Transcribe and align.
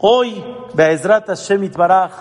Hoy, 0.00 0.44
Be'ezrat 0.74 1.26
Hashem 1.26 1.72
Baraj, 1.72 2.12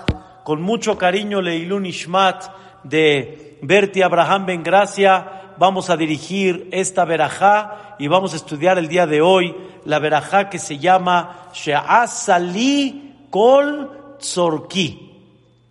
con 0.43 0.63
mucho 0.63 0.97
cariño, 0.97 1.41
Leilun 1.41 1.85
Ishmat 1.85 2.45
de 2.83 3.59
Berti 3.61 4.01
Abraham 4.01 4.47
Ben 4.47 4.63
Gracia, 4.63 5.53
vamos 5.59 5.91
a 5.91 5.95
dirigir 5.95 6.69
esta 6.71 7.05
verajá 7.05 7.95
y 7.99 8.07
vamos 8.07 8.33
a 8.33 8.37
estudiar 8.37 8.79
el 8.79 8.87
día 8.87 9.05
de 9.05 9.21
hoy 9.21 9.55
la 9.85 9.99
verajá 9.99 10.49
que 10.49 10.57
se 10.57 10.79
llama 10.79 11.49
She'asali 11.53 13.27
Kol 13.29 14.15
Tzorki. 14.17 15.13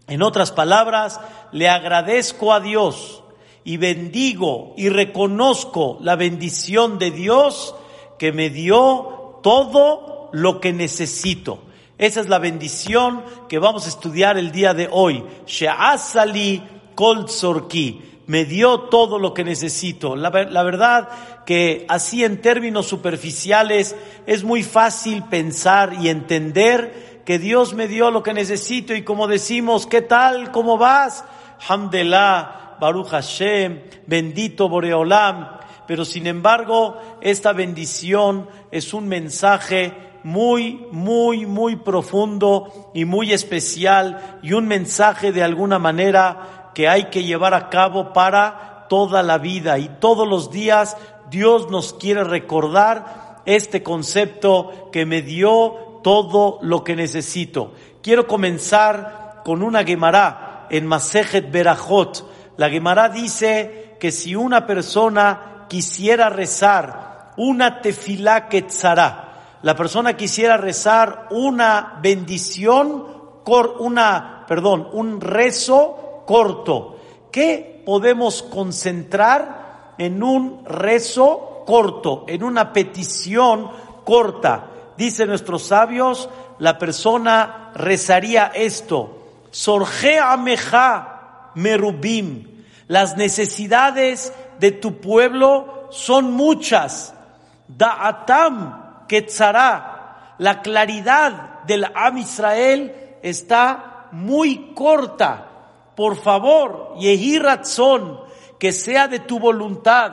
En 0.07 0.23
otras 0.23 0.53
palabras, 0.53 1.21
le 1.51 1.69
agradezco 1.69 2.53
a 2.53 2.61
Dios 2.61 3.25
y 3.65 3.79
bendigo 3.79 4.75
y 4.77 4.91
reconozco 4.91 5.99
la 6.03 6.15
bendición 6.15 7.01
de 7.01 7.11
Dios 7.11 7.75
que 8.17 8.31
me 8.31 8.49
dio 8.49 9.41
todo 9.43 10.31
lo 10.33 10.61
que 10.61 10.73
necesito. 10.73 11.66
Esa 11.99 12.21
es 12.21 12.29
la 12.29 12.39
bendición 12.39 13.23
que 13.49 13.59
vamos 13.59 13.87
a 13.87 13.89
estudiar 13.89 14.37
el 14.37 14.53
día 14.53 14.75
de 14.75 14.89
hoy. 14.91 15.25
She'asali 15.47 16.63
kol. 16.95 17.27
Me 18.27 18.45
dio 18.45 18.81
todo 18.81 19.19
lo 19.19 19.33
que 19.33 19.45
necesito. 19.45 20.15
La, 20.15 20.31
verdad 20.31 21.09
que 21.47 21.87
así 21.89 22.23
en 22.23 22.43
términos 22.43 22.87
superficiales 22.87 23.97
es 24.27 24.45
muy 24.45 24.63
fácil 24.63 25.23
pensar 25.25 25.95
y 26.01 26.11
entender 26.11 27.23
que 27.25 27.39
Dios 27.39 27.73
me 27.73 27.89
dio 27.89 28.11
lo 28.11 28.23
que 28.23 28.35
necesito 28.35 28.95
y 28.95 29.03
como 29.03 29.27
decimos, 29.27 29.87
¿qué 29.87 30.03
tal? 30.03 30.51
¿Cómo 30.51 30.77
vas? 30.77 31.25
Hamdelah, 31.67 32.77
Baruch 32.79 33.09
Hashem, 33.09 33.85
bendito 34.07 34.69
Boreolam. 34.69 35.57
Pero 35.87 36.05
sin 36.05 36.27
embargo, 36.27 36.99
esta 37.23 37.53
bendición 37.53 38.49
es 38.71 38.93
un 38.93 39.09
mensaje 39.09 40.06
muy, 40.27 40.85
muy, 40.91 41.47
muy 41.47 41.77
profundo 41.77 42.91
y 42.93 43.05
muy 43.05 43.33
especial 43.33 44.41
y 44.43 44.55
un 44.55 44.67
mensaje 44.67 45.31
de 45.31 45.45
alguna 45.45 45.79
manera 45.79 46.73
que 46.75 46.89
hay 46.89 47.11
que 47.11 47.23
llevar 47.23 47.55
a 47.55 47.69
cabo 47.71 48.13
para 48.13 48.87
toda 48.89 49.23
la 49.23 49.39
vida 49.39 49.79
y 49.79 49.89
todos 50.01 50.27
los 50.27 50.51
días 50.51 50.97
Dios 51.31 51.71
nos 51.71 51.93
quiere 51.93 52.25
recordar 52.25 53.37
este 53.47 53.85
concepto 53.85 54.91
que 54.91 55.07
me 55.07 55.23
dio 55.23 56.01
todo 56.03 56.59
lo 56.61 56.83
que 56.83 56.97
necesito. 56.97 57.75
Quiero 58.03 58.27
comenzar 58.27 59.43
con 59.45 59.63
una 59.63 59.85
Gemara 59.85 60.67
en 60.71 60.89
Masejet 60.89 61.53
Berajot. 61.53 62.29
La 62.57 62.69
Gemara 62.69 63.11
dice 63.11 63.97
que 64.01 64.11
si 64.11 64.35
una 64.35 64.67
persona 64.67 65.67
quisiera 65.69 66.31
rezar 66.31 67.33
una 67.37 67.81
tefilá 67.81 68.49
quetzará, 68.49 69.26
la 69.63 69.75
persona 69.75 70.17
quisiera 70.17 70.57
rezar 70.57 71.29
una 71.31 71.99
bendición, 72.03 73.07
una, 73.79 74.45
perdón, 74.47 74.89
un 74.93 75.21
rezo 75.21 76.23
corto. 76.27 76.99
¿Qué 77.33 77.83
podemos 77.87 78.43
concentrar 78.43 79.95
en 79.99 80.23
un 80.23 80.65
rezo 80.65 81.63
corto, 81.67 82.25
en 82.29 82.43
una 82.43 82.73
petición 82.73 83.71
corta? 84.05 84.71
Dicen 84.97 85.29
nuestros 85.29 85.65
sabios, 85.65 86.29
la 86.59 86.79
persona 86.79 87.73
rezaría 87.75 88.53
esto. 88.55 89.19
Sorge 89.51 90.19
ameja 90.19 91.51
merubim. 91.55 92.65
Las 92.89 93.17
necesidades 93.17 94.33
de 94.61 94.71
tu 94.73 95.01
pueblo 95.01 95.89
son 95.91 96.33
muchas. 96.33 97.15
Da'atam 97.69 98.86
Quetzará, 99.09 100.35
la 100.39 100.63
claridad 100.63 101.63
del 101.65 101.85
Am 101.95 102.19
Israel 102.19 103.19
está 103.23 104.09
muy 104.13 104.73
corta. 104.75 105.49
Por 105.95 106.17
favor, 106.17 106.95
Yehi 106.99 107.39
Ratzon, 107.39 108.21
que 108.59 108.73
sea 108.73 109.09
de 109.09 109.21
tu 109.21 109.39
voluntad, 109.39 110.13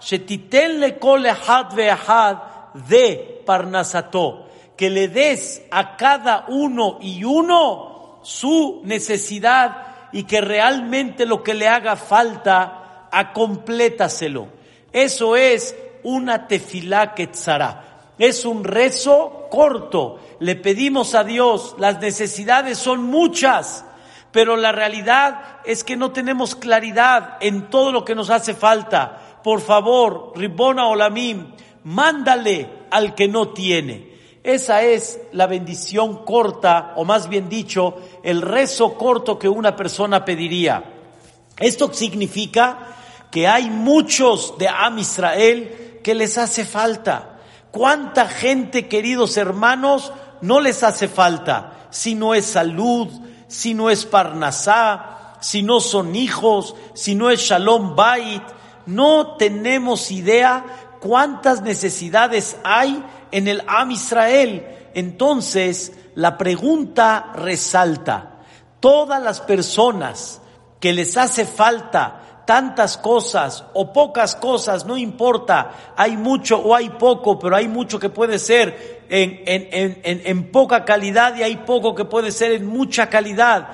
Shetitenle 0.00 0.98
kol 0.98 1.24
ehad 1.24 1.72
ve'ahad 1.74 2.36
de 2.74 3.42
Parnasato, 3.46 4.48
que 4.76 4.90
le 4.90 5.08
des 5.08 5.62
a 5.70 5.96
cada 5.96 6.44
uno 6.48 6.98
y 7.00 7.24
uno 7.24 8.20
su 8.22 8.82
necesidad 8.84 10.10
y 10.12 10.24
que 10.24 10.40
realmente 10.40 11.24
lo 11.24 11.42
que 11.42 11.54
le 11.54 11.68
haga 11.68 11.96
falta, 11.96 13.08
acomplétaselo. 13.10 14.48
Eso 14.92 15.36
es 15.36 15.74
una 16.02 16.46
tefilá 16.46 17.14
quetzará. 17.14 17.93
Es 18.18 18.44
un 18.44 18.64
rezo 18.64 19.46
corto. 19.50 20.20
Le 20.40 20.56
pedimos 20.56 21.14
a 21.14 21.24
Dios, 21.24 21.74
las 21.78 22.00
necesidades 22.00 22.78
son 22.78 23.02
muchas, 23.04 23.84
pero 24.30 24.56
la 24.56 24.72
realidad 24.72 25.60
es 25.64 25.84
que 25.84 25.96
no 25.96 26.12
tenemos 26.12 26.54
claridad 26.54 27.36
en 27.40 27.70
todo 27.70 27.92
lo 27.92 28.04
que 28.04 28.14
nos 28.14 28.30
hace 28.30 28.54
falta. 28.54 29.40
Por 29.42 29.60
favor, 29.60 30.32
Ribona 30.34 30.86
Olamim, 30.86 31.52
mándale 31.84 32.68
al 32.90 33.14
que 33.14 33.28
no 33.28 33.48
tiene. 33.48 34.14
Esa 34.42 34.82
es 34.82 35.20
la 35.32 35.46
bendición 35.46 36.24
corta, 36.24 36.92
o 36.96 37.04
más 37.04 37.28
bien 37.28 37.48
dicho, 37.48 37.96
el 38.22 38.42
rezo 38.42 38.94
corto 38.94 39.38
que 39.38 39.48
una 39.48 39.74
persona 39.74 40.24
pediría. 40.24 40.84
Esto 41.58 41.92
significa 41.92 42.78
que 43.30 43.48
hay 43.48 43.70
muchos 43.70 44.58
de 44.58 44.68
Am 44.68 44.98
Israel 44.98 46.00
que 46.02 46.14
les 46.14 46.36
hace 46.36 46.64
falta. 46.64 47.33
¿Cuánta 47.74 48.28
gente, 48.28 48.86
queridos 48.86 49.36
hermanos, 49.36 50.12
no 50.40 50.60
les 50.60 50.84
hace 50.84 51.08
falta? 51.08 51.88
Si 51.90 52.14
no 52.14 52.32
es 52.32 52.46
salud, 52.46 53.08
si 53.48 53.74
no 53.74 53.90
es 53.90 54.06
parnasá, 54.06 55.34
si 55.40 55.64
no 55.64 55.80
son 55.80 56.14
hijos, 56.14 56.76
si 56.94 57.16
no 57.16 57.30
es 57.30 57.40
shalom 57.40 57.96
bait, 57.96 58.44
no 58.86 59.34
tenemos 59.38 60.12
idea 60.12 60.64
cuántas 61.00 61.62
necesidades 61.62 62.56
hay 62.62 63.04
en 63.32 63.48
el 63.48 63.64
Am 63.66 63.90
Israel. 63.90 64.64
Entonces, 64.94 65.94
la 66.14 66.38
pregunta 66.38 67.32
resalta, 67.34 68.38
todas 68.78 69.20
las 69.20 69.40
personas 69.40 70.40
que 70.78 70.92
les 70.92 71.16
hace 71.16 71.44
falta 71.44 72.33
tantas 72.44 72.96
cosas 72.96 73.64
o 73.72 73.92
pocas 73.92 74.36
cosas, 74.36 74.84
no 74.86 74.96
importa, 74.96 75.92
hay 75.96 76.16
mucho 76.16 76.58
o 76.58 76.74
hay 76.74 76.90
poco, 76.90 77.38
pero 77.38 77.56
hay 77.56 77.68
mucho 77.68 77.98
que 77.98 78.10
puede 78.10 78.38
ser 78.38 79.04
en, 79.08 79.42
en, 79.46 80.00
en, 80.04 80.22
en, 80.24 80.50
poca 80.50 80.84
calidad 80.84 81.36
y 81.36 81.42
hay 81.42 81.56
poco 81.58 81.94
que 81.94 82.04
puede 82.04 82.32
ser 82.32 82.52
en 82.52 82.66
mucha 82.66 83.08
calidad. 83.08 83.68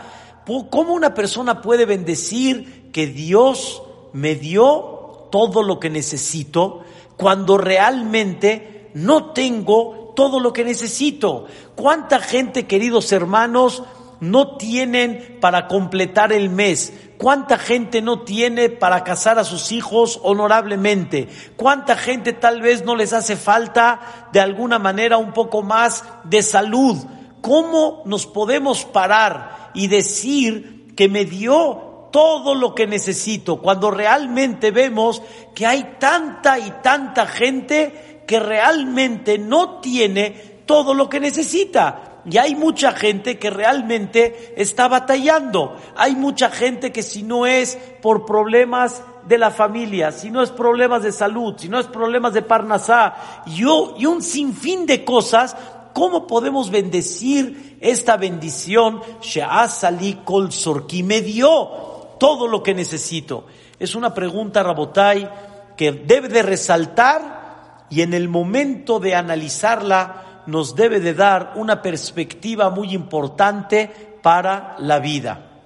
¿Cómo 0.70 0.94
una 0.94 1.14
persona 1.14 1.62
puede 1.62 1.86
bendecir 1.86 2.90
que 2.92 3.06
Dios 3.06 3.82
me 4.12 4.34
dio 4.34 5.28
todo 5.30 5.62
lo 5.62 5.78
que 5.78 5.90
necesito 5.90 6.82
cuando 7.16 7.56
realmente 7.56 8.90
no 8.94 9.32
tengo 9.32 10.12
todo 10.16 10.40
lo 10.40 10.52
que 10.52 10.64
necesito? 10.64 11.46
¿Cuánta 11.76 12.18
gente, 12.18 12.66
queridos 12.66 13.12
hermanos, 13.12 13.84
no 14.20 14.56
tienen 14.56 15.38
para 15.40 15.66
completar 15.66 16.32
el 16.32 16.50
mes? 16.50 16.92
¿Cuánta 17.18 17.58
gente 17.58 18.00
no 18.00 18.22
tiene 18.22 18.70
para 18.70 19.04
casar 19.04 19.38
a 19.38 19.44
sus 19.44 19.72
hijos 19.72 20.20
honorablemente? 20.22 21.28
¿Cuánta 21.56 21.96
gente 21.96 22.32
tal 22.32 22.62
vez 22.62 22.84
no 22.84 22.96
les 22.96 23.12
hace 23.12 23.36
falta 23.36 24.28
de 24.32 24.40
alguna 24.40 24.78
manera 24.78 25.18
un 25.18 25.32
poco 25.32 25.62
más 25.62 26.04
de 26.24 26.42
salud? 26.42 26.96
¿Cómo 27.40 28.02
nos 28.06 28.26
podemos 28.26 28.84
parar 28.84 29.70
y 29.74 29.88
decir 29.88 30.94
que 30.96 31.08
me 31.08 31.24
dio 31.24 32.08
todo 32.10 32.54
lo 32.54 32.74
que 32.74 32.86
necesito 32.86 33.60
cuando 33.60 33.90
realmente 33.90 34.70
vemos 34.70 35.22
que 35.54 35.66
hay 35.66 35.96
tanta 35.98 36.58
y 36.58 36.70
tanta 36.82 37.26
gente 37.26 38.22
que 38.26 38.40
realmente 38.40 39.38
no 39.38 39.80
tiene 39.80 40.62
todo 40.66 40.94
lo 40.94 41.08
que 41.08 41.20
necesita? 41.20 42.09
Y 42.24 42.36
hay 42.36 42.54
mucha 42.54 42.92
gente 42.92 43.38
que 43.38 43.50
realmente 43.50 44.54
está 44.56 44.88
batallando. 44.88 45.76
Hay 45.96 46.14
mucha 46.16 46.50
gente 46.50 46.92
que 46.92 47.02
si 47.02 47.22
no 47.22 47.46
es 47.46 47.78
por 48.02 48.26
problemas 48.26 49.02
de 49.26 49.38
la 49.38 49.50
familia, 49.50 50.12
si 50.12 50.30
no 50.30 50.42
es 50.42 50.50
problemas 50.50 51.02
de 51.02 51.12
salud, 51.12 51.54
si 51.56 51.68
no 51.68 51.78
es 51.78 51.86
problemas 51.86 52.34
de 52.34 52.42
parnasá, 52.42 53.42
y, 53.46 53.64
un 53.64 54.22
sinfín 54.22 54.86
de 54.86 55.04
cosas, 55.04 55.56
¿cómo 55.92 56.26
podemos 56.26 56.70
bendecir 56.70 57.78
esta 57.80 58.16
bendición? 58.16 59.00
She'asali 59.20 60.20
kol 60.24 60.52
sorki 60.52 61.02
me 61.02 61.20
dio 61.20 62.16
todo 62.18 62.46
lo 62.48 62.62
que 62.62 62.74
necesito. 62.74 63.46
Es 63.78 63.94
una 63.94 64.12
pregunta, 64.12 64.62
Rabotai, 64.62 65.30
que 65.76 65.92
debe 65.92 66.28
de 66.28 66.42
resaltar 66.42 67.86
y 67.88 68.02
en 68.02 68.14
el 68.14 68.28
momento 68.28 69.00
de 69.00 69.14
analizarla, 69.14 70.29
nos 70.46 70.74
debe 70.74 71.00
de 71.00 71.14
dar 71.14 71.52
una 71.56 71.82
perspectiva 71.82 72.70
muy 72.70 72.94
importante 72.94 73.90
para 74.22 74.76
la 74.78 74.98
vida. 74.98 75.62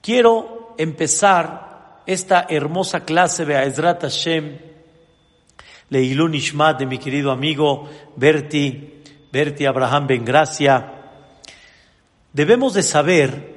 Quiero 0.00 0.74
empezar 0.78 2.02
esta 2.06 2.46
hermosa 2.48 3.04
clase 3.04 3.44
de 3.44 3.62
Ezrat 3.64 4.02
Hashem, 4.02 4.58
Leilun 5.90 6.34
Ishmat 6.34 6.78
de 6.78 6.86
mi 6.86 6.98
querido 6.98 7.30
amigo 7.30 7.88
Berti, 8.16 9.02
Berti 9.32 9.66
Abraham 9.66 10.06
Ben 10.06 10.24
Gracia, 10.24 10.96
Debemos 12.36 12.74
de 12.74 12.82
saber 12.82 13.54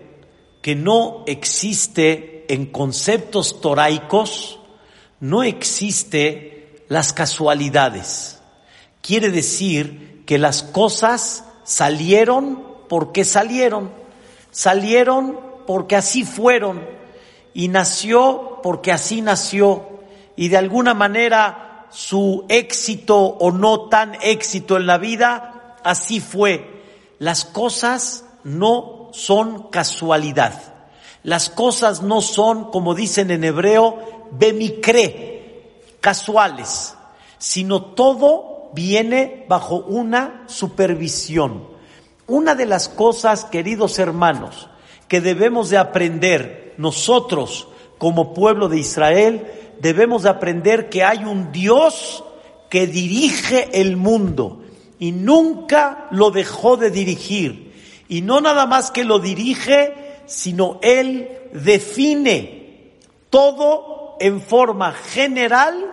que 0.61 0.73
no 0.73 1.25
existe 1.27 2.45
en 2.47 2.67
conceptos 2.67 3.59
toraicos, 3.59 4.57
no 5.19 5.43
existe 5.43 6.85
las 6.87 7.11
casualidades. 7.11 8.39
Quiere 9.01 9.31
decir 9.31 10.08
que 10.29 10.37
las 10.37 10.61
cosas 10.61 11.43
salieron 11.63 12.63
porque 12.87 13.25
salieron, 13.25 13.89
salieron 14.51 15.39
porque 15.65 15.95
así 15.95 16.23
fueron 16.23 16.87
y 17.55 17.67
nació 17.67 18.59
porque 18.61 18.91
así 18.91 19.23
nació 19.23 19.87
y 20.35 20.49
de 20.49 20.57
alguna 20.57 20.93
manera 20.93 21.87
su 21.89 22.45
éxito 22.47 23.17
o 23.17 23.49
no 23.49 23.89
tan 23.89 24.19
éxito 24.21 24.77
en 24.77 24.85
la 24.85 24.99
vida, 24.99 25.77
así 25.83 26.19
fue. 26.19 26.83
Las 27.17 27.43
cosas 27.43 28.23
no 28.43 29.09
son 29.13 29.71
casualidad. 29.71 30.61
Las 31.23 31.49
cosas 31.49 32.03
no 32.03 32.21
son, 32.21 32.69
como 32.69 32.93
dicen 32.93 33.31
en 33.31 33.45
hebreo, 33.45 34.27
bemicre, 34.29 35.87
casuales, 35.99 36.93
sino 37.39 37.81
todo 37.81 38.48
viene 38.73 39.45
bajo 39.47 39.77
una 39.77 40.43
supervisión. 40.47 41.67
Una 42.27 42.55
de 42.55 42.65
las 42.65 42.89
cosas, 42.89 43.45
queridos 43.45 43.99
hermanos, 43.99 44.69
que 45.07 45.21
debemos 45.21 45.69
de 45.69 45.77
aprender 45.77 46.75
nosotros 46.77 47.67
como 47.97 48.33
pueblo 48.33 48.69
de 48.69 48.77
Israel, 48.77 49.47
debemos 49.81 50.23
de 50.23 50.29
aprender 50.29 50.89
que 50.89 51.03
hay 51.03 51.23
un 51.25 51.51
Dios 51.51 52.23
que 52.69 52.85
dirige 52.85 53.81
el 53.81 53.97
mundo 53.97 54.63
y 54.99 55.11
nunca 55.11 56.07
lo 56.11 56.29
dejó 56.29 56.77
de 56.77 56.91
dirigir. 56.91 57.73
Y 58.07 58.21
no 58.21 58.41
nada 58.41 58.65
más 58.65 58.91
que 58.91 59.03
lo 59.03 59.19
dirige, 59.19 60.21
sino 60.25 60.79
Él 60.81 61.29
define 61.53 62.93
todo 63.29 64.15
en 64.19 64.41
forma 64.41 64.91
general 64.91 65.85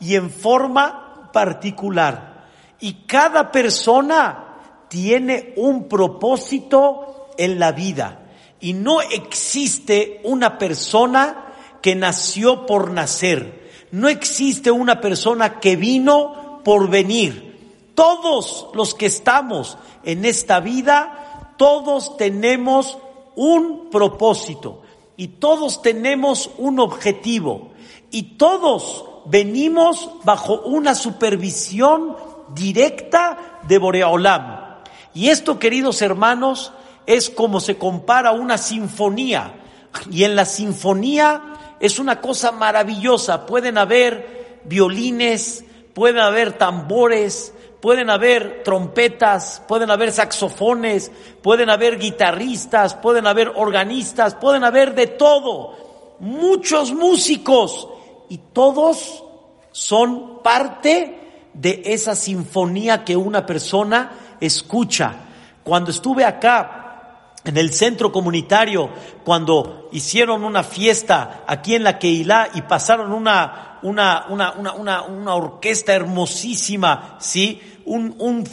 y 0.00 0.16
en 0.16 0.30
forma 0.30 1.05
particular. 1.36 2.46
Y 2.80 3.04
cada 3.06 3.52
persona 3.52 4.86
tiene 4.88 5.52
un 5.56 5.86
propósito 5.86 7.28
en 7.36 7.58
la 7.58 7.72
vida. 7.72 8.22
Y 8.58 8.72
no 8.72 9.02
existe 9.02 10.22
una 10.24 10.56
persona 10.56 11.52
que 11.82 11.94
nació 11.94 12.64
por 12.64 12.90
nacer. 12.90 13.68
No 13.90 14.08
existe 14.08 14.70
una 14.70 14.98
persona 15.02 15.60
que 15.60 15.76
vino 15.76 16.62
por 16.64 16.88
venir. 16.88 17.90
Todos 17.94 18.68
los 18.72 18.94
que 18.94 19.04
estamos 19.04 19.76
en 20.04 20.24
esta 20.24 20.60
vida 20.60 21.52
todos 21.58 22.16
tenemos 22.16 22.96
un 23.34 23.90
propósito 23.90 24.80
y 25.18 25.28
todos 25.28 25.82
tenemos 25.82 26.50
un 26.56 26.80
objetivo 26.80 27.72
y 28.10 28.36
todos 28.38 29.04
venimos 29.26 30.10
bajo 30.24 30.60
una 30.60 30.94
supervisión 30.94 32.16
directa 32.54 33.60
de 33.66 33.78
Boreolam. 33.78 34.66
Y 35.14 35.28
esto, 35.28 35.58
queridos 35.58 36.02
hermanos, 36.02 36.72
es 37.06 37.30
como 37.30 37.60
se 37.60 37.76
compara 37.76 38.32
una 38.32 38.58
sinfonía. 38.58 39.54
Y 40.10 40.24
en 40.24 40.36
la 40.36 40.44
sinfonía 40.44 41.76
es 41.80 41.98
una 41.98 42.20
cosa 42.20 42.52
maravillosa. 42.52 43.46
Pueden 43.46 43.78
haber 43.78 44.60
violines, 44.64 45.64
pueden 45.94 46.18
haber 46.18 46.52
tambores, 46.52 47.54
pueden 47.80 48.10
haber 48.10 48.62
trompetas, 48.62 49.62
pueden 49.66 49.90
haber 49.90 50.12
saxofones, 50.12 51.10
pueden 51.42 51.70
haber 51.70 51.98
guitarristas, 51.98 52.94
pueden 52.94 53.26
haber 53.26 53.52
organistas, 53.56 54.34
pueden 54.34 54.64
haber 54.64 54.94
de 54.94 55.06
todo, 55.06 56.16
muchos 56.18 56.92
músicos 56.92 57.88
y 58.28 58.38
todos 58.52 59.24
son 59.72 60.42
parte 60.42 61.50
de 61.52 61.82
esa 61.86 62.14
sinfonía 62.14 63.04
que 63.04 63.16
una 63.16 63.44
persona 63.46 64.36
escucha. 64.40 65.14
Cuando 65.62 65.90
estuve 65.90 66.24
acá 66.24 67.32
en 67.44 67.56
el 67.56 67.72
centro 67.72 68.10
comunitario, 68.10 68.90
cuando 69.24 69.88
hicieron 69.92 70.44
una 70.44 70.62
fiesta 70.62 71.44
aquí 71.46 71.74
en 71.74 71.84
la 71.84 71.98
Keilah 71.98 72.50
y 72.54 72.62
pasaron 72.62 73.12
una, 73.12 73.78
una, 73.82 74.26
una, 74.28 74.52
una, 74.52 75.02
una, 75.02 75.34
orquesta 75.34 75.94
hermosísima, 75.94 77.16
¿sí? 77.20 77.60
Un, 77.84 78.14
un 78.18 78.44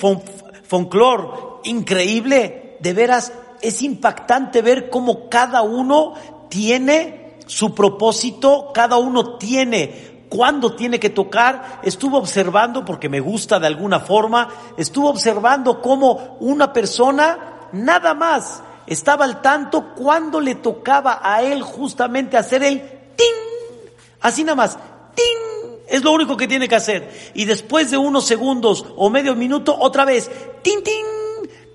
increíble. 1.63 2.77
De 2.79 2.93
veras, 2.93 3.31
es 3.61 3.81
impactante 3.81 4.61
ver 4.61 4.89
cómo 4.89 5.29
cada 5.29 5.61
uno 5.61 6.13
tiene 6.49 7.22
su 7.45 7.73
propósito, 7.73 8.71
cada 8.73 8.97
uno 8.97 9.37
tiene 9.37 10.13
cuándo 10.29 10.75
tiene 10.75 10.99
que 10.99 11.11
tocar. 11.11 11.79
Estuve 11.83 12.17
observando, 12.17 12.83
porque 12.83 13.09
me 13.09 13.19
gusta 13.19 13.59
de 13.59 13.67
alguna 13.67 13.99
forma, 13.99 14.49
estuve 14.77 15.09
observando 15.09 15.81
cómo 15.81 16.37
una 16.39 16.73
persona 16.73 17.69
nada 17.71 18.13
más 18.13 18.63
estaba 18.87 19.25
al 19.25 19.41
tanto 19.41 19.93
cuando 19.95 20.39
le 20.39 20.55
tocaba 20.55 21.19
a 21.21 21.41
él 21.41 21.61
justamente 21.61 22.35
hacer 22.35 22.63
el 22.63 22.81
tin, 23.15 23.91
así 24.21 24.43
nada 24.43 24.55
más, 24.55 24.77
¡Tin! 25.15 25.73
Es 25.87 26.03
lo 26.03 26.11
único 26.11 26.35
que 26.35 26.47
tiene 26.47 26.67
que 26.67 26.75
hacer. 26.75 27.31
Y 27.35 27.45
después 27.45 27.91
de 27.91 27.97
unos 27.97 28.25
segundos 28.25 28.85
o 28.95 29.11
medio 29.11 29.35
minuto, 29.35 29.77
otra 29.79 30.05
vez, 30.05 30.31
¡Tin, 30.63 30.83
tin! 30.83 31.05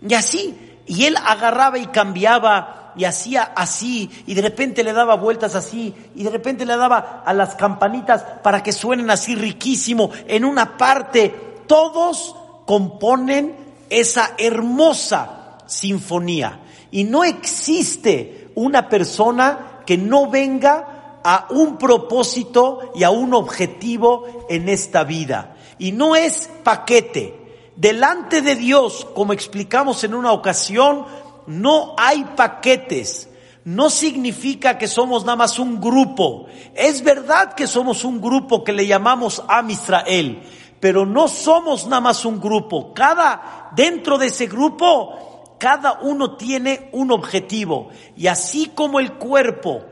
Y 0.08 0.14
así. 0.14 0.80
Y 0.86 1.04
él 1.04 1.16
agarraba 1.24 1.78
y 1.78 1.86
cambiaba 1.86 2.87
y 2.98 3.04
hacía 3.04 3.52
así. 3.54 4.10
Y 4.26 4.34
de 4.34 4.42
repente 4.42 4.82
le 4.82 4.92
daba 4.92 5.14
vueltas 5.14 5.54
así. 5.54 5.94
Y 6.16 6.24
de 6.24 6.30
repente 6.30 6.66
le 6.66 6.76
daba 6.76 7.22
a 7.24 7.32
las 7.32 7.54
campanitas 7.54 8.24
para 8.42 8.62
que 8.62 8.72
suenen 8.72 9.08
así 9.08 9.36
riquísimo. 9.36 10.10
En 10.26 10.44
una 10.44 10.76
parte, 10.76 11.62
todos 11.66 12.34
componen 12.66 13.54
esa 13.88 14.32
hermosa 14.36 15.58
sinfonía. 15.66 16.60
Y 16.90 17.04
no 17.04 17.22
existe 17.22 18.50
una 18.56 18.88
persona 18.88 19.82
que 19.86 19.96
no 19.96 20.28
venga 20.28 21.20
a 21.22 21.46
un 21.50 21.78
propósito 21.78 22.92
y 22.96 23.04
a 23.04 23.10
un 23.10 23.32
objetivo 23.32 24.46
en 24.48 24.68
esta 24.68 25.04
vida. 25.04 25.54
Y 25.78 25.92
no 25.92 26.16
es 26.16 26.50
paquete. 26.64 27.38
Delante 27.76 28.42
de 28.42 28.56
Dios, 28.56 29.06
como 29.14 29.32
explicamos 29.32 30.02
en 30.02 30.14
una 30.14 30.32
ocasión, 30.32 31.04
no 31.48 31.94
hay 31.98 32.24
paquetes. 32.36 33.28
No 33.64 33.90
significa 33.90 34.78
que 34.78 34.86
somos 34.86 35.24
nada 35.24 35.36
más 35.36 35.58
un 35.58 35.80
grupo. 35.80 36.46
Es 36.74 37.02
verdad 37.02 37.54
que 37.54 37.66
somos 37.66 38.04
un 38.04 38.20
grupo 38.20 38.62
que 38.62 38.72
le 38.72 38.86
llamamos 38.86 39.42
Am 39.48 39.68
Israel, 39.68 40.42
pero 40.80 41.04
no 41.04 41.26
somos 41.26 41.86
nada 41.86 42.00
más 42.00 42.24
un 42.24 42.40
grupo. 42.40 42.94
Cada, 42.94 43.70
dentro 43.74 44.16
de 44.16 44.26
ese 44.26 44.46
grupo, 44.46 45.56
cada 45.58 46.00
uno 46.00 46.36
tiene 46.36 46.88
un 46.92 47.10
objetivo. 47.10 47.88
Y 48.16 48.28
así 48.28 48.70
como 48.74 49.00
el 49.00 49.14
cuerpo 49.14 49.84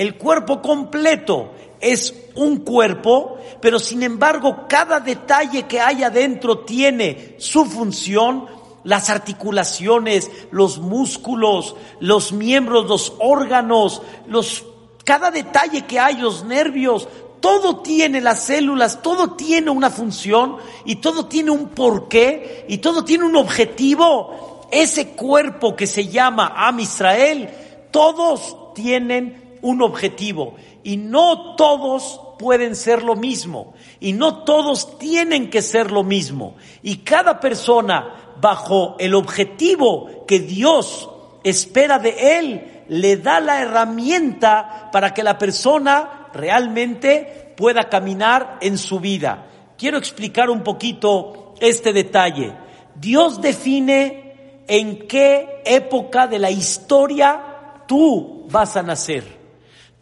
el 0.00 0.16
cuerpo 0.16 0.62
completo 0.62 1.52
es 1.80 2.14
un 2.34 2.58
cuerpo, 2.58 3.38
pero 3.60 3.78
sin 3.78 4.02
embargo 4.02 4.66
cada 4.68 5.00
detalle 5.00 5.64
que 5.64 5.80
hay 5.80 6.02
adentro 6.02 6.60
tiene 6.60 7.34
su 7.38 7.64
función, 7.64 8.46
las 8.84 9.10
articulaciones, 9.10 10.30
los 10.50 10.78
músculos, 10.78 11.76
los 12.00 12.32
miembros, 12.32 12.86
los 12.86 13.14
órganos, 13.18 14.02
los, 14.26 14.64
cada 15.04 15.30
detalle 15.30 15.86
que 15.86 15.98
hay, 15.98 16.16
los 16.16 16.44
nervios, 16.44 17.08
todo 17.40 17.78
tiene 17.78 18.20
las 18.20 18.44
células, 18.44 19.02
todo 19.02 19.32
tiene 19.32 19.70
una 19.70 19.90
función 19.90 20.56
y 20.84 20.96
todo 20.96 21.26
tiene 21.26 21.50
un 21.50 21.68
porqué 21.68 22.66
y 22.68 22.78
todo 22.78 23.04
tiene 23.04 23.24
un 23.24 23.36
objetivo. 23.36 24.68
Ese 24.70 25.08
cuerpo 25.10 25.74
que 25.74 25.86
se 25.86 26.06
llama 26.08 26.52
Am 26.56 26.78
Israel, 26.80 27.48
todos 27.90 28.74
tienen 28.74 29.58
un 29.62 29.82
objetivo 29.82 30.54
y 30.82 30.96
no 30.96 31.56
todos 31.56 32.20
pueden 32.38 32.74
ser 32.74 33.02
lo 33.02 33.16
mismo 33.16 33.74
y 34.00 34.12
no 34.12 34.44
todos 34.44 34.98
tienen 34.98 35.50
que 35.50 35.60
ser 35.60 35.90
lo 35.90 36.02
mismo 36.02 36.54
y 36.82 36.98
cada 36.98 37.40
persona 37.40 38.29
bajo 38.40 38.96
el 38.98 39.14
objetivo 39.14 40.24
que 40.26 40.40
Dios 40.40 41.08
espera 41.44 41.98
de 41.98 42.38
él 42.38 42.84
le 42.88 43.16
da 43.16 43.40
la 43.40 43.60
herramienta 43.60 44.90
para 44.92 45.14
que 45.14 45.22
la 45.22 45.38
persona 45.38 46.28
realmente 46.34 47.54
pueda 47.56 47.88
caminar 47.88 48.58
en 48.60 48.78
su 48.78 49.00
vida. 49.00 49.46
Quiero 49.78 49.98
explicar 49.98 50.50
un 50.50 50.62
poquito 50.62 51.54
este 51.60 51.92
detalle. 51.92 52.52
Dios 52.94 53.40
define 53.40 54.62
en 54.66 55.06
qué 55.06 55.62
época 55.64 56.26
de 56.26 56.38
la 56.38 56.50
historia 56.50 57.84
tú 57.86 58.46
vas 58.50 58.76
a 58.76 58.82
nacer. 58.82 59.24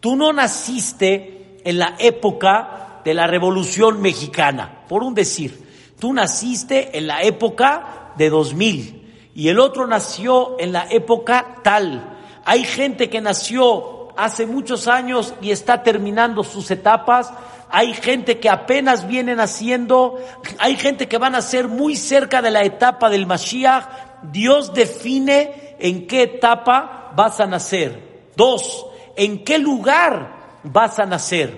Tú 0.00 0.16
no 0.16 0.32
naciste 0.32 1.60
en 1.64 1.78
la 1.78 1.96
época 1.98 3.00
de 3.04 3.14
la 3.14 3.26
Revolución 3.26 4.00
Mexicana, 4.00 4.84
por 4.88 5.02
un 5.02 5.14
decir. 5.14 5.66
Tú 5.98 6.12
naciste 6.12 6.96
en 6.96 7.06
la 7.06 7.22
época 7.22 8.07
de 8.18 8.28
2000 8.28 8.98
y 9.38 9.48
el 9.48 9.60
otro 9.60 9.86
nació 9.86 10.56
en 10.58 10.72
la 10.72 10.88
época 10.90 11.60
tal. 11.62 12.18
Hay 12.44 12.64
gente 12.64 13.08
que 13.08 13.20
nació 13.20 14.08
hace 14.16 14.46
muchos 14.46 14.88
años 14.88 15.32
y 15.40 15.52
está 15.52 15.84
terminando 15.84 16.42
sus 16.42 16.70
etapas. 16.72 17.32
Hay 17.70 17.94
gente 17.94 18.40
que 18.40 18.50
apenas 18.50 19.06
viene 19.06 19.36
naciendo. 19.36 20.18
Hay 20.58 20.74
gente 20.74 21.06
que 21.06 21.18
van 21.18 21.36
a 21.36 21.42
ser 21.42 21.68
muy 21.68 21.94
cerca 21.94 22.42
de 22.42 22.50
la 22.50 22.64
etapa 22.64 23.08
del 23.08 23.26
Mashiach. 23.26 23.84
Dios 24.24 24.74
define 24.74 25.76
en 25.78 26.08
qué 26.08 26.22
etapa 26.22 27.12
vas 27.14 27.38
a 27.38 27.46
nacer. 27.46 28.30
Dos, 28.34 28.86
en 29.14 29.44
qué 29.44 29.60
lugar 29.60 30.60
vas 30.64 30.98
a 30.98 31.06
nacer. 31.06 31.56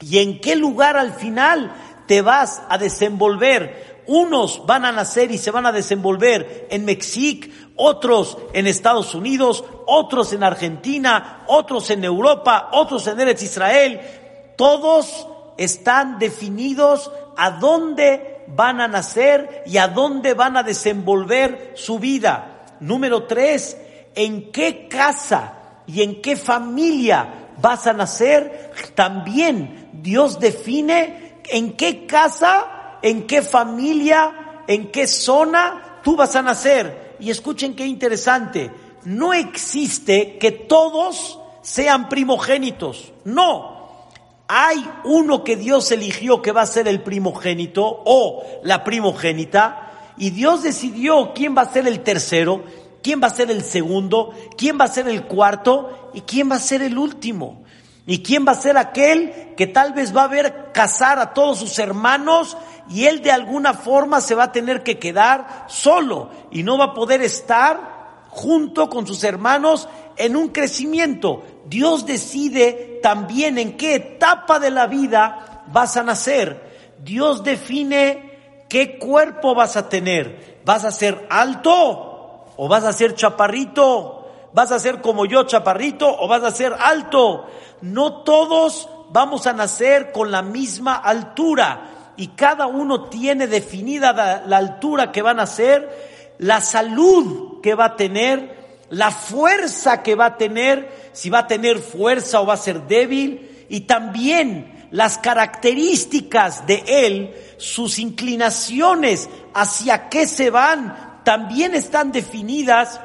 Y 0.00 0.18
en 0.18 0.40
qué 0.40 0.56
lugar 0.56 0.96
al 0.96 1.12
final 1.12 1.72
te 2.08 2.22
vas 2.22 2.60
a 2.68 2.76
desenvolver. 2.76 3.93
Unos 4.06 4.66
van 4.66 4.84
a 4.84 4.92
nacer 4.92 5.30
y 5.30 5.38
se 5.38 5.50
van 5.50 5.66
a 5.66 5.72
desenvolver 5.72 6.66
en 6.70 6.84
México, 6.84 7.48
otros 7.76 8.38
en 8.52 8.66
Estados 8.66 9.14
Unidos, 9.14 9.64
otros 9.86 10.32
en 10.32 10.44
Argentina, 10.44 11.44
otros 11.46 11.90
en 11.90 12.04
Europa, 12.04 12.68
otros 12.72 13.06
en 13.06 13.20
Eretz 13.20 13.42
Israel. 13.42 14.00
Todos 14.56 15.26
están 15.56 16.18
definidos 16.18 17.10
a 17.36 17.52
dónde 17.52 18.44
van 18.48 18.80
a 18.80 18.88
nacer 18.88 19.62
y 19.66 19.78
a 19.78 19.88
dónde 19.88 20.34
van 20.34 20.56
a 20.56 20.62
desenvolver 20.62 21.72
su 21.74 21.98
vida. 21.98 22.66
Número 22.80 23.24
tres, 23.24 23.76
en 24.14 24.52
qué 24.52 24.88
casa 24.88 25.54
y 25.86 26.02
en 26.02 26.20
qué 26.20 26.36
familia 26.36 27.50
vas 27.60 27.86
a 27.86 27.92
nacer. 27.92 28.72
También 28.94 29.90
Dios 29.92 30.38
define 30.38 31.40
en 31.48 31.76
qué 31.76 32.06
casa, 32.06 32.83
en 33.04 33.26
qué 33.26 33.42
familia, 33.42 34.62
en 34.66 34.90
qué 34.90 35.06
zona 35.06 36.00
tú 36.02 36.16
vas 36.16 36.34
a 36.36 36.42
nacer. 36.42 37.16
Y 37.20 37.30
escuchen 37.30 37.76
qué 37.76 37.86
interesante, 37.86 38.70
no 39.04 39.34
existe 39.34 40.38
que 40.38 40.50
todos 40.50 41.38
sean 41.60 42.08
primogénitos, 42.08 43.12
no. 43.24 43.74
Hay 44.48 44.88
uno 45.04 45.44
que 45.44 45.56
Dios 45.56 45.92
eligió 45.92 46.40
que 46.40 46.52
va 46.52 46.62
a 46.62 46.66
ser 46.66 46.88
el 46.88 47.02
primogénito 47.02 47.84
o 47.84 48.42
la 48.62 48.84
primogénita. 48.84 49.92
Y 50.16 50.30
Dios 50.30 50.62
decidió 50.62 51.32
quién 51.34 51.54
va 51.54 51.62
a 51.62 51.72
ser 51.72 51.86
el 51.86 52.00
tercero, 52.00 52.64
quién 53.02 53.22
va 53.22 53.26
a 53.26 53.34
ser 53.34 53.50
el 53.50 53.62
segundo, 53.62 54.32
quién 54.56 54.80
va 54.80 54.86
a 54.86 54.88
ser 54.88 55.08
el 55.08 55.24
cuarto 55.24 56.10
y 56.14 56.22
quién 56.22 56.50
va 56.50 56.56
a 56.56 56.60
ser 56.60 56.80
el 56.80 56.96
último. 56.96 57.63
¿Y 58.06 58.22
quién 58.22 58.46
va 58.46 58.52
a 58.52 58.56
ser 58.56 58.76
aquel 58.76 59.54
que 59.56 59.66
tal 59.66 59.94
vez 59.94 60.14
va 60.14 60.24
a 60.24 60.28
ver 60.28 60.72
casar 60.72 61.18
a 61.18 61.32
todos 61.32 61.58
sus 61.58 61.78
hermanos 61.78 62.56
y 62.90 63.06
él 63.06 63.22
de 63.22 63.32
alguna 63.32 63.72
forma 63.72 64.20
se 64.20 64.34
va 64.34 64.44
a 64.44 64.52
tener 64.52 64.82
que 64.82 64.98
quedar 64.98 65.64
solo 65.68 66.30
y 66.50 66.62
no 66.62 66.76
va 66.76 66.86
a 66.86 66.94
poder 66.94 67.22
estar 67.22 68.26
junto 68.28 68.90
con 68.90 69.06
sus 69.06 69.24
hermanos 69.24 69.88
en 70.16 70.36
un 70.36 70.48
crecimiento? 70.48 71.44
Dios 71.66 72.04
decide 72.04 73.00
también 73.02 73.56
en 73.56 73.76
qué 73.78 73.94
etapa 73.94 74.58
de 74.58 74.70
la 74.70 74.86
vida 74.86 75.62
vas 75.68 75.96
a 75.96 76.02
nacer. 76.02 76.94
Dios 77.02 77.42
define 77.42 78.64
qué 78.68 78.98
cuerpo 78.98 79.54
vas 79.54 79.76
a 79.76 79.88
tener. 79.88 80.60
¿Vas 80.64 80.84
a 80.84 80.90
ser 80.90 81.26
alto 81.30 82.52
o 82.56 82.68
vas 82.68 82.84
a 82.84 82.92
ser 82.92 83.14
chaparrito? 83.14 84.13
¿Vas 84.54 84.70
a 84.70 84.78
ser 84.78 85.00
como 85.00 85.26
yo, 85.26 85.42
chaparrito, 85.42 86.16
o 86.16 86.28
vas 86.28 86.44
a 86.44 86.52
ser 86.52 86.72
alto? 86.78 87.50
No 87.82 88.22
todos 88.22 88.88
vamos 89.10 89.48
a 89.48 89.52
nacer 89.52 90.12
con 90.12 90.30
la 90.30 90.42
misma 90.42 90.94
altura 90.94 92.12
y 92.16 92.28
cada 92.28 92.68
uno 92.68 93.08
tiene 93.08 93.48
definida 93.48 94.12
la, 94.46 94.56
altura 94.56 95.10
que 95.10 95.22
va 95.22 95.32
a 95.32 95.34
nacer, 95.34 96.34
la 96.38 96.60
salud 96.60 97.60
que 97.60 97.74
va 97.74 97.86
a 97.86 97.96
tener, 97.96 98.84
la 98.90 99.10
fuerza 99.10 100.04
que 100.04 100.14
va 100.14 100.26
a 100.26 100.36
tener, 100.36 101.10
si 101.12 101.30
va 101.30 101.40
a 101.40 101.46
tener 101.48 101.80
fuerza 101.80 102.40
o 102.40 102.46
va 102.46 102.54
a 102.54 102.58
ser 102.58 102.86
débil, 102.86 103.66
y 103.68 103.80
también 103.80 104.86
las 104.92 105.18
características 105.18 106.64
de 106.68 106.84
él, 106.86 107.34
sus 107.56 107.98
inclinaciones 107.98 109.28
hacia 109.52 110.08
qué 110.08 110.28
se 110.28 110.50
van, 110.50 111.20
también 111.24 111.74
están 111.74 112.12
definidas 112.12 113.00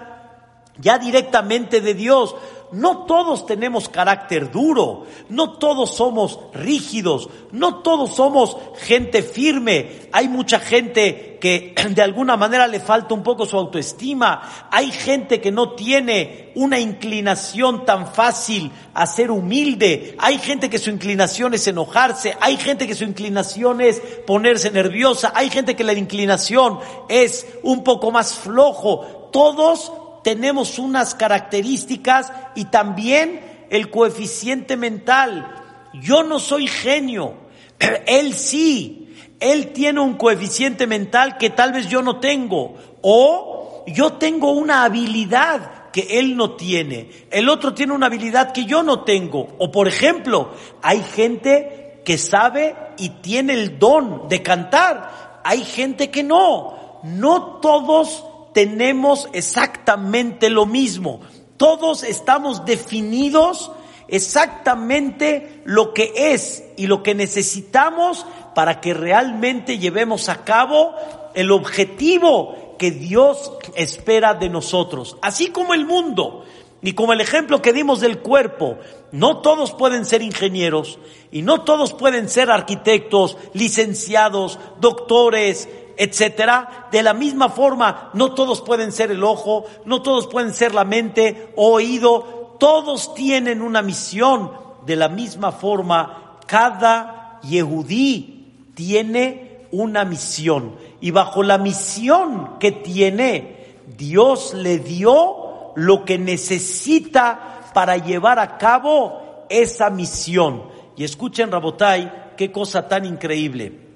ya 0.80 0.98
directamente 0.98 1.82
de 1.82 1.94
Dios. 1.94 2.36
No 2.72 3.06
todos 3.06 3.48
tenemos 3.48 3.90
carácter 3.90 4.52
duro, 4.52 5.08
no 5.30 5.54
todos 5.54 5.96
somos 5.96 6.40
rígidos, 6.54 7.28
no 7.52 7.82
todos 7.82 8.16
somos 8.16 8.58
gente 8.78 9.24
firme. 9.24 10.02
Hay 10.12 10.28
mucha 10.28 10.60
gente 10.60 11.40
que 11.42 11.74
de 11.90 12.02
alguna 12.04 12.38
manera 12.38 12.68
le 12.68 12.80
falta 12.80 13.16
un 13.16 13.24
poco 13.24 13.48
su 13.48 13.58
autoestima. 13.58 14.68
Hay 14.70 14.92
gente 14.92 15.42
que 15.42 15.52
no 15.52 15.72
tiene 15.72 16.52
una 16.56 16.80
inclinación 16.80 17.86
tan 17.86 18.14
fácil 18.14 18.72
a 18.94 19.08
ser 19.08 19.32
humilde. 19.32 20.16
Hay 20.20 20.38
gente 20.38 20.70
que 20.70 20.78
su 20.78 20.92
inclinación 20.92 21.56
es 21.56 21.68
enojarse. 21.68 22.38
Hay 22.40 22.58
gente 22.58 22.86
que 22.86 22.94
su 22.94 23.04
inclinación 23.04 23.82
es 23.82 24.00
ponerse 24.28 24.70
nerviosa. 24.70 25.32
Hay 25.34 25.50
gente 25.50 25.76
que 25.76 25.84
la 25.84 25.94
inclinación 25.94 26.80
es 27.08 27.48
un 27.64 27.84
poco 27.84 28.12
más 28.12 28.36
flojo. 28.36 29.30
Todos 29.32 29.92
tenemos 30.30 30.78
unas 30.78 31.16
características 31.16 32.32
y 32.54 32.66
también 32.66 33.42
el 33.72 33.90
coeficiente 33.90 34.78
mental. 34.78 35.56
Yo 36.04 36.22
no 36.22 36.38
soy 36.38 36.68
genio, 36.68 37.34
él 38.06 38.36
sí. 38.36 39.08
Él 39.40 39.74
tiene 39.74 40.02
un 40.02 40.18
coeficiente 40.18 40.86
mental 40.86 41.40
que 41.40 41.50
tal 41.50 41.74
vez 41.74 41.88
yo 41.90 42.04
no 42.04 42.20
tengo. 42.20 42.76
O 43.02 43.84
yo 43.88 44.14
tengo 44.14 44.52
una 44.52 44.84
habilidad 44.84 45.90
que 45.92 46.20
él 46.20 46.38
no 46.38 46.52
tiene. 46.52 47.10
El 47.32 47.50
otro 47.50 47.74
tiene 47.74 47.94
una 47.94 48.06
habilidad 48.06 48.52
que 48.52 48.66
yo 48.66 48.84
no 48.84 49.04
tengo. 49.04 49.56
O 49.58 49.72
por 49.72 49.88
ejemplo, 49.88 50.52
hay 50.84 51.02
gente 51.02 52.04
que 52.06 52.20
sabe 52.20 52.76
y 53.00 53.10
tiene 53.10 53.54
el 53.54 53.80
don 53.80 54.30
de 54.30 54.44
cantar. 54.44 55.42
Hay 55.44 55.64
gente 55.64 56.12
que 56.12 56.22
no. 56.22 57.02
No 57.02 57.58
todos 57.62 58.26
tenemos 58.54 59.30
exactamente 59.34 60.50
lo 60.50 60.66
mismo. 60.66 61.22
Todos 61.58 62.04
estamos 62.04 62.66
definidos 62.66 63.72
exactamente 64.08 65.62
lo 65.66 65.94
que 65.94 66.12
es 66.16 66.64
y 66.78 66.88
lo 66.88 67.04
que 67.04 67.16
necesitamos 67.16 68.26
para 68.56 68.82
que 68.82 68.94
realmente 68.94 69.78
llevemos 69.78 70.30
a 70.30 70.44
cabo 70.44 70.96
el 71.36 71.52
objetivo 71.52 72.76
que 72.78 72.92
Dios 72.92 73.52
espera 73.76 74.34
de 74.34 74.50
nosotros. 74.50 75.18
Así 75.22 75.48
como 75.48 75.74
el 75.74 75.86
mundo 75.86 76.46
y 76.82 76.94
como 76.94 77.14
el 77.14 77.22
ejemplo 77.22 77.62
que 77.62 77.74
dimos 77.74 78.00
del 78.00 78.20
cuerpo, 78.20 78.78
no 79.12 79.40
todos 79.40 79.74
pueden 79.74 80.06
ser 80.06 80.22
ingenieros 80.22 80.98
y 81.32 81.42
no 81.42 81.62
todos 81.62 81.94
pueden 81.94 82.30
ser 82.30 82.50
arquitectos, 82.50 83.38
licenciados, 83.54 84.60
doctores, 84.80 85.68
etcétera. 86.00 86.88
De 86.92 87.04
la 87.04 87.14
misma 87.14 87.50
forma, 87.50 88.10
no 88.14 88.34
todos 88.34 88.62
pueden 88.62 88.94
ser 88.94 89.12
el 89.12 89.24
ojo, 89.24 89.66
no 89.86 90.02
todos 90.02 90.28
pueden 90.28 90.54
ser 90.54 90.74
la 90.74 90.86
mente, 90.86 91.52
oído, 91.58 92.56
todos 92.58 93.14
tienen 93.14 93.62
una 93.62 93.82
misión. 93.82 94.52
De 94.86 94.96
la 94.96 95.10
misma 95.10 95.52
forma, 95.52 96.38
cada 96.48 97.40
Yehudí 97.44 98.72
tiene 98.74 99.68
una 99.72 100.06
misión. 100.06 100.78
Y 101.02 101.12
bajo 101.12 101.44
la 101.44 101.58
misión 101.58 102.58
que 102.60 102.72
tiene, 102.72 103.76
Dios 103.98 104.54
le 104.54 104.80
dio 104.80 105.74
lo 105.76 106.06
que 106.06 106.18
necesita 106.18 107.72
para 107.74 107.98
llevar 107.98 108.40
a 108.40 108.58
cabo 108.58 109.46
esa 109.50 109.90
misión. 109.90 110.64
Y 110.96 111.04
escuchen, 111.04 111.52
Rabotai, 111.52 112.36
qué 112.38 112.54
cosa 112.54 112.88
tan 112.88 113.04
increíble. 113.04 113.89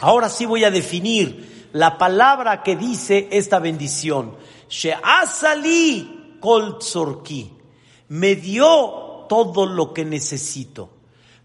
Ahora 0.00 0.28
sí 0.28 0.46
voy 0.46 0.64
a 0.64 0.70
definir 0.70 1.68
la 1.72 1.98
palabra 1.98 2.62
que 2.62 2.76
dice 2.76 3.28
esta 3.30 3.58
bendición. 3.58 4.34
She'asali 4.68 6.38
kol 6.40 6.78
Me 8.08 8.34
dio 8.36 9.26
todo 9.28 9.66
lo 9.66 9.92
que 9.92 10.04
necesito. 10.04 10.90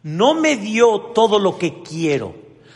No 0.03 0.33
me 0.35 0.55
dio 0.55 0.99
todo 1.13 1.39
lo 1.39 1.57
que 1.57 1.81
quiero. 1.83 2.35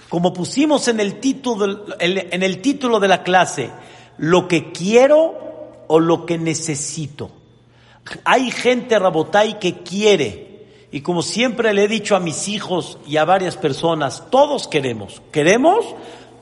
Como 0.10 0.34
pusimos 0.34 0.88
en 0.88 1.00
el 1.00 1.20
título, 1.20 1.86
en 2.00 2.44
el 2.44 2.62
título 2.62 3.00
de 3.00 3.08
la 3.08 3.24
clase, 3.24 3.70
lo 4.18 4.48
que 4.48 4.72
quiero 4.72 5.84
o 5.88 6.00
lo 6.00 6.26
que 6.26 6.38
necesito. 6.38 7.32
Hay 8.26 8.50
gente, 8.52 8.98
Rabotai, 8.98 9.60
que 9.60 9.84
quiere 9.84 10.49
y 10.92 11.02
como 11.02 11.22
siempre 11.22 11.74
le 11.74 11.84
he 11.84 11.88
dicho 11.88 12.16
a 12.16 12.20
mis 12.20 12.48
hijos 12.48 12.98
y 13.08 13.18
a 13.18 13.26
varias 13.26 13.58
personas, 13.58 14.24
todos 14.32 14.68
queremos. 14.68 15.22
¿Queremos? 15.32 15.86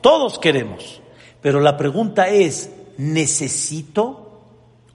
Todos 0.02 0.40
queremos. 0.40 1.02
Pero 1.42 1.60
la 1.60 1.76
pregunta 1.78 2.30
es, 2.30 2.72
¿necesito 2.98 4.42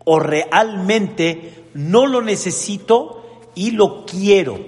o 0.05 0.19
realmente 0.19 1.67
no 1.75 2.07
lo 2.07 2.23
necesito 2.23 3.51
y 3.55 3.73
lo 3.73 4.07
quiero? 4.07 4.59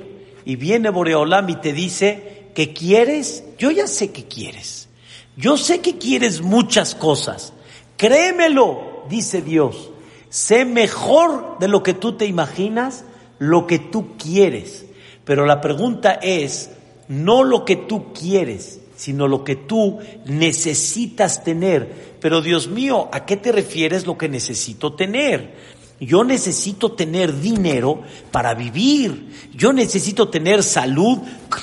Y 0.44 0.56
viene 0.56 0.90
Boreolam 0.90 1.48
y 1.48 1.56
te 1.56 1.72
dice, 1.72 2.50
¿qué 2.54 2.74
quieres? 2.74 3.44
Yo 3.58 3.70
ya 3.70 3.86
sé 3.86 4.12
que 4.12 4.24
quieres. 4.24 4.88
Yo 5.36 5.56
sé 5.56 5.80
que 5.80 5.96
quieres 5.96 6.42
muchas 6.42 6.94
cosas. 6.94 7.54
Créemelo, 7.96 9.04
dice 9.08 9.40
Dios, 9.40 9.90
sé 10.28 10.64
mejor 10.64 11.58
de 11.58 11.68
lo 11.68 11.82
que 11.82 11.94
tú 11.94 12.16
te 12.16 12.26
imaginas, 12.26 13.04
lo 13.38 13.66
que 13.66 13.78
tú 13.78 14.16
quieres. 14.16 14.86
Pero 15.24 15.46
la 15.46 15.60
pregunta 15.60 16.12
es, 16.22 16.70
no 17.08 17.44
lo 17.44 17.64
que 17.64 17.76
tú 17.76 18.12
quieres, 18.12 18.80
sino 18.96 19.28
lo 19.28 19.44
que 19.44 19.56
tú 19.56 19.98
necesitas 20.26 21.44
tener. 21.44 22.16
Pero 22.20 22.40
Dios 22.40 22.68
mío, 22.68 23.08
¿a 23.12 23.24
qué 23.26 23.36
te 23.36 23.52
refieres 23.52 24.06
lo 24.06 24.16
que 24.16 24.28
necesito 24.28 24.94
tener? 24.94 25.74
Yo 26.00 26.24
necesito 26.24 26.92
tener 26.92 27.40
dinero 27.40 28.02
para 28.30 28.54
vivir. 28.54 29.48
Yo 29.54 29.72
necesito 29.72 30.28
tener 30.28 30.62
salud 30.62 31.18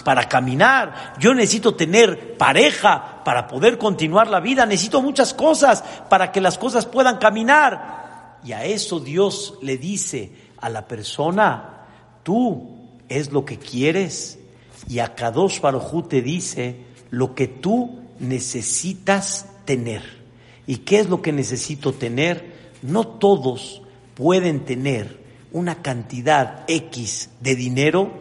para 0.05 0.27
caminar. 0.29 1.13
Yo 1.19 1.33
necesito 1.33 1.75
tener 1.75 2.37
pareja 2.37 3.23
para 3.23 3.47
poder 3.47 3.77
continuar 3.77 4.29
la 4.29 4.39
vida. 4.39 4.65
Necesito 4.65 5.01
muchas 5.01 5.33
cosas 5.33 5.83
para 6.09 6.31
que 6.31 6.41
las 6.41 6.57
cosas 6.57 6.85
puedan 6.85 7.17
caminar. 7.17 8.39
Y 8.43 8.53
a 8.53 8.63
eso 8.63 8.99
Dios 8.99 9.55
le 9.61 9.77
dice 9.77 10.31
a 10.61 10.69
la 10.69 10.87
persona, 10.87 11.87
tú 12.23 12.77
es 13.09 13.31
lo 13.31 13.43
que 13.43 13.57
quieres. 13.57 14.39
Y 14.87 14.99
a 14.99 15.15
Kadosh 15.15 15.59
Baruj 15.59 16.07
te 16.07 16.21
dice 16.21 16.77
lo 17.09 17.35
que 17.35 17.47
tú 17.47 17.99
necesitas 18.19 19.47
tener. 19.65 20.01
¿Y 20.67 20.77
qué 20.77 20.99
es 20.99 21.09
lo 21.09 21.21
que 21.21 21.31
necesito 21.31 21.93
tener? 21.93 22.53
No 22.81 23.05
todos 23.05 23.81
pueden 24.15 24.61
tener 24.61 25.19
una 25.51 25.81
cantidad 25.81 26.63
X 26.67 27.29
de 27.41 27.55
dinero 27.55 28.11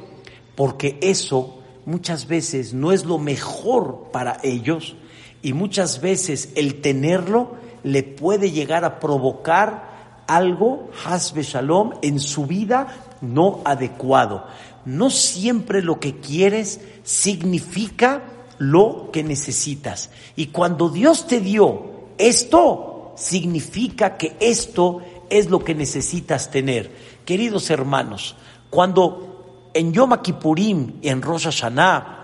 porque 0.56 0.98
eso 1.00 1.60
muchas 1.86 2.26
veces 2.26 2.74
no 2.74 2.92
es 2.92 3.04
lo 3.04 3.18
mejor 3.18 4.08
para 4.12 4.38
ellos 4.42 4.96
y 5.42 5.52
muchas 5.52 6.00
veces 6.00 6.50
el 6.56 6.80
tenerlo 6.80 7.54
le 7.82 8.02
puede 8.02 8.50
llegar 8.50 8.84
a 8.84 9.00
provocar 9.00 9.89
algo, 10.36 10.90
hasbe 11.04 11.42
shalom, 11.42 11.92
en 12.02 12.20
su 12.20 12.46
vida 12.46 12.86
no 13.20 13.60
adecuado. 13.64 14.46
No 14.84 15.10
siempre 15.10 15.82
lo 15.82 16.00
que 16.00 16.20
quieres 16.20 16.80
significa 17.02 18.22
lo 18.58 19.10
que 19.12 19.24
necesitas. 19.24 20.10
Y 20.36 20.46
cuando 20.46 20.88
Dios 20.88 21.26
te 21.26 21.40
dio 21.40 21.90
esto, 22.18 23.12
significa 23.16 24.16
que 24.16 24.36
esto 24.40 25.00
es 25.28 25.50
lo 25.50 25.64
que 25.64 25.74
necesitas 25.74 26.50
tener. 26.50 26.94
Queridos 27.24 27.70
hermanos, 27.70 28.36
cuando 28.70 29.70
en 29.74 29.92
Yom 29.92 30.16
Kippurim 30.22 30.98
y 31.02 31.08
en 31.08 31.22
Rosh 31.22 31.44
Hashanah, 31.44 32.18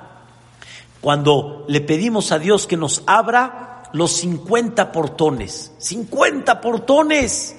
cuando 1.01 1.65
le 1.69 1.81
pedimos 1.81 2.33
a 2.33 2.39
Dios 2.39 2.67
que 2.67 2.77
nos 2.77 3.03
abra 3.07 3.85
los 3.93 4.13
50 4.13 4.93
portones, 4.93 5.73
50 5.79 6.61
portones, 6.61 7.56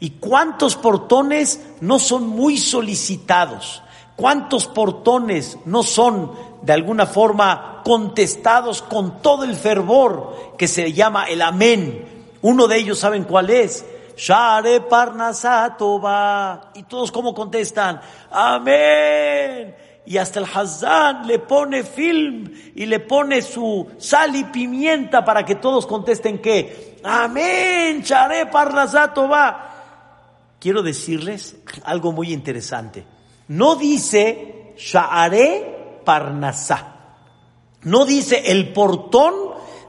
¿y 0.00 0.10
cuántos 0.10 0.76
portones 0.76 1.60
no 1.80 1.98
son 1.98 2.26
muy 2.26 2.58
solicitados? 2.58 3.82
¿Cuántos 4.16 4.66
portones 4.66 5.58
no 5.64 5.82
son 5.84 6.32
de 6.62 6.72
alguna 6.72 7.06
forma 7.06 7.82
contestados 7.84 8.82
con 8.82 9.22
todo 9.22 9.44
el 9.44 9.54
fervor 9.54 10.54
que 10.58 10.66
se 10.66 10.92
llama 10.92 11.26
el 11.26 11.40
amén? 11.40 12.26
Uno 12.42 12.66
de 12.66 12.78
ellos, 12.78 12.98
¿saben 12.98 13.24
cuál 13.24 13.50
es? 13.50 13.84
Share 14.16 14.88
Parnasatova. 14.88 16.72
Y 16.74 16.82
todos 16.82 17.12
como 17.12 17.32
contestan, 17.32 18.00
amén. 18.30 19.76
Y 20.04 20.16
hasta 20.16 20.40
el 20.40 20.46
Hazán 20.52 21.26
le 21.26 21.38
pone 21.38 21.84
film 21.84 22.50
y 22.74 22.86
le 22.86 22.98
pone 22.98 23.40
su 23.42 23.86
sal 23.98 24.34
y 24.34 24.44
pimienta 24.44 25.24
para 25.24 25.44
que 25.44 25.54
todos 25.54 25.86
contesten 25.86 26.38
que, 26.38 26.98
amén, 27.04 28.00
Share 28.02 28.50
Parnasatova. 28.50 29.67
Quiero 30.60 30.82
decirles 30.82 31.56
algo 31.84 32.12
muy 32.12 32.32
interesante. 32.32 33.04
No 33.48 33.76
dice 33.76 34.74
Share 34.76 36.02
Parnasá. 36.04 36.94
No 37.82 38.04
dice 38.04 38.50
el 38.50 38.72
portón 38.72 39.34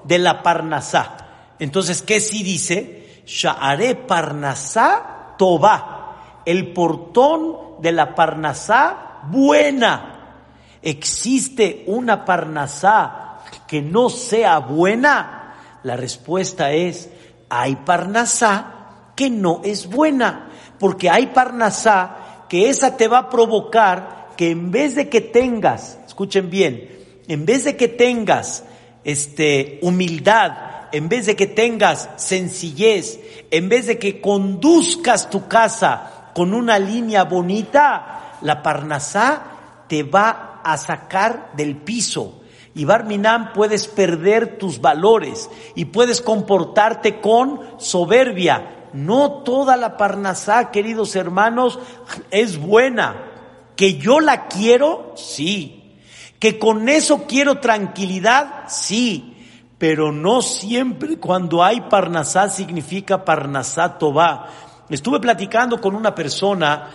de 0.04 0.20
la 0.20 0.44
Parnasá. 0.44 1.18
Entonces, 1.60 2.02
¿qué 2.02 2.20
sí 2.20 2.44
dice? 2.44 3.24
Sha'are 3.26 3.96
Parnasá 3.96 5.36
Toba, 5.38 6.42
el 6.46 6.74
portón 6.74 7.82
de 7.82 7.92
la 7.92 8.16
Parnasá 8.16 9.22
buena. 9.30 10.36
¿Existe 10.82 11.84
una 11.88 12.26
Parnasá 12.26 13.40
que 13.68 13.82
no 13.82 14.10
sea 14.10 14.60
buena? 14.60 15.80
La 15.84 15.96
respuesta 15.96 16.72
es, 16.72 17.10
hay 17.50 17.76
Parnasá 17.78 19.12
que 19.16 19.30
no 19.30 19.62
es 19.64 19.88
buena, 19.88 20.49
porque 20.80 21.10
hay 21.10 21.28
Parnasá 21.28 22.46
que 22.50 22.70
esa 22.70 22.98
te 22.98 23.08
va 23.08 23.20
a 23.20 23.30
provocar 23.30 24.30
que 24.36 24.52
en 24.52 24.72
vez 24.72 24.96
de 24.96 25.10
que 25.10 25.22
tengas, 25.22 26.00
escuchen 26.08 26.50
bien, 26.50 26.90
en 27.28 27.46
vez 27.46 27.66
de 27.66 27.76
que 27.76 27.88
tengas 27.88 28.64
este 29.04 29.80
humildad, 29.82 30.88
en 30.92 31.10
vez 31.10 31.26
de 31.26 31.36
que 31.36 31.48
tengas 31.48 32.10
sencillez, 32.16 33.20
en 33.52 33.70
vez 33.70 33.88
de 33.88 34.00
que 34.00 34.22
conduzcas 34.22 35.30
tu 35.30 35.48
casa 35.48 36.32
con 36.34 36.54
una 36.54 36.80
línea 36.80 37.26
bonita, 37.26 38.38
la 38.42 38.64
Parnasá 38.64 39.86
te 39.88 40.04
va 40.04 40.62
a 40.64 40.78
sacar 40.78 41.52
del 41.56 41.78
piso. 41.78 42.42
Y 42.76 42.86
Barminam 42.86 43.52
puedes 43.54 43.88
perder 43.88 44.58
tus 44.58 44.80
valores 44.80 45.50
y 45.76 45.86
puedes 45.86 46.22
comportarte 46.22 47.20
con 47.20 47.60
soberbia. 47.78 48.79
No 48.94 49.44
toda 49.44 49.78
la 49.78 49.98
Parnasá, 49.98 50.72
queridos 50.72 51.16
hermanos, 51.16 51.80
es 52.32 52.58
buena. 52.58 53.26
Que 53.76 53.98
yo 53.98 54.20
la 54.20 54.48
quiero, 54.48 55.14
sí. 55.16 55.98
Que 56.40 56.60
con 56.60 56.90
eso 56.90 57.26
quiero 57.28 57.60
tranquilidad, 57.60 58.66
sí 58.68 59.36
pero 59.80 60.12
no 60.12 60.42
siempre 60.42 61.18
cuando 61.18 61.64
hay 61.64 61.82
Parnasá 61.82 62.50
significa 62.50 63.24
Parnasá 63.24 63.98
Tová. 63.98 64.48
Estuve 64.90 65.22
platicando 65.22 65.80
con 65.80 65.96
una 65.96 66.14
persona 66.14 66.90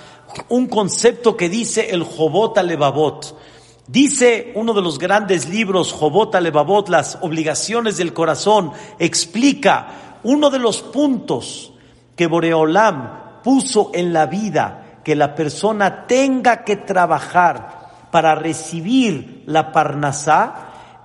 un 0.50 0.66
concepto 0.66 1.34
que 1.34 1.48
dice 1.48 1.90
el 1.90 2.02
Jobot 2.02 2.58
Alevabot. 2.58 3.38
Dice 3.86 4.52
uno 4.54 4.74
de 4.74 4.82
los 4.82 4.98
grandes 4.98 5.48
libros, 5.48 5.92
Jobot 5.92 6.34
Alevabot, 6.34 6.88
las 6.90 7.18
obligaciones 7.22 7.96
del 7.96 8.12
corazón, 8.12 8.72
explica 8.98 10.18
uno 10.22 10.50
de 10.50 10.58
los 10.58 10.82
puntos 10.82 11.72
que 12.16 12.26
Boreolam 12.26 13.42
puso 13.42 13.90
en 13.94 14.12
la 14.12 14.26
vida 14.26 15.00
que 15.04 15.14
la 15.14 15.34
persona 15.34 16.06
tenga 16.06 16.64
que 16.64 16.76
trabajar 16.76 18.08
para 18.10 18.34
recibir 18.34 19.42
la 19.46 19.72
Parnasá, 19.72 20.54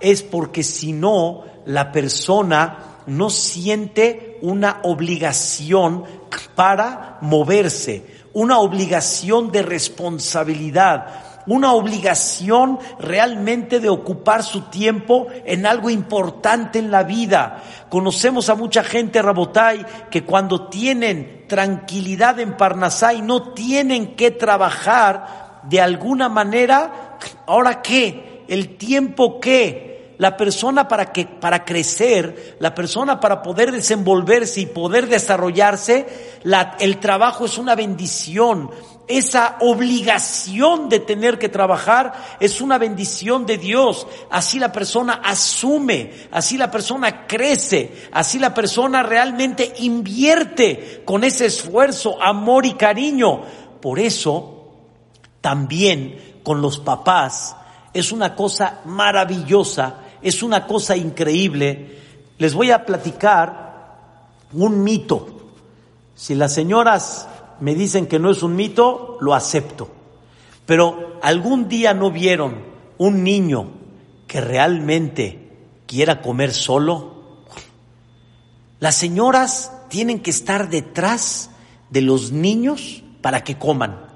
es 0.00 0.22
porque 0.22 0.62
si 0.62 0.92
no, 0.92 1.44
la 1.66 1.92
persona 1.92 2.78
no 3.06 3.28
siente 3.30 4.38
una 4.42 4.80
obligación 4.84 6.04
para 6.54 7.18
moverse, 7.20 8.06
una 8.32 8.60
obligación 8.60 9.50
de 9.50 9.62
responsabilidad, 9.62 11.06
una 11.52 11.72
obligación 11.72 12.78
realmente 12.98 13.80
de 13.80 13.88
ocupar 13.88 14.42
su 14.42 14.62
tiempo 14.62 15.26
en 15.44 15.66
algo 15.66 15.90
importante 15.90 16.78
en 16.78 16.90
la 16.90 17.02
vida. 17.02 17.62
Conocemos 17.88 18.48
a 18.48 18.54
mucha 18.54 18.84
gente, 18.84 19.20
Rabotay, 19.20 19.84
que 20.10 20.24
cuando 20.24 20.68
tienen 20.68 21.44
tranquilidad 21.48 22.38
en 22.38 22.56
Parnasay 22.56 23.22
no 23.22 23.52
tienen 23.52 24.14
que 24.14 24.30
trabajar 24.30 25.60
de 25.64 25.80
alguna 25.80 26.28
manera. 26.28 27.18
¿Ahora 27.46 27.82
qué? 27.82 28.44
¿El 28.48 28.76
tiempo 28.76 29.40
qué? 29.40 29.90
la 30.20 30.36
persona 30.36 30.86
para 30.86 31.12
que 31.12 31.24
para 31.24 31.64
crecer, 31.64 32.56
la 32.60 32.74
persona 32.74 33.18
para 33.18 33.40
poder 33.40 33.72
desenvolverse 33.72 34.60
y 34.60 34.66
poder 34.66 35.08
desarrollarse, 35.08 36.06
la, 36.42 36.76
el 36.78 36.98
trabajo 36.98 37.46
es 37.46 37.56
una 37.56 37.74
bendición. 37.74 38.70
Esa 39.10 39.56
obligación 39.60 40.88
de 40.88 41.00
tener 41.00 41.38
que 41.38 41.48
trabajar 41.48 42.36
es 42.40 42.60
una 42.60 42.78
bendición 42.78 43.44
de 43.44 43.58
Dios. 43.58 44.06
Así 44.30 44.58
la 44.58 44.72
persona 44.72 45.20
asume, 45.24 46.12
así 46.30 46.56
la 46.56 46.70
persona 46.70 47.26
crece, 47.26 48.08
así 48.12 48.38
la 48.38 48.54
persona 48.54 49.02
realmente 49.02 49.74
invierte 49.80 51.02
con 51.04 51.24
ese 51.24 51.46
esfuerzo, 51.46 52.22
amor 52.22 52.64
y 52.64 52.74
cariño. 52.74 53.42
Por 53.82 53.98
eso, 53.98 54.68
también 55.40 56.40
con 56.42 56.62
los 56.62 56.78
papás, 56.78 57.56
es 57.92 58.12
una 58.12 58.34
cosa 58.34 58.80
maravillosa 58.84 60.04
es 60.22 60.42
una 60.42 60.66
cosa 60.66 60.96
increíble. 60.96 61.98
Les 62.38 62.54
voy 62.54 62.70
a 62.70 62.84
platicar 62.84 63.96
un 64.52 64.82
mito. 64.82 65.26
Si 66.14 66.34
las 66.34 66.52
señoras 66.52 67.28
me 67.60 67.74
dicen 67.74 68.06
que 68.06 68.18
no 68.18 68.30
es 68.30 68.42
un 68.42 68.56
mito, 68.56 69.18
lo 69.20 69.34
acepto. 69.34 69.90
Pero 70.66 71.18
algún 71.22 71.68
día 71.68 71.94
no 71.94 72.10
vieron 72.10 72.62
un 72.98 73.24
niño 73.24 73.70
que 74.26 74.40
realmente 74.40 75.48
quiera 75.86 76.20
comer 76.22 76.52
solo. 76.52 77.44
Las 78.78 78.94
señoras 78.94 79.72
tienen 79.88 80.20
que 80.20 80.30
estar 80.30 80.70
detrás 80.70 81.50
de 81.90 82.00
los 82.00 82.30
niños 82.30 83.02
para 83.20 83.42
que 83.42 83.58
coman. 83.58 84.06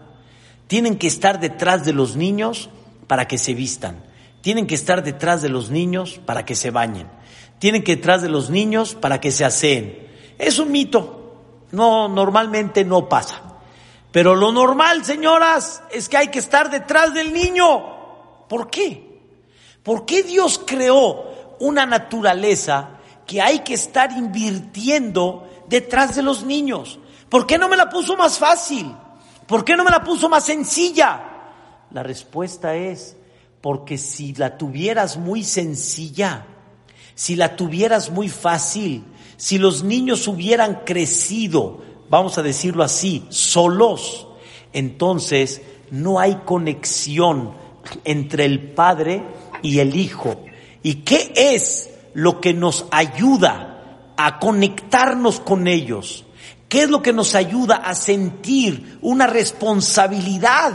Tienen 0.67 0.97
que 0.97 1.07
estar 1.07 1.41
detrás 1.41 1.85
de 1.85 1.93
los 1.93 2.17
niños 2.17 2.71
para 3.07 3.27
que 3.27 3.39
se 3.39 3.55
vistan. 3.55 4.05
Tienen 4.41 4.67
que 4.67 4.75
estar 4.75 5.03
detrás 5.03 5.43
de 5.43 5.49
los 5.49 5.71
niños 5.71 6.21
para 6.25 6.45
que 6.45 6.55
se 6.55 6.71
bañen. 6.71 7.09
Tienen 7.59 7.83
que 7.83 7.97
detrás 7.97 8.23
de 8.23 8.29
los 8.29 8.51
niños 8.51 8.95
para 8.95 9.21
que 9.21 9.31
se 9.31 9.45
aseen. 9.45 10.07
Es 10.39 10.59
un 10.59 10.71
mito. 10.71 11.24
No, 11.75 12.09
normalmente 12.09 12.85
no 12.85 13.09
pasa. 13.09 13.43
Pero 14.13 14.35
lo 14.37 14.53
normal, 14.53 15.05
señoras, 15.05 15.83
es 15.91 16.09
que 16.09 16.17
hay 16.17 16.29
que 16.29 16.39
estar 16.39 16.71
detrás 16.71 17.13
del 17.13 17.33
niño. 17.33 18.47
¿Por 18.49 18.71
qué? 18.71 19.21
¿Por 19.83 20.07
qué 20.07 20.23
Dios 20.23 20.61
creó 20.65 21.57
una 21.59 21.85
naturaleza 21.85 22.91
que 23.27 23.43
hay 23.43 23.61
que 23.61 23.75
estar 23.75 24.13
invirtiendo 24.13 25.65
detrás 25.69 26.15
de 26.15 26.23
los 26.23 26.45
niños? 26.45 27.01
¿Por 27.29 27.47
qué 27.47 27.59
no 27.59 27.69
me 27.69 27.77
la 27.77 27.91
puso 27.91 28.17
más 28.17 28.39
fácil? 28.39 28.95
¿Por 29.47 29.65
qué 29.65 29.77
no 29.77 29.85
me 29.85 29.91
la 29.91 30.05
puso 30.05 30.29
más 30.29 30.45
sencilla? 30.45 31.21
La 31.91 32.03
respuesta 32.03 32.77
es 32.77 33.17
porque 33.61 33.99
si 33.99 34.35
la 34.35 34.57
tuvieras 34.57 35.17
muy 35.17 35.43
sencilla, 35.43 36.47
si 37.15 37.35
la 37.35 37.57
tuvieras 37.57 38.11
muy 38.11 38.29
fácil, 38.29 39.05
si 39.37 39.59
los 39.59 39.83
niños 39.83 40.29
hubieran 40.29 40.83
crecido, 40.85 41.83
vamos 42.09 42.39
a 42.39 42.43
decirlo 42.43 42.85
así, 42.85 43.25
solos, 43.31 44.27
entonces 44.73 45.63
no 45.91 46.19
hay 46.19 46.37
conexión 46.45 47.55
entre 48.05 48.45
el 48.45 48.73
padre 48.73 49.23
y 49.63 49.79
el 49.79 49.97
hijo. 49.97 50.45
¿Y 50.83 50.97
qué 50.97 51.33
es 51.35 51.91
lo 52.13 52.41
que 52.41 52.55
nos 52.55 52.87
ayuda 52.91 54.13
a 54.17 54.39
conectarnos 54.39 55.41
con 55.41 55.67
ellos? 55.67 56.25
¿Qué 56.69 56.83
es 56.83 56.91
lo 56.91 57.03
que 57.03 57.13
nos 57.13 57.35
ayuda 57.35 57.77
a 57.77 57.95
sentir 57.95 58.99
una 59.03 59.27
responsabilidad 59.27 60.73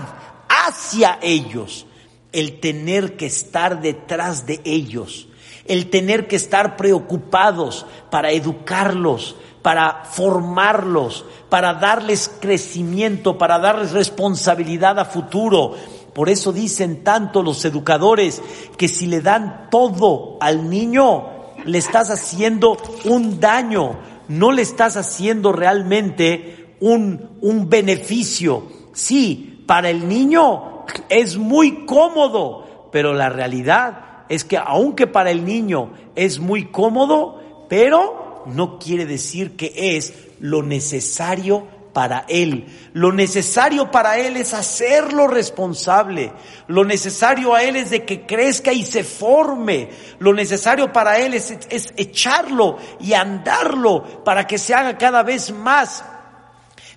hacia 0.48 1.19
ellos? 1.22 1.86
El 2.32 2.60
tener 2.60 3.17
que 3.17 3.26
estar 3.26 3.82
detrás 3.82 4.45
de 4.45 4.62
ellos, 4.63 5.28
el 5.69 5.91
tener 5.91 6.27
que 6.27 6.36
estar 6.36 6.75
preocupados 6.75 7.86
para 8.10 8.32
educarlos, 8.32 9.36
para 9.62 10.03
formarlos, 10.03 11.25
para 11.47 11.75
darles 11.75 12.29
crecimiento, 12.41 13.38
para 13.38 13.60
darles 13.60 13.91
responsabilidad 13.91 14.97
a 14.97 15.05
futuro. 15.05 15.75
Por 16.13 16.27
eso 16.27 16.51
dicen 16.51 17.03
tanto 17.03 17.43
los 17.43 17.63
educadores 17.65 18.41
que 18.77 18.88
si 18.88 19.05
le 19.05 19.21
dan 19.21 19.67
todo 19.69 20.38
al 20.41 20.71
niño, 20.71 21.27
le 21.65 21.77
estás 21.77 22.10
haciendo 22.10 22.75
un 23.05 23.39
daño, 23.39 23.99
no 24.27 24.51
le 24.51 24.63
estás 24.63 24.97
haciendo 24.97 25.51
realmente 25.51 26.75
un, 26.79 27.38
un 27.41 27.69
beneficio. 27.69 28.63
Sí, 28.93 29.63
para 29.67 29.91
el 29.91 30.10
niño 30.10 30.86
es 31.10 31.38
muy 31.38 31.86
cómodo, 31.86 32.89
pero 32.91 33.13
la 33.13 33.29
realidad 33.29 34.09
es 34.30 34.44
que 34.44 34.58
aunque 34.58 35.08
para 35.08 35.32
el 35.32 35.44
niño 35.44 35.92
es 36.15 36.39
muy 36.39 36.65
cómodo, 36.65 37.65
pero 37.68 38.44
no 38.46 38.80
quiere 38.80 39.06
decir 39.06 39.58
que 39.58 39.98
es 39.98 40.13
lo 40.39 40.63
necesario 40.63 41.68
para 41.94 42.26
él. 42.30 42.65
Lo 42.94 43.12
necesario 43.12 43.92
para 43.92 44.18
él 44.20 44.38
es 44.38 44.54
hacerlo 44.54 45.28
responsable. 45.28 46.32
Lo 46.68 46.86
necesario 46.86 47.54
a 47.54 47.63
él 47.63 47.76
es 47.76 47.89
de 47.89 48.06
que 48.06 48.26
crezca 48.26 48.72
y 48.72 48.86
se 48.86 49.04
forme. 49.04 49.89
Lo 50.20 50.34
necesario 50.34 50.94
para 50.94 51.20
él 51.20 51.34
es, 51.34 51.52
es 51.70 51.94
echarlo 51.98 52.78
y 53.00 53.13
andarlo 53.13 54.24
para 54.24 54.46
que 54.48 54.58
se 54.58 54.74
haga 54.74 54.98
cada 54.98 55.24
vez 55.24 55.52
más 55.52 56.04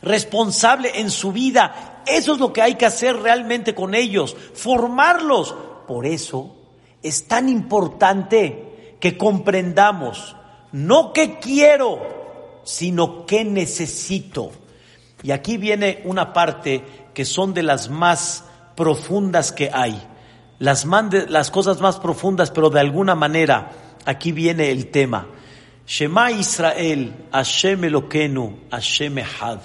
responsable 0.03 1.01
en 1.01 1.11
su 1.11 1.33
vida. 1.33 2.03
Eso 2.07 2.35
es 2.35 2.38
lo 2.38 2.53
que 2.53 2.62
hay 2.62 2.75
que 2.75 2.87
hacer 2.87 3.16
realmente 3.16 3.75
con 3.75 3.95
ellos, 3.95 4.37
formarlos. 4.55 5.55
Por 5.87 6.07
eso 6.07 6.62
es 7.02 7.26
tan 7.26 7.48
importante 7.48 8.96
que 9.00 9.16
comprendamos 9.18 10.36
no 10.72 11.12
que 11.12 11.38
quiero, 11.38 12.00
sino 12.64 13.26
que 13.26 13.44
necesito. 13.44 14.52
Y 15.22 15.30
aquí 15.30 15.58
viene 15.58 16.02
una 16.04 16.32
parte 16.32 16.84
que 17.14 17.24
son 17.24 17.54
de 17.54 17.62
las 17.62 17.90
más 17.90 18.44
profundas 18.74 19.52
que 19.52 19.70
hay, 19.72 20.02
las, 20.58 20.86
las 21.28 21.50
cosas 21.50 21.80
más 21.80 21.98
profundas, 21.98 22.50
pero 22.50 22.70
de 22.70 22.80
alguna 22.80 23.14
manera 23.14 23.70
aquí 24.06 24.32
viene 24.32 24.70
el 24.70 24.90
tema. 24.90 25.26
Shema 25.86 26.30
Israel, 26.30 27.26
Hashem 27.32 27.84
Elokenu, 27.84 28.60
Hashem 28.70 29.18
Ehad. 29.18 29.58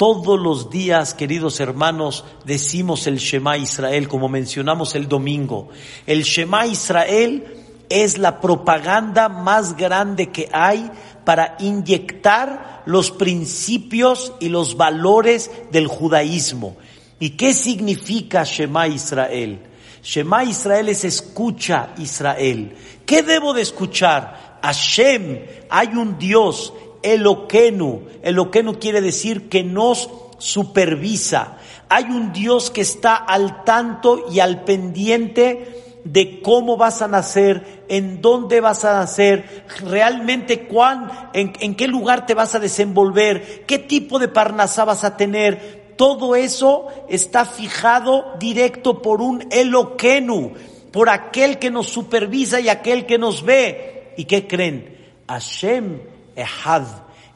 Todos 0.00 0.40
los 0.40 0.70
días, 0.70 1.12
queridos 1.12 1.60
hermanos, 1.60 2.24
decimos 2.46 3.06
el 3.06 3.18
Shema 3.18 3.58
Israel, 3.58 4.08
como 4.08 4.30
mencionamos 4.30 4.94
el 4.94 5.06
domingo. 5.06 5.68
El 6.06 6.22
Shema 6.22 6.66
Israel 6.66 7.44
es 7.90 8.16
la 8.16 8.40
propaganda 8.40 9.28
más 9.28 9.76
grande 9.76 10.30
que 10.30 10.48
hay 10.54 10.90
para 11.26 11.58
inyectar 11.60 12.82
los 12.86 13.10
principios 13.10 14.32
y 14.40 14.48
los 14.48 14.78
valores 14.78 15.50
del 15.70 15.86
judaísmo. 15.86 16.78
¿Y 17.18 17.36
qué 17.36 17.52
significa 17.52 18.42
Shema 18.44 18.88
Israel? 18.88 19.60
Shema 20.02 20.44
Israel 20.44 20.88
es 20.88 21.04
escucha 21.04 21.90
Israel. 21.98 22.74
¿Qué 23.04 23.22
debo 23.22 23.52
de 23.52 23.60
escuchar? 23.60 24.60
Hashem, 24.62 25.40
hay 25.68 25.88
un 25.88 26.18
Dios, 26.18 26.72
Eloquenu. 27.02 28.02
Eloquenu 28.22 28.78
quiere 28.78 29.00
decir 29.00 29.48
que 29.48 29.62
nos 29.62 30.10
supervisa. 30.38 31.56
Hay 31.88 32.04
un 32.04 32.32
Dios 32.32 32.70
que 32.70 32.80
está 32.80 33.16
al 33.16 33.64
tanto 33.64 34.26
y 34.30 34.40
al 34.40 34.64
pendiente 34.64 36.00
de 36.04 36.40
cómo 36.40 36.76
vas 36.76 37.02
a 37.02 37.08
nacer, 37.08 37.84
en 37.88 38.22
dónde 38.22 38.60
vas 38.60 38.84
a 38.84 38.94
nacer, 38.94 39.64
realmente 39.84 40.66
cuán, 40.66 41.30
en, 41.34 41.74
qué 41.74 41.88
lugar 41.88 42.26
te 42.26 42.34
vas 42.34 42.54
a 42.54 42.60
desenvolver, 42.60 43.64
qué 43.66 43.78
tipo 43.78 44.18
de 44.18 44.28
parnasá 44.28 44.84
vas 44.84 45.04
a 45.04 45.16
tener. 45.16 45.94
Todo 45.96 46.34
eso 46.34 46.86
está 47.08 47.44
fijado 47.44 48.34
directo 48.38 49.02
por 49.02 49.20
un 49.20 49.46
Eloquenu, 49.50 50.54
por 50.90 51.10
aquel 51.10 51.58
que 51.58 51.70
nos 51.70 51.88
supervisa 51.88 52.60
y 52.60 52.68
aquel 52.68 53.04
que 53.04 53.18
nos 53.18 53.44
ve. 53.44 54.14
¿Y 54.16 54.24
qué 54.24 54.46
creen? 54.46 54.96
Hashem 55.28 56.00
Ehad, 56.36 56.84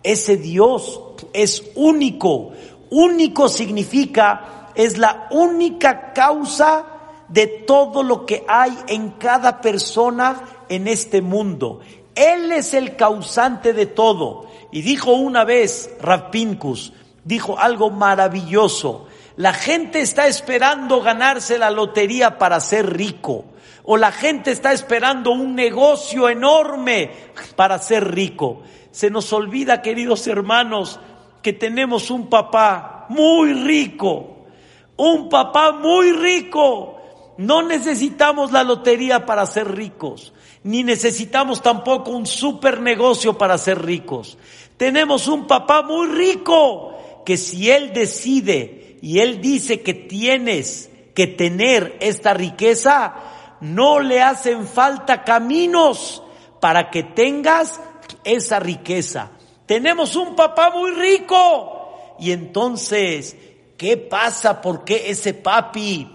ese 0.03 0.37
Dios 0.37 1.01
es 1.33 1.63
único. 1.75 2.53
Único 2.91 3.49
significa, 3.49 4.71
es 4.75 4.99
la 4.99 5.29
única 5.31 6.13
causa 6.13 6.87
de 7.29 7.47
todo 7.47 8.03
lo 8.03 8.27
que 8.27 8.45
hay 8.47 8.77
en 8.87 9.11
cada 9.13 9.61
persona 9.61 10.43
en 10.69 10.89
este 10.89 11.23
mundo. 11.23 11.81
Él 12.15 12.53
es 12.53 12.75
el 12.75 12.97
causante 12.97 13.73
de 13.73 13.87
todo. 13.87 14.47
Y 14.71 14.83
dijo 14.83 15.13
una 15.13 15.45
vez 15.45 15.91
Rapincus, 16.01 16.93
dijo 17.25 17.59
algo 17.59 17.91
maravilloso. 17.91 19.07
La 19.37 19.53
gente 19.53 20.01
está 20.01 20.29
esperando 20.29 21.01
ganarse 21.01 21.59
la 21.59 21.71
lotería 21.71 22.39
para 22.39 22.61
ser 22.61 22.97
rico. 22.97 23.47
O 23.83 23.97
la 23.97 24.13
gente 24.13 24.51
está 24.51 24.73
esperando 24.73 25.33
un 25.33 25.55
negocio 25.55 26.29
enorme 26.29 27.11
para 27.57 27.79
ser 27.79 28.15
rico. 28.15 28.63
Se 28.95 29.11
nos 29.11 29.33
olvida, 29.33 29.83
queridos 29.83 30.25
hermanos, 30.29 31.01
que 31.43 31.53
tenemos 31.53 32.13
un 32.13 32.31
papá 32.31 33.07
muy 33.09 33.53
rico. 33.53 34.47
Un 34.97 35.29
papá 35.29 35.73
muy 35.73 36.13
rico 36.13 36.95
no 37.39 37.63
necesitamos 37.63 38.53
la 38.53 38.63
lotería 38.63 39.27
para 39.27 39.45
ser 39.47 39.75
ricos, 39.75 40.33
ni 40.63 40.85
necesitamos 40.85 41.61
tampoco 41.61 42.13
un 42.13 42.25
super 42.25 42.81
negocio 42.81 43.37
para 43.37 43.59
ser 43.59 43.85
ricos. 43.85 44.39
Tenemos 44.77 45.27
un 45.27 45.49
papá 45.49 45.83
muy 45.83 46.07
rico 46.07 46.97
que 47.27 47.37
si 47.37 47.73
él 47.73 47.93
decide 47.93 48.99
y 49.03 49.19
él 49.19 49.41
dice 49.41 49.81
que 49.81 49.95
tienes 49.95 50.89
que 51.17 51.27
tener 51.27 51.97
esta 51.99 52.33
riqueza, 52.33 53.15
no 53.61 53.99
le 53.99 54.23
hacen 54.23 54.69
falta 54.69 55.25
caminos 55.25 56.23
para 56.61 56.91
que 56.91 57.03
tengas 57.03 57.81
esa 58.25 58.59
riqueza. 58.59 59.31
Tenemos 59.67 60.17
un 60.17 60.35
papá 60.37 60.71
muy 60.71 60.91
rico. 60.93 62.15
Y 62.19 62.33
entonces, 62.33 63.37
¿qué 63.77 63.97
pasa? 63.97 64.61
¿Por 64.61 64.85
qué 64.85 65.11
ese 65.11 65.35
papi 65.35 66.11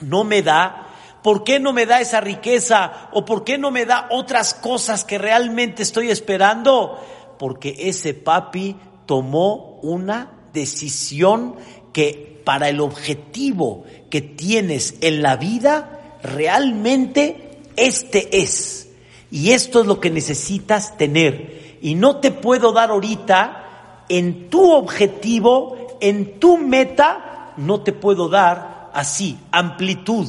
no 0.00 0.24
me 0.24 0.42
da? 0.42 0.88
¿Por 1.22 1.44
qué 1.44 1.60
no 1.60 1.72
me 1.72 1.86
da 1.86 2.00
esa 2.00 2.20
riqueza? 2.20 3.08
¿O 3.12 3.24
por 3.24 3.44
qué 3.44 3.58
no 3.58 3.70
me 3.70 3.84
da 3.84 4.08
otras 4.10 4.54
cosas 4.54 5.04
que 5.04 5.18
realmente 5.18 5.82
estoy 5.82 6.10
esperando? 6.10 6.98
Porque 7.38 7.76
ese 7.78 8.14
papi 8.14 8.76
tomó 9.06 9.78
una 9.82 10.32
decisión 10.52 11.56
que 11.92 12.40
para 12.44 12.68
el 12.68 12.80
objetivo 12.80 13.84
que 14.10 14.22
tienes 14.22 14.94
en 15.00 15.22
la 15.22 15.36
vida, 15.36 16.18
realmente 16.22 17.60
este 17.76 18.40
es. 18.40 18.87
Y 19.30 19.50
esto 19.50 19.80
es 19.80 19.86
lo 19.86 20.00
que 20.00 20.10
necesitas 20.10 20.96
tener. 20.96 21.78
y 21.80 21.94
no 21.94 22.16
te 22.16 22.32
puedo 22.32 22.72
dar 22.72 22.90
ahorita 22.90 24.04
en 24.08 24.50
tu 24.50 24.72
objetivo, 24.72 25.98
en 26.00 26.40
tu 26.40 26.56
meta, 26.56 27.52
no 27.56 27.82
te 27.82 27.92
puedo 27.92 28.28
dar 28.28 28.90
así, 28.94 29.38
amplitud. 29.52 30.26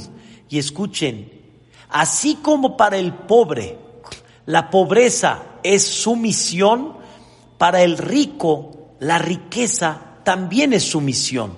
Y 0.49 0.59
escuchen, 0.59 1.31
así 1.89 2.35
como 2.35 2.77
para 2.77 2.97
el 2.97 3.13
pobre 3.13 3.77
la 4.45 4.69
pobreza 4.69 5.43
es 5.61 5.85
su 5.85 6.15
misión, 6.15 6.93
para 7.57 7.83
el 7.83 7.97
rico 7.97 8.95
la 8.99 9.19
riqueza 9.19 10.01
también 10.23 10.73
es 10.73 10.83
su 10.83 11.01
misión. 11.01 11.55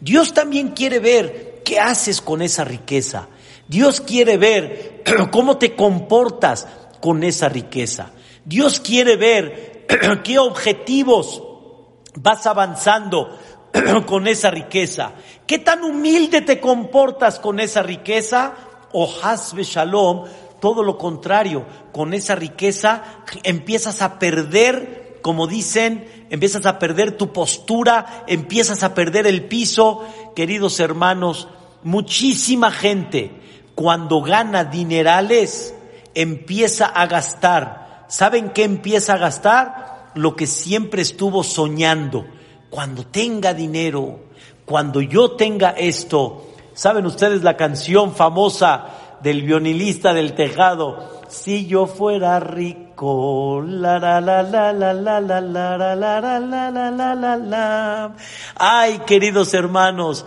Dios 0.00 0.32
también 0.32 0.68
quiere 0.68 0.98
ver 0.98 1.60
qué 1.64 1.78
haces 1.78 2.20
con 2.22 2.40
esa 2.40 2.64
riqueza. 2.64 3.28
Dios 3.68 4.00
quiere 4.00 4.38
ver 4.38 5.02
cómo 5.30 5.58
te 5.58 5.76
comportas 5.76 6.66
con 7.00 7.24
esa 7.24 7.48
riqueza. 7.48 8.12
Dios 8.44 8.80
quiere 8.80 9.16
ver 9.16 9.86
qué 10.24 10.38
objetivos 10.38 11.42
vas 12.14 12.46
avanzando 12.46 13.38
con 14.06 14.26
esa 14.26 14.50
riqueza. 14.50 15.12
¿Qué 15.46 15.58
tan 15.58 15.82
humilde 15.84 16.40
te 16.42 16.60
comportas 16.60 17.38
con 17.38 17.60
esa 17.60 17.82
riqueza? 17.82 18.54
O 18.92 19.08
hasbe 19.22 19.62
shalom, 19.62 20.24
todo 20.60 20.82
lo 20.82 20.98
contrario, 20.98 21.64
con 21.92 22.12
esa 22.12 22.34
riqueza 22.34 23.02
empiezas 23.44 24.02
a 24.02 24.18
perder, 24.18 25.18
como 25.22 25.46
dicen, 25.46 26.26
empiezas 26.30 26.66
a 26.66 26.78
perder 26.78 27.16
tu 27.16 27.32
postura, 27.32 28.24
empiezas 28.26 28.82
a 28.82 28.94
perder 28.94 29.26
el 29.26 29.44
piso. 29.44 30.04
Queridos 30.34 30.80
hermanos, 30.80 31.48
muchísima 31.82 32.70
gente 32.70 33.30
cuando 33.74 34.20
gana 34.22 34.64
dinerales 34.64 35.74
empieza 36.14 36.86
a 36.86 37.06
gastar. 37.06 38.04
¿Saben 38.08 38.50
qué 38.50 38.64
empieza 38.64 39.14
a 39.14 39.18
gastar? 39.18 40.10
Lo 40.14 40.36
que 40.36 40.46
siempre 40.46 41.02
estuvo 41.02 41.42
soñando. 41.44 42.26
Cuando 42.70 43.06
tenga 43.06 43.54
dinero, 43.54 44.20
cuando 44.64 45.00
yo 45.00 45.32
tenga 45.32 45.70
esto. 45.70 46.46
¿Saben 46.74 47.06
ustedes 47.06 47.42
la 47.42 47.56
canción 47.56 48.14
famosa 48.14 49.18
del 49.22 49.42
violinista 49.42 50.14
del 50.14 50.34
tejado? 50.34 51.20
Si 51.28 51.66
yo 51.66 51.86
fuera 51.86 52.40
rico, 52.40 53.62
la 53.64 53.98
la 53.98 54.20
la 54.20 54.42
la 54.42 54.72
la 54.72 54.92
la 54.92 55.20
la 55.20 55.40
la 55.40 55.40
la 55.40 55.96
la 55.96 56.16
la 56.16 56.40
la 56.40 56.90
la 56.90 57.14
la 57.14 57.36
la 57.36 58.16
Ay, 58.56 59.00
queridos 59.06 59.54
hermanos, 59.54 60.24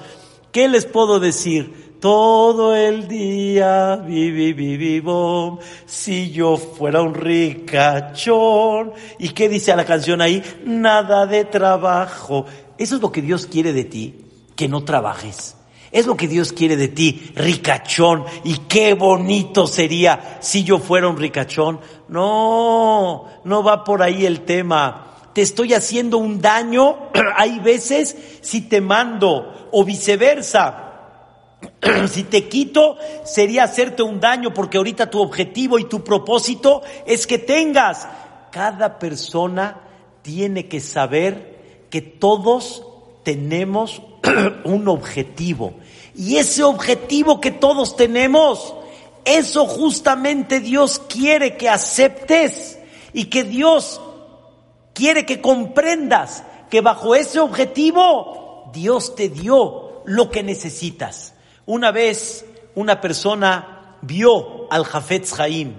¿qué 0.52 0.68
les 0.68 0.86
puedo 0.86 1.20
decir? 1.20 1.93
Todo 2.04 2.76
el 2.76 3.08
día, 3.08 3.96
vivi, 3.96 5.00
bom, 5.00 5.58
si 5.86 6.32
yo 6.32 6.58
fuera 6.58 7.02
un 7.02 7.14
ricachón. 7.14 8.92
¿Y 9.20 9.30
qué 9.30 9.48
dice 9.48 9.74
la 9.74 9.86
canción 9.86 10.20
ahí? 10.20 10.44
Nada 10.66 11.26
de 11.26 11.46
trabajo. 11.46 12.46
Eso 12.78 12.98
es 12.98 13.02
lo 13.02 13.10
que 13.10 13.22
Dios 13.22 13.46
quiere 13.46 13.72
de 13.72 13.86
ti, 13.86 14.16
que 14.54 14.68
no 14.68 14.84
trabajes. 14.84 15.56
Es 15.94 16.06
lo 16.06 16.18
que 16.18 16.28
Dios 16.28 16.52
quiere 16.52 16.76
de 16.76 16.90
ti, 16.90 17.32
ricachón. 17.36 18.26
Y 18.44 18.58
qué 18.68 18.96
bonito 18.96 19.66
sería 19.66 20.40
si 20.42 20.66
yo 20.66 20.80
fuera 20.80 21.08
un 21.08 21.16
ricachón. 21.16 21.80
No, 22.10 23.28
no 23.46 23.64
va 23.64 23.86
por 23.86 24.04
ahí 24.04 24.26
el 24.26 24.42
tema. 24.42 25.22
Te 25.34 25.42
estoy 25.42 25.74
haciendo 25.74 26.18
un 26.18 26.42
daño, 26.42 26.98
hay 27.38 27.60
veces, 27.60 28.18
si 28.42 28.60
te 28.60 28.82
mando, 28.82 29.70
o 29.72 29.86
viceversa 29.86 30.90
si 32.10 32.24
te 32.24 32.48
quito, 32.48 32.98
sería 33.24 33.64
hacerte 33.64 34.04
un 34.04 34.20
daño 34.20 34.54
porque 34.54 34.78
ahorita 34.78 35.10
tu 35.10 35.22
objetivo 35.22 35.80
y 35.80 35.86
tu 35.86 36.04
propósito 36.04 36.82
es 37.06 37.28
que 37.28 37.38
tengas. 37.38 38.08
Cada 38.52 39.00
persona 39.00 39.82
tiene 40.22 40.68
que 40.68 40.80
saber 40.80 41.86
que 41.90 42.02
todos 42.02 42.84
tenemos 43.24 44.02
un 44.64 44.88
objetivo. 44.88 45.74
Y 46.16 46.38
ese 46.38 46.64
objetivo 46.64 47.42
que 47.42 47.52
todos 47.52 47.96
tenemos, 47.96 48.76
eso 49.26 49.66
justamente 49.66 50.60
Dios 50.60 51.00
quiere 51.00 51.58
que 51.58 51.70
aceptes 51.70 52.80
y 53.14 53.26
que 53.26 53.44
Dios 53.44 54.00
quiere 54.94 55.26
que 55.26 55.42
comprendas 55.42 56.44
que 56.70 56.82
bajo 56.82 57.16
ese 57.16 57.40
objetivo 57.40 58.70
Dios 58.74 59.16
te 59.16 59.30
dio 59.30 60.02
lo 60.06 60.30
que 60.30 60.44
necesitas. 60.44 61.33
Una 61.66 61.92
vez 61.92 62.46
una 62.76 63.00
persona 63.00 63.98
vio 64.02 64.72
al 64.72 64.84
Jafetz 64.84 65.40
Haim 65.40 65.74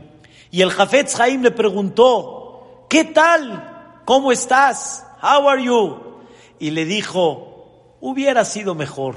y 0.51 0.63
el 0.63 0.71
Jafetz 0.71 1.19
Haim 1.21 1.43
le 1.43 1.51
preguntó, 1.51 2.87
¿qué 2.89 3.05
tal? 3.05 4.01
¿Cómo 4.05 4.33
estás? 4.33 5.05
How 5.21 5.49
are 5.49 5.63
you? 5.63 5.99
Y 6.59 6.71
le 6.71 6.85
dijo, 6.85 7.97
hubiera 8.01 8.45
sido 8.45 8.75
mejor, 8.75 9.17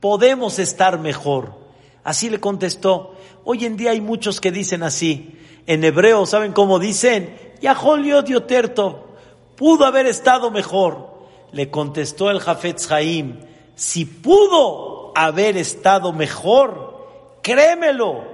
podemos 0.00 0.58
estar 0.58 0.98
mejor. 0.98 1.64
Así 2.04 2.30
le 2.30 2.38
contestó. 2.38 3.16
Hoy 3.44 3.64
en 3.64 3.76
día 3.76 3.90
hay 3.90 4.00
muchos 4.00 4.40
que 4.40 4.52
dicen 4.52 4.82
así. 4.82 5.40
En 5.66 5.82
hebreo, 5.82 6.24
¿saben 6.26 6.52
cómo 6.52 6.78
dicen? 6.78 7.36
Yaholiot 7.60 8.26
Dioterto, 8.26 9.16
pudo 9.56 9.86
haber 9.86 10.06
estado 10.06 10.50
mejor. 10.50 11.14
Le 11.50 11.70
contestó 11.70 12.30
el 12.30 12.40
Jafetz 12.40 12.90
Haim, 12.92 13.40
si 13.74 14.04
pudo 14.04 14.93
haber 15.14 15.56
estado 15.56 16.12
mejor, 16.12 17.38
créemelo, 17.42 18.24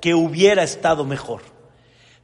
que 0.00 0.14
hubiera 0.14 0.62
estado 0.62 1.04
mejor. 1.04 1.42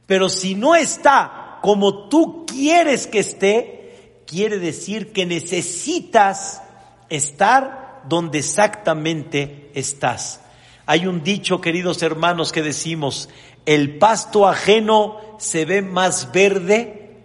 Pero 0.05 0.29
si 0.29 0.55
no 0.55 0.75
está 0.75 1.59
como 1.61 2.09
tú 2.09 2.45
quieres 2.45 3.07
que 3.07 3.19
esté, 3.19 4.21
quiere 4.25 4.59
decir 4.59 5.11
que 5.11 5.25
necesitas 5.25 6.61
estar 7.09 8.03
donde 8.07 8.39
exactamente 8.39 9.71
estás. 9.73 10.41
Hay 10.85 11.05
un 11.05 11.23
dicho, 11.23 11.61
queridos 11.61 12.01
hermanos, 12.01 12.51
que 12.51 12.61
decimos, 12.61 13.29
el 13.65 13.97
pasto 13.97 14.47
ajeno 14.47 15.17
se 15.37 15.65
ve 15.65 15.81
más 15.81 16.31
verde 16.31 17.21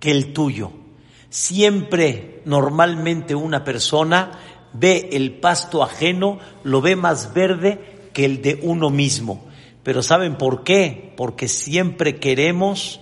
que 0.00 0.10
el 0.10 0.32
tuyo. 0.32 0.72
Siempre, 1.30 2.40
normalmente 2.46 3.34
una 3.34 3.64
persona 3.64 4.38
ve 4.78 5.10
el 5.12 5.32
pasto 5.32 5.82
ajeno, 5.82 6.38
lo 6.62 6.80
ve 6.80 6.96
más 6.96 7.34
verde 7.34 8.10
que 8.12 8.24
el 8.24 8.42
de 8.42 8.60
uno 8.62 8.90
mismo. 8.90 9.44
Pero 9.82 10.02
¿saben 10.02 10.36
por 10.36 10.64
qué? 10.64 11.12
Porque 11.16 11.48
siempre 11.48 12.16
queremos 12.16 13.00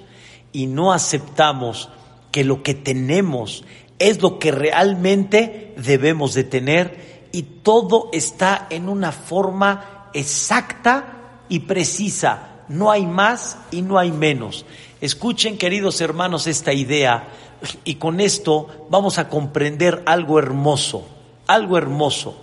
y 0.53 0.67
no 0.67 0.93
aceptamos 0.93 1.91
que 2.31 2.45
lo 2.45 2.63
que 2.63 2.75
tenemos 2.75 3.65
es 3.99 4.23
lo 4.23 4.39
que 4.39 4.53
realmente 4.53 5.75
debemos 5.77 6.35
de 6.35 6.45
tener 6.45 7.29
y 7.33 7.43
todo 7.43 8.11
está 8.13 8.67
en 8.71 8.89
una 8.89 9.11
forma 9.13 10.11
exacta 10.13 11.43
y 11.49 11.61
precisa. 11.61 12.63
No 12.69 12.91
hay 12.91 13.07
más 13.07 13.59
y 13.71 13.83
no 13.83 13.99
hay 13.99 14.13
menos. 14.13 14.65
Escuchen, 15.01 15.59
queridos 15.59 16.01
hermanos, 16.01 16.47
esta 16.47 16.73
idea 16.73 17.29
y 17.85 17.95
con 17.95 18.21
esto 18.21 18.87
vamos 18.91 19.19
a 19.19 19.29
comprender 19.29 20.03
algo 20.07 20.39
hermoso 20.39 21.16
algo 21.47 21.79
hermoso. 21.79 22.37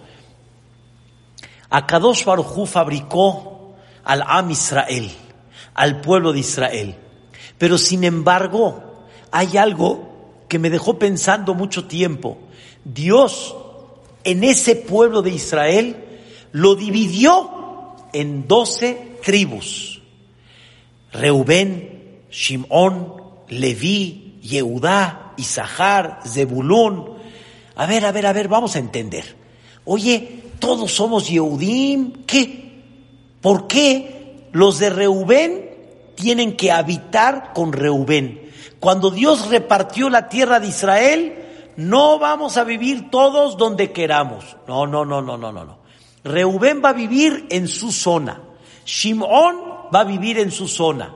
Akadosh 1.70 2.26
Baruj 2.26 2.68
fabricó 2.68 3.74
al 4.04 4.24
Am 4.28 4.52
Israel, 4.52 5.10
al 5.74 6.02
pueblo 6.02 6.34
de 6.34 6.40
Israel. 6.40 6.96
Pero 7.58 7.78
sin 7.78 8.04
embargo, 8.04 9.06
hay 9.32 9.58
algo 9.58 10.14
que 10.48 10.60
me 10.60 10.70
dejó 10.70 11.00
pensando 11.00 11.56
mucho 11.56 11.86
tiempo. 11.86 12.38
Dios 12.84 13.56
en 14.24 14.44
ese 14.44 14.76
pueblo 14.76 15.22
de 15.22 15.32
Israel 15.32 16.04
lo 16.52 16.76
dividió 16.76 17.96
en 18.14 18.48
doce 18.48 19.18
tribus. 19.24 20.02
Reubén, 21.12 22.22
Shimón, 22.30 23.14
Leví, 23.50 24.40
Yehudá, 24.42 25.34
Isahar, 25.38 26.20
Zebulún, 26.26 27.13
a 27.76 27.86
ver, 27.86 28.06
a 28.06 28.12
ver, 28.12 28.26
a 28.26 28.34
ver, 28.34 28.48
vamos 28.48 28.76
a 28.76 28.80
entender. 28.80 29.36
Oye, 29.86 30.44
todos 30.60 30.94
somos 30.94 31.28
Yehudim. 31.28 32.26
¿Qué? 32.26 32.84
¿Por 33.42 33.68
qué 33.68 34.48
los 34.52 34.80
de 34.80 34.90
Reubén 34.90 35.70
tienen 36.16 36.56
que 36.56 36.72
habitar 36.72 37.52
con 37.54 37.74
Reubén? 37.74 38.52
Cuando 38.80 39.12
Dios 39.12 39.50
repartió 39.50 40.10
la 40.10 40.30
tierra 40.30 40.60
de 40.60 40.68
Israel, 40.68 41.36
no 41.78 42.20
vamos 42.20 42.58
a 42.58 42.64
vivir 42.64 43.10
todos 43.10 43.58
donde 43.58 43.92
queramos. 43.92 44.58
No, 44.68 44.86
no, 44.86 45.04
no, 45.04 45.22
no, 45.22 45.38
no, 45.38 45.52
no, 45.52 45.66
no. 45.66 45.78
Reubén 46.24 46.82
va 46.84 46.90
a 46.90 46.94
vivir 46.94 47.48
en 47.50 47.68
su 47.68 47.92
zona. 47.92 48.42
Shimón 48.86 49.58
va 49.94 50.02
a 50.02 50.06
vivir 50.06 50.38
en 50.38 50.52
su 50.52 50.68
zona. 50.68 51.16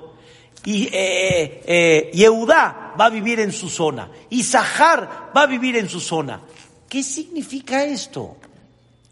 Y 0.66 0.90
eh, 0.92 1.62
eh, 1.66 2.12
Yehudá 2.14 2.87
va 3.00 3.06
a 3.06 3.10
vivir 3.10 3.40
en 3.40 3.52
su 3.52 3.70
zona. 3.70 4.10
Y 4.30 4.44
Sahar 4.44 5.32
va 5.36 5.44
a 5.44 5.48
vivir 5.48 5.78
en 5.78 5.90
su 5.90 6.00
zona. 6.00 6.42
¿Qué 6.90 7.04
significa 7.04 7.84
esto? 7.84 8.38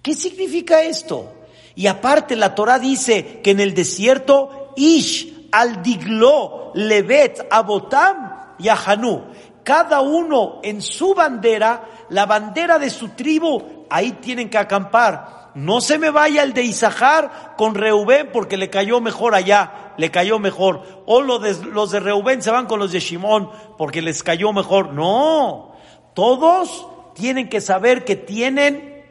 ¿Qué 0.01 0.13
significa 0.13 0.81
esto? 0.81 1.33
Y 1.75 1.87
aparte 1.87 2.35
la 2.35 2.55
Torah 2.55 2.79
dice 2.79 3.41
que 3.43 3.51
en 3.51 3.59
el 3.59 3.73
desierto 3.73 4.73
Ish 4.75 5.49
al 5.51 5.81
diglo 5.81 6.71
levet 6.73 7.47
abotam 7.49 8.55
y 8.59 8.67
a 8.67 8.75
Hanú. 8.75 9.23
Cada 9.63 10.01
uno 10.01 10.59
en 10.63 10.81
su 10.81 11.13
bandera, 11.13 12.05
la 12.09 12.25
bandera 12.25 12.77
de 12.77 12.89
su 12.89 13.09
tribu, 13.09 13.85
ahí 13.89 14.11
tienen 14.13 14.49
que 14.49 14.57
acampar. 14.57 15.44
No 15.55 15.79
se 15.79 15.97
me 15.97 16.09
vaya 16.09 16.43
el 16.43 16.53
de 16.53 16.63
Isahar 16.63 17.55
con 17.57 17.75
Reubén 17.75 18.29
porque 18.33 18.57
le 18.57 18.69
cayó 18.69 18.99
mejor 18.99 19.33
allá, 19.33 19.93
le 19.97 20.11
cayó 20.11 20.37
mejor. 20.37 21.03
O 21.05 21.21
los 21.21 21.91
de, 21.91 21.99
Reubén 22.01 22.41
se 22.41 22.51
van 22.51 22.65
con 22.65 22.77
los 22.77 22.91
de 22.91 22.99
Shimón 22.99 23.49
porque 23.77 24.01
les 24.01 24.21
cayó 24.21 24.51
mejor. 24.51 24.91
No, 24.91 25.71
todos 26.13 26.87
tienen 27.13 27.47
que 27.47 27.61
saber 27.61 28.03
que 28.03 28.17
tienen 28.17 29.05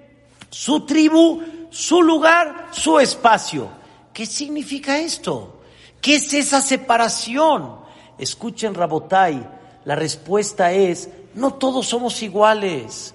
su 0.51 0.85
tribu, 0.85 1.43
su 1.71 2.03
lugar, 2.03 2.69
su 2.73 3.01
espacio. 3.01 3.69
¿Qué 4.13 4.27
significa 4.27 4.99
esto? 4.99 5.61
¿Qué 6.03 6.17
es 6.17 6.35
esa 6.35 6.61
separación? 6.61 7.77
Escuchen 8.19 8.75
Rabotai, 8.75 9.49
la 9.87 9.95
respuesta 9.95 10.73
es, 10.73 11.09
no 11.35 11.55
todos 11.55 11.87
somos 11.87 12.23
iguales. 12.23 13.15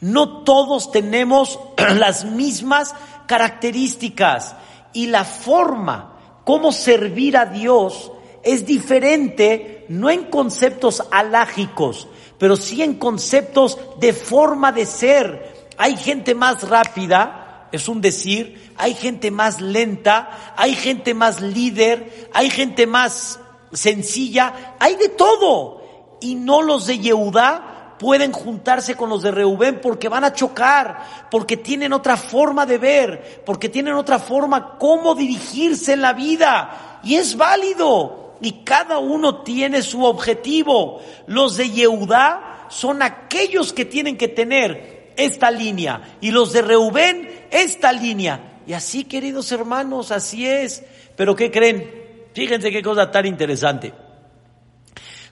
No 0.00 0.42
todos 0.44 0.92
tenemos 0.92 1.58
las 1.96 2.24
mismas 2.24 2.94
características 3.26 4.54
y 4.92 5.06
la 5.06 5.24
forma 5.24 6.16
como 6.44 6.72
servir 6.72 7.36
a 7.36 7.46
Dios 7.46 8.10
es 8.42 8.66
diferente, 8.66 9.84
no 9.88 10.08
en 10.10 10.24
conceptos 10.24 11.02
alágicos, 11.10 12.08
pero 12.38 12.56
sí 12.56 12.82
en 12.82 12.94
conceptos 12.94 13.78
de 13.98 14.12
forma 14.12 14.72
de 14.72 14.86
ser. 14.86 15.68
Hay 15.76 15.96
gente 15.96 16.34
más 16.34 16.68
rápida, 16.68 17.68
es 17.72 17.86
un 17.88 18.00
decir, 18.00 18.72
hay 18.76 18.94
gente 18.94 19.30
más 19.30 19.60
lenta, 19.60 20.54
hay 20.56 20.74
gente 20.74 21.14
más 21.14 21.40
líder, 21.40 22.30
hay 22.32 22.50
gente 22.50 22.86
más 22.86 23.38
sencilla, 23.72 24.74
hay 24.78 24.96
de 24.96 25.10
todo. 25.10 25.80
Y 26.20 26.34
no 26.34 26.62
los 26.62 26.86
de 26.86 26.98
Yehudá 26.98 27.79
pueden 28.00 28.32
juntarse 28.32 28.94
con 28.94 29.10
los 29.10 29.22
de 29.22 29.30
Reubén 29.30 29.78
porque 29.82 30.08
van 30.08 30.24
a 30.24 30.32
chocar, 30.32 31.28
porque 31.30 31.58
tienen 31.58 31.92
otra 31.92 32.16
forma 32.16 32.64
de 32.64 32.78
ver, 32.78 33.42
porque 33.44 33.68
tienen 33.68 33.92
otra 33.92 34.18
forma 34.18 34.78
cómo 34.78 35.14
dirigirse 35.14 35.92
en 35.92 36.00
la 36.00 36.14
vida. 36.14 37.00
Y 37.04 37.16
es 37.16 37.36
válido. 37.36 38.36
Y 38.40 38.64
cada 38.64 38.96
uno 38.96 39.42
tiene 39.42 39.82
su 39.82 40.02
objetivo. 40.02 41.02
Los 41.26 41.58
de 41.58 41.68
Yehudá 41.68 42.68
son 42.70 43.02
aquellos 43.02 43.74
que 43.74 43.84
tienen 43.84 44.16
que 44.16 44.28
tener 44.28 45.12
esta 45.18 45.50
línea. 45.50 46.16
Y 46.22 46.30
los 46.30 46.54
de 46.54 46.62
Reubén, 46.62 47.28
esta 47.50 47.92
línea. 47.92 48.62
Y 48.66 48.72
así, 48.72 49.04
queridos 49.04 49.52
hermanos, 49.52 50.10
así 50.10 50.48
es. 50.48 50.82
Pero 51.16 51.36
¿qué 51.36 51.50
creen? 51.50 52.00
Fíjense 52.32 52.70
qué 52.70 52.82
cosa 52.82 53.10
tan 53.10 53.26
interesante. 53.26 53.92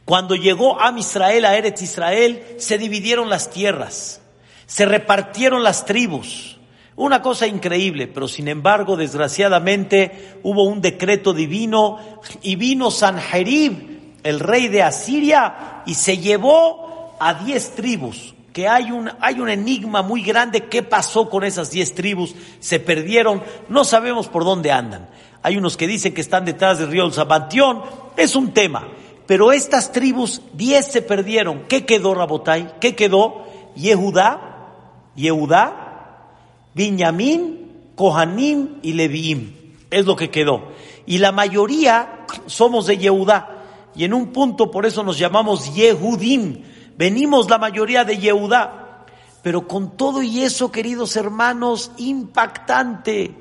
Cuando 0.08 0.36
llegó 0.36 0.80
a 0.80 0.90
Israel, 0.98 1.44
a 1.44 1.54
Eretz 1.58 1.82
Israel, 1.82 2.42
se 2.56 2.78
dividieron 2.78 3.28
las 3.28 3.50
tierras, 3.50 4.22
se 4.64 4.86
repartieron 4.86 5.62
las 5.62 5.84
tribus. 5.84 6.56
Una 6.96 7.20
cosa 7.20 7.46
increíble, 7.46 8.06
pero 8.06 8.26
sin 8.26 8.48
embargo, 8.48 8.96
desgraciadamente, 8.96 10.38
hubo 10.44 10.62
un 10.64 10.80
decreto 10.80 11.34
divino 11.34 11.98
y 12.40 12.56
vino 12.56 12.90
Sanjerib, 12.90 14.16
el 14.22 14.40
rey 14.40 14.68
de 14.68 14.82
Asiria, 14.82 15.82
y 15.84 15.92
se 15.92 16.16
llevó 16.16 17.14
a 17.20 17.34
diez 17.44 17.74
tribus. 17.74 18.34
Que 18.54 18.66
hay 18.66 18.90
un, 18.90 19.10
hay 19.20 19.40
un 19.40 19.50
enigma 19.50 20.00
muy 20.00 20.22
grande. 20.22 20.68
¿Qué 20.70 20.82
pasó 20.82 21.28
con 21.28 21.44
esas 21.44 21.70
diez 21.70 21.94
tribus? 21.94 22.34
Se 22.60 22.80
perdieron, 22.80 23.42
no 23.68 23.84
sabemos 23.84 24.26
por 24.28 24.44
dónde 24.44 24.72
andan. 24.72 25.10
Hay 25.42 25.58
unos 25.58 25.76
que 25.76 25.86
dicen 25.86 26.14
que 26.14 26.22
están 26.22 26.46
detrás 26.46 26.78
del 26.78 26.90
río 26.90 27.04
El 27.04 27.12
Sabantión. 27.12 27.82
Es 28.16 28.34
un 28.36 28.54
tema. 28.54 28.88
Pero 29.28 29.52
estas 29.52 29.92
tribus, 29.92 30.40
diez 30.54 30.90
se 30.90 31.02
perdieron. 31.02 31.64
¿Qué 31.68 31.84
quedó, 31.84 32.14
Rabotai? 32.14 32.80
¿Qué 32.80 32.96
quedó? 32.96 33.44
Yehudá, 33.76 34.70
Yehudá, 35.16 36.30
Binyamin, 36.72 37.92
Kohanim 37.94 38.78
y 38.80 38.94
Leviim. 38.94 39.52
Es 39.90 40.06
lo 40.06 40.16
que 40.16 40.30
quedó. 40.30 40.72
Y 41.04 41.18
la 41.18 41.30
mayoría 41.30 42.24
somos 42.46 42.86
de 42.86 42.96
Yehudá. 42.96 43.64
Y 43.94 44.04
en 44.04 44.14
un 44.14 44.28
punto 44.28 44.70
por 44.70 44.86
eso 44.86 45.02
nos 45.02 45.18
llamamos 45.18 45.74
Yehudim. 45.74 46.64
Venimos 46.96 47.50
la 47.50 47.58
mayoría 47.58 48.04
de 48.04 48.16
Yehudá. 48.16 49.04
Pero 49.42 49.68
con 49.68 49.94
todo 49.98 50.22
y 50.22 50.40
eso, 50.40 50.72
queridos 50.72 51.16
hermanos, 51.16 51.92
impactante 51.98 53.34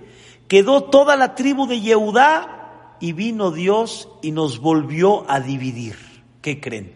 Quedó 0.47 0.83
toda 0.83 1.15
la 1.15 1.35
tribu 1.35 1.67
de 1.67 1.81
Yehudá 1.81 2.56
y 2.99 3.11
vino 3.11 3.51
Dios 3.51 4.07
y 4.21 4.31
nos 4.31 4.59
volvió 4.59 5.29
a 5.29 5.39
dividir. 5.39 5.95
¿Qué 6.41 6.59
creen? 6.59 6.95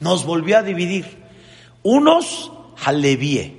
Nos 0.00 0.24
volvió 0.24 0.58
a 0.58 0.62
dividir. 0.62 1.22
Unos 1.82 2.50
Halevie, 2.84 3.54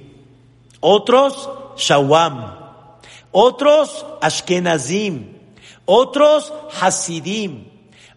otros 0.79 1.49
Shawam, 1.77 2.55
otros 3.31 4.05
Ashkenazim, 4.21 5.37
otros 5.85 6.53
Hasidim, 6.79 7.65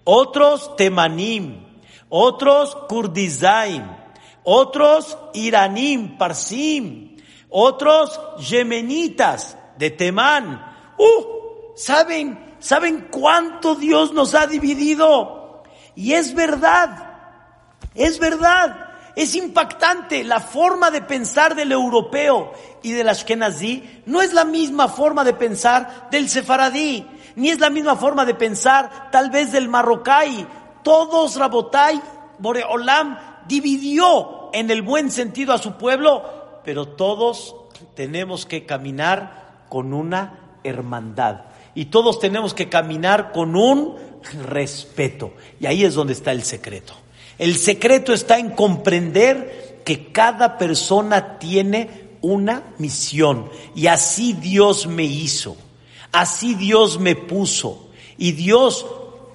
otros 0.05 0.77
Temanim, 0.77 1.61
otros 2.09 2.77
Kurdizaim, 2.89 3.85
otros 4.45 5.17
Iranim, 5.35 6.19
Parsim, 6.19 7.17
otros 7.49 8.21
Yemenitas 8.39 9.57
de 9.79 9.91
Temán, 9.91 10.75
¡Uh! 10.99 11.75
¿Saben? 11.77 12.46
¿Saben 12.59 13.09
cuánto 13.11 13.75
Dios 13.75 14.13
nos 14.13 14.35
ha 14.35 14.47
dividido? 14.47 15.63
Y 15.95 16.13
es 16.13 16.35
verdad, 16.35 17.15
es 17.95 18.19
verdad. 18.19 18.87
Es 19.17 19.35
impactante 19.35 20.25
la 20.25 20.41
forma 20.41 20.91
de 20.91 21.01
pensar 21.01 21.55
del 21.55 21.73
europeo 21.73 22.53
y 22.83 22.93
del 22.93 23.09
ashkenazí. 23.09 24.03
No 24.05 24.21
es 24.21 24.35
la 24.35 24.45
misma 24.45 24.89
forma 24.89 25.25
de 25.25 25.33
pensar 25.33 26.11
del 26.11 26.29
sefaradí, 26.29 27.07
ni 27.35 27.49
es 27.49 27.59
la 27.59 27.71
misma 27.71 27.97
forma 27.97 28.27
de 28.27 28.35
pensar 28.35 29.11
tal 29.11 29.31
vez 29.31 29.53
del 29.53 29.71
marrocay. 29.71 30.47
Todos 30.83 31.37
Rabotai, 31.37 31.99
Boreolam, 32.39 33.17
dividió 33.49 34.51
en 34.53 34.71
el 34.71 34.83
buen 34.83 35.11
sentido 35.11 35.55
a 35.55 35.59
su 35.59 35.79
pueblo, 35.79 36.61
pero 36.63 36.87
todos 36.87 37.57
tenemos 37.95 38.45
que 38.45 38.67
caminar 38.67 39.65
con 39.71 39.95
una 39.95 40.59
hermandad. 40.63 41.41
Y 41.77 41.85
todos 41.85 42.19
tenemos 42.19 42.55
que 42.55 42.71
caminar 42.71 43.33
con 43.33 43.55
un 43.55 43.95
respeto. 44.49 45.35
Y 45.61 45.67
ahí 45.67 45.85
es 45.85 45.95
donde 45.95 46.15
está 46.15 46.33
el 46.33 46.43
secreto. 46.43 46.95
El 47.39 47.57
secreto 47.57 48.15
está 48.15 48.39
en 48.39 48.51
comprender 48.51 49.83
que 49.85 50.11
cada 50.11 50.57
persona 50.57 51.39
tiene 51.39 52.07
una 52.23 52.63
misión. 52.79 53.51
Y 53.75 53.89
así 53.89 54.33
Dios 54.33 54.87
me 54.87 55.05
hizo. 55.05 55.59
Así 56.13 56.55
Dios 56.55 56.99
me 56.99 57.15
puso. 57.15 57.91
Y 58.17 58.33
Dios 58.33 58.87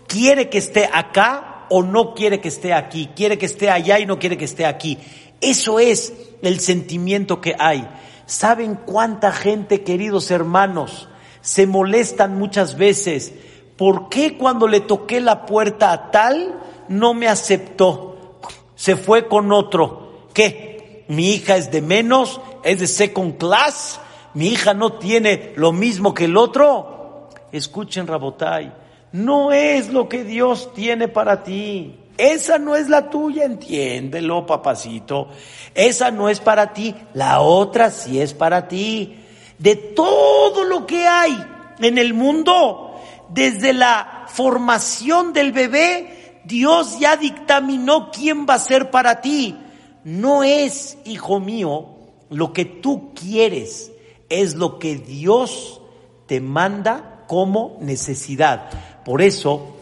quiere 0.08 0.50
que 0.50 0.58
esté 0.58 0.90
acá 0.92 1.68
o 1.70 1.84
no 1.84 2.16
quiere 2.16 2.42
que 2.42 2.48
esté 2.48 2.74
aquí. 2.74 3.12
Quiere 3.16 3.38
que 3.38 3.46
esté 3.46 3.70
allá 3.70 4.00
y 4.00 4.08
no 4.08 4.18
quiere 4.18 4.36
que 4.36 4.46
esté 4.46 4.66
aquí. 4.66 4.98
Eso 5.40 5.80
es 5.80 6.12
el 6.42 6.60
sentimiento 6.60 7.40
que 7.40 7.56
hay. 7.60 7.88
¿Saben 8.26 8.80
cuánta 8.84 9.32
gente, 9.32 9.84
queridos 9.84 10.32
hermanos, 10.32 11.08
se 11.52 11.68
molestan 11.68 12.38
muchas 12.38 12.78
veces. 12.78 13.34
¿Por 13.76 14.08
qué 14.08 14.38
cuando 14.38 14.70
le 14.70 14.80
toqué 14.80 15.20
la 15.20 15.46
puerta 15.46 15.92
a 15.92 16.10
tal 16.10 16.58
no 16.88 17.14
me 17.14 17.28
aceptó? 17.28 18.40
Se 18.76 18.96
fue 18.96 19.28
con 19.28 19.52
otro. 19.52 20.28
¿Qué? 20.34 21.04
¿Mi 21.10 21.32
hija 21.32 21.58
es 21.58 21.70
de 21.70 21.82
menos? 21.82 22.40
¿Es 22.64 22.80
de 22.80 22.88
second 22.88 23.38
class? 23.38 24.00
¿Mi 24.34 24.48
hija 24.48 24.74
no 24.74 24.94
tiene 24.94 25.52
lo 25.58 25.74
mismo 25.74 26.14
que 26.14 26.24
el 26.24 26.38
otro? 26.38 27.28
Escuchen, 27.52 28.08
Rabotai, 28.08 28.72
no 29.12 29.52
es 29.52 29.92
lo 29.92 30.08
que 30.08 30.24
Dios 30.24 30.74
tiene 30.74 31.10
para 31.10 31.44
ti. 31.44 32.00
Esa 32.18 32.60
no 32.60 32.78
es 32.78 32.88
la 32.88 33.10
tuya, 33.10 33.44
entiéndelo, 33.44 34.46
papacito. 34.46 35.28
Esa 35.76 36.12
no 36.12 36.30
es 36.30 36.40
para 36.40 36.72
ti, 36.72 36.96
la 37.14 37.42
otra 37.42 37.90
sí 37.90 38.22
es 38.22 38.34
para 38.34 38.70
ti 38.70 39.18
de 39.62 39.76
todo 39.76 40.64
lo 40.64 40.88
que 40.88 41.06
hay 41.06 41.51
en 41.84 41.98
el 41.98 42.14
mundo, 42.14 42.96
desde 43.30 43.74
la 43.74 44.26
formación 44.28 45.34
del 45.34 45.52
bebé, 45.52 46.42
Dios 46.44 47.00
ya 47.00 47.18
dictaminó 47.18 48.12
quién 48.12 48.46
va 48.46 48.56
a 48.56 48.60
ser 48.60 48.92
para 48.92 49.22
ti. 49.22 49.56
No 50.04 50.44
es, 50.44 50.98
hijo 51.06 51.40
mío, 51.40 51.88
lo 52.30 52.54
que 52.54 52.66
tú 52.66 53.14
quieres, 53.14 53.92
es 54.30 54.56
lo 54.56 54.80
que 54.80 54.96
Dios 54.96 55.82
te 56.26 56.42
manda 56.42 57.26
como 57.28 57.78
necesidad. 57.82 58.70
Por 59.06 59.22
eso 59.22 59.76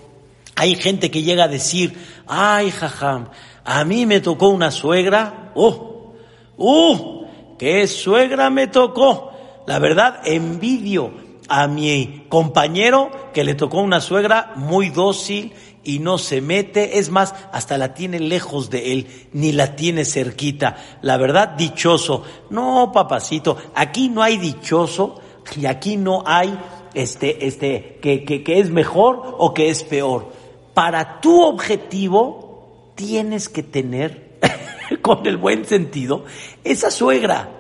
hay 0.55 0.75
gente 0.75 1.09
que 1.09 1.23
llega 1.23 1.45
a 1.45 1.47
decir, 1.47 1.95
ay, 2.27 2.71
jajam, 2.71 3.29
a 3.63 3.85
mí 3.85 4.05
me 4.05 4.19
tocó 4.19 4.49
una 4.49 4.71
suegra, 4.71 5.51
oh, 5.55 6.13
uh, 6.57 7.25
qué 7.57 7.87
suegra 7.87 8.49
me 8.49 8.67
tocó. 8.67 9.31
La 9.67 9.79
verdad, 9.79 10.21
envidio 10.25 11.28
a 11.49 11.67
mi 11.67 12.25
compañero 12.29 13.11
que 13.33 13.43
le 13.43 13.55
tocó 13.55 13.79
una 13.79 14.01
suegra 14.01 14.53
muy 14.55 14.89
dócil 14.89 15.53
y 15.83 15.99
no 15.99 16.17
se 16.17 16.41
mete, 16.41 16.99
es 16.99 17.09
más, 17.09 17.33
hasta 17.51 17.77
la 17.77 17.93
tiene 17.93 18.19
lejos 18.19 18.69
de 18.69 18.93
él, 18.93 19.07
ni 19.33 19.51
la 19.51 19.75
tiene 19.75 20.05
cerquita. 20.05 20.77
La 21.01 21.17
verdad, 21.17 21.49
dichoso. 21.49 22.23
No, 22.49 22.91
papacito, 22.93 23.57
aquí 23.75 24.09
no 24.09 24.21
hay 24.21 24.37
dichoso 24.37 25.19
y 25.55 25.65
aquí 25.65 25.97
no 25.97 26.23
hay 26.25 26.57
este, 26.93 27.47
este, 27.47 27.99
que, 28.01 28.23
que, 28.23 28.43
que 28.43 28.59
es 28.59 28.69
mejor 28.69 29.35
o 29.37 29.53
que 29.53 29.69
es 29.69 29.83
peor. 29.83 30.31
Para 30.73 31.21
tu 31.21 31.41
objetivo 31.41 32.93
tienes 32.95 33.49
que 33.49 33.63
tener, 33.63 34.37
con 35.01 35.25
el 35.25 35.37
buen 35.37 35.65
sentido, 35.65 36.25
esa 36.63 36.91
suegra. 36.91 37.58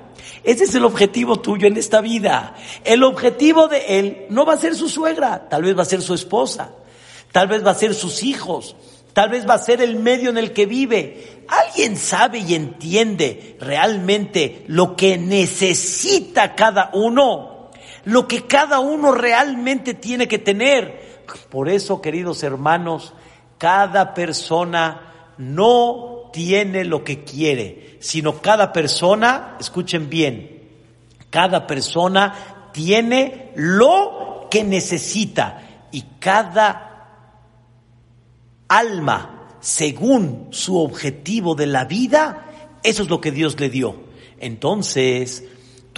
Ese 0.49 0.63
es 0.63 0.73
el 0.73 0.83
objetivo 0.83 1.39
tuyo 1.39 1.67
en 1.67 1.77
esta 1.77 2.01
vida. 2.01 2.55
El 2.83 3.03
objetivo 3.03 3.67
de 3.67 3.99
él 3.99 4.25
no 4.31 4.47
va 4.47 4.53
a 4.53 4.57
ser 4.57 4.73
su 4.73 4.89
suegra, 4.89 5.47
tal 5.47 5.61
vez 5.61 5.77
va 5.77 5.83
a 5.83 5.85
ser 5.85 6.01
su 6.01 6.15
esposa, 6.15 6.71
tal 7.31 7.47
vez 7.47 7.63
va 7.63 7.69
a 7.69 7.75
ser 7.75 7.93
sus 7.93 8.23
hijos, 8.23 8.75
tal 9.13 9.29
vez 9.29 9.47
va 9.47 9.53
a 9.53 9.59
ser 9.59 9.79
el 9.79 9.97
medio 9.97 10.31
en 10.31 10.39
el 10.39 10.51
que 10.51 10.65
vive. 10.65 11.45
¿Alguien 11.47 11.95
sabe 11.95 12.39
y 12.39 12.55
entiende 12.55 13.57
realmente 13.59 14.63
lo 14.65 14.95
que 14.95 15.19
necesita 15.19 16.55
cada 16.55 16.89
uno? 16.93 17.69
Lo 18.05 18.27
que 18.27 18.47
cada 18.47 18.79
uno 18.79 19.11
realmente 19.11 19.93
tiene 19.93 20.27
que 20.27 20.39
tener. 20.39 21.21
Por 21.51 21.69
eso, 21.69 22.01
queridos 22.01 22.41
hermanos, 22.41 23.13
cada 23.59 24.15
persona 24.15 25.08
no 25.39 26.29
tiene 26.31 26.85
lo 26.85 27.03
que 27.03 27.23
quiere, 27.23 27.97
sino 27.99 28.41
cada 28.41 28.71
persona, 28.71 29.57
escuchen 29.59 30.09
bien, 30.09 30.59
cada 31.29 31.65
persona 31.65 32.69
tiene 32.73 33.51
lo 33.55 34.47
que 34.51 34.63
necesita 34.63 35.87
y 35.91 36.03
cada 36.19 36.89
alma, 38.67 39.55
según 39.59 40.49
su 40.51 40.77
objetivo 40.77 41.55
de 41.55 41.67
la 41.67 41.85
vida, 41.85 42.45
eso 42.83 43.03
es 43.03 43.09
lo 43.09 43.21
que 43.21 43.31
Dios 43.31 43.59
le 43.59 43.69
dio. 43.69 43.95
Entonces, 44.39 45.45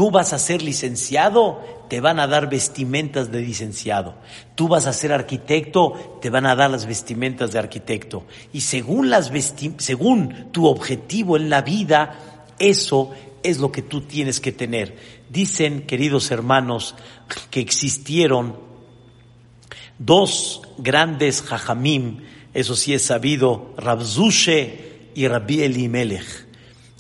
tú 0.02 0.10
vas 0.10 0.34
a 0.34 0.40
ser 0.40 0.64
licenciado, 0.64 1.64
te 1.88 2.02
van 2.02 2.20
a 2.20 2.26
dar 2.26 2.50
vestimentas 2.50 3.32
de 3.32 3.40
licenciado. 3.40 4.16
Tú 4.56 4.68
vas 4.68 4.88
a 4.88 4.94
ser 4.94 5.14
arquitecto, 5.14 6.18
te 6.20 6.32
van 6.32 6.48
a 6.48 6.56
dar 6.56 6.72
las 6.72 6.88
vestimentas 6.88 7.52
de 7.52 7.60
arquitecto. 7.60 8.26
Y 8.52 8.62
según, 8.62 9.12
las 9.12 9.32
según 9.78 10.52
tu 10.52 10.66
objetivo 10.66 11.38
en 11.38 11.52
la 11.52 11.62
vida, 11.62 12.46
eso 12.58 13.12
es 13.44 13.60
lo 13.60 13.72
que 13.72 13.84
tú 13.84 14.02
tienes 14.02 14.40
que 14.40 14.52
tener. 14.52 14.98
Dicen, 15.30 15.86
queridos 15.86 16.32
hermanos, 16.32 16.96
que 17.52 17.60
existieron 17.60 18.56
dos 20.00 20.64
grandes 20.80 21.44
jajamim 21.44 22.22
eso 22.56 22.76
sí 22.76 22.96
es 22.96 23.04
sabido, 23.04 23.76
Rabzushe 23.78 25.12
y 25.14 25.28
Rabbi 25.28 25.62
Elimelech. 25.62 26.48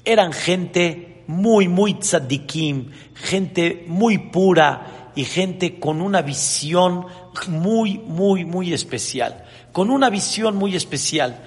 Eran 0.05 0.33
gente 0.33 1.10
muy, 1.27 1.67
muy 1.67 1.95
tzadikim, 1.95 2.91
gente 3.13 3.85
muy 3.87 4.17
pura 4.17 5.11
y 5.15 5.23
gente 5.25 5.79
con 5.79 6.01
una 6.01 6.21
visión 6.21 7.05
muy, 7.47 7.97
muy, 7.99 8.45
muy 8.45 8.73
especial. 8.73 9.45
Con 9.71 9.89
una 9.89 10.09
visión 10.09 10.55
muy 10.55 10.75
especial. 10.75 11.39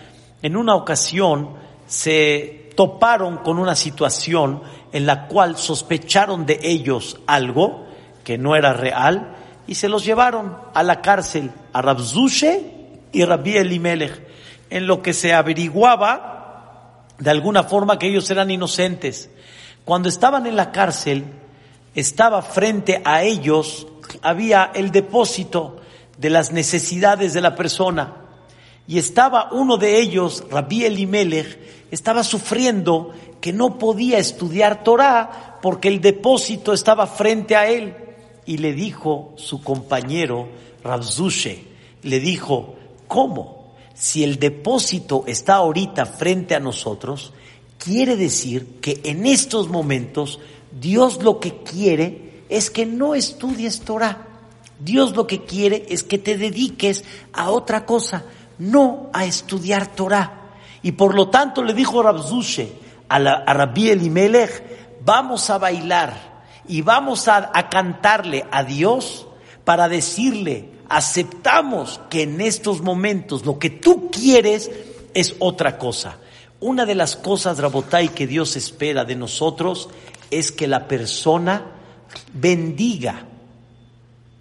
En 0.42 0.56
una 0.56 0.74
ocasión 0.74 1.50
se 1.86 2.70
toparon 2.76 3.38
con 3.38 3.58
una 3.58 3.76
situación 3.76 4.62
en 4.92 5.06
la 5.06 5.26
cual 5.26 5.56
sospecharon 5.56 6.46
de 6.46 6.58
ellos 6.62 7.20
algo 7.26 7.86
que 8.24 8.38
no 8.38 8.56
era 8.56 8.72
real 8.72 9.36
y 9.66 9.74
se 9.76 9.88
los 9.88 10.04
llevaron 10.04 10.56
a 10.74 10.82
la 10.82 11.00
cárcel 11.00 11.50
a 11.72 11.82
Rabzushe 11.82 12.72
y 13.12 13.24
Rabbi 13.24 13.56
Elimelech, 13.56 14.22
en 14.70 14.86
lo 14.86 15.02
que 15.02 15.12
se 15.12 15.32
averiguaba 15.32 17.06
de 17.18 17.30
alguna 17.30 17.62
forma 17.62 17.98
que 17.98 18.08
ellos 18.08 18.28
eran 18.30 18.50
inocentes. 18.50 19.30
Cuando 19.84 20.08
estaban 20.08 20.46
en 20.46 20.56
la 20.56 20.72
cárcel, 20.72 21.24
estaba 21.94 22.42
frente 22.42 23.02
a 23.04 23.22
ellos, 23.22 23.86
había 24.22 24.70
el 24.74 24.90
depósito 24.90 25.76
de 26.18 26.30
las 26.30 26.52
necesidades 26.52 27.34
de 27.34 27.40
la 27.40 27.54
persona. 27.54 28.16
Y 28.86 28.98
estaba 28.98 29.48
uno 29.52 29.76
de 29.76 30.00
ellos, 30.00 30.44
Rabbi 30.50 30.84
Elimelech, 30.84 31.58
estaba 31.90 32.22
sufriendo 32.22 33.12
que 33.40 33.52
no 33.52 33.78
podía 33.78 34.18
estudiar 34.18 34.82
Torah 34.82 35.58
porque 35.62 35.88
el 35.88 36.00
depósito 36.00 36.72
estaba 36.72 37.06
frente 37.06 37.56
a 37.56 37.68
él. 37.68 37.94
Y 38.46 38.58
le 38.58 38.72
dijo 38.72 39.32
su 39.36 39.62
compañero, 39.62 40.48
Rabzushe, 40.82 41.64
le 42.02 42.20
dijo, 42.20 42.74
¿Cómo? 43.06 43.74
Si 43.94 44.24
el 44.24 44.38
depósito 44.38 45.24
está 45.26 45.54
ahorita 45.54 46.04
frente 46.04 46.54
a 46.54 46.60
nosotros, 46.60 47.32
quiere 47.84 48.16
decir 48.16 48.80
que 48.80 49.00
en 49.04 49.26
estos 49.26 49.68
momentos 49.68 50.40
Dios 50.80 51.22
lo 51.22 51.38
que 51.38 51.62
quiere 51.62 52.42
es 52.48 52.70
que 52.70 52.86
no 52.86 53.14
estudies 53.14 53.80
Torah. 53.80 54.26
Dios 54.78 55.14
lo 55.14 55.26
que 55.26 55.44
quiere 55.44 55.86
es 55.90 56.02
que 56.02 56.18
te 56.18 56.36
dediques 56.36 57.04
a 57.32 57.50
otra 57.50 57.84
cosa, 57.84 58.24
no 58.58 59.10
a 59.12 59.26
estudiar 59.26 59.94
Torah. 59.94 60.52
Y 60.82 60.92
por 60.92 61.14
lo 61.14 61.28
tanto 61.28 61.62
le 61.62 61.74
dijo 61.74 62.02
Rabzushe 62.02 62.72
a, 63.08 63.18
la, 63.18 63.32
a 63.34 63.52
Rabbi 63.52 63.90
Elimelech, 63.90 64.62
vamos 65.04 65.50
a 65.50 65.58
bailar 65.58 66.44
y 66.66 66.80
vamos 66.80 67.28
a, 67.28 67.50
a 67.52 67.68
cantarle 67.68 68.46
a 68.50 68.64
Dios 68.64 69.26
para 69.64 69.88
decirle 69.88 70.70
aceptamos 70.88 72.00
que 72.08 72.22
en 72.22 72.40
estos 72.40 72.80
momentos 72.80 73.44
lo 73.44 73.58
que 73.58 73.70
tú 73.70 74.10
quieres 74.10 74.70
es 75.12 75.36
otra 75.38 75.78
cosa. 75.78 76.16
Una 76.64 76.86
de 76.86 76.94
las 76.94 77.14
cosas, 77.14 77.58
Rabotai, 77.58 78.08
que 78.14 78.26
Dios 78.26 78.56
espera 78.56 79.04
de 79.04 79.16
nosotros 79.16 79.90
es 80.30 80.50
que 80.50 80.66
la 80.66 80.88
persona 80.88 81.62
bendiga, 82.32 83.26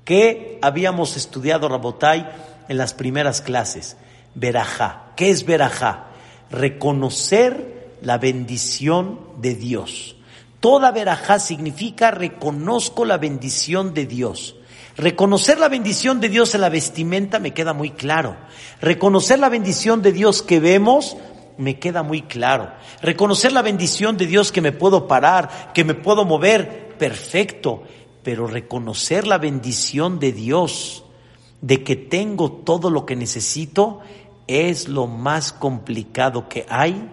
que 0.05 0.57
habíamos 0.61 1.17
estudiado, 1.17 1.67
Rabotai, 1.67 2.25
en 2.69 2.77
las 2.77 2.93
primeras 2.93 3.41
clases. 3.41 3.97
Verajá. 4.35 5.07
¿Qué 5.17 5.31
es 5.31 5.45
verajá? 5.45 6.05
Reconocer 6.49 7.97
la 8.01 8.19
bendición 8.19 9.19
de 9.41 9.55
Dios. 9.55 10.15
Toda 10.61 10.91
verajá 10.91 11.39
significa 11.39 12.09
reconozco 12.09 13.03
la 13.03 13.17
bendición 13.17 13.93
de 13.93 14.05
Dios. 14.05 14.55
Reconocer 14.95 15.59
la 15.59 15.67
bendición 15.67 16.21
de 16.21 16.29
Dios 16.29 16.55
en 16.55 16.61
la 16.61 16.69
vestimenta 16.69 17.39
me 17.39 17.53
queda 17.53 17.73
muy 17.73 17.91
claro. 17.91 18.37
Reconocer 18.79 19.39
la 19.39 19.49
bendición 19.49 20.01
de 20.01 20.13
Dios 20.13 20.41
que 20.41 20.61
vemos 20.61 21.17
me 21.57 21.79
queda 21.79 22.03
muy 22.03 22.23
claro. 22.23 22.71
Reconocer 23.01 23.51
la 23.51 23.61
bendición 23.61 24.17
de 24.17 24.27
Dios 24.27 24.51
que 24.51 24.61
me 24.61 24.71
puedo 24.71 25.07
parar, 25.07 25.71
que 25.73 25.83
me 25.83 25.93
puedo 25.93 26.25
mover, 26.25 26.95
perfecto. 26.97 27.83
Pero 28.23 28.47
reconocer 28.47 29.27
la 29.27 29.37
bendición 29.37 30.19
de 30.19 30.31
Dios 30.31 31.03
de 31.61 31.83
que 31.83 31.95
tengo 31.95 32.51
todo 32.51 32.89
lo 32.89 33.05
que 33.05 33.15
necesito 33.15 34.01
es 34.47 34.87
lo 34.87 35.07
más 35.07 35.53
complicado 35.53 36.49
que 36.49 36.65
hay. 36.69 37.09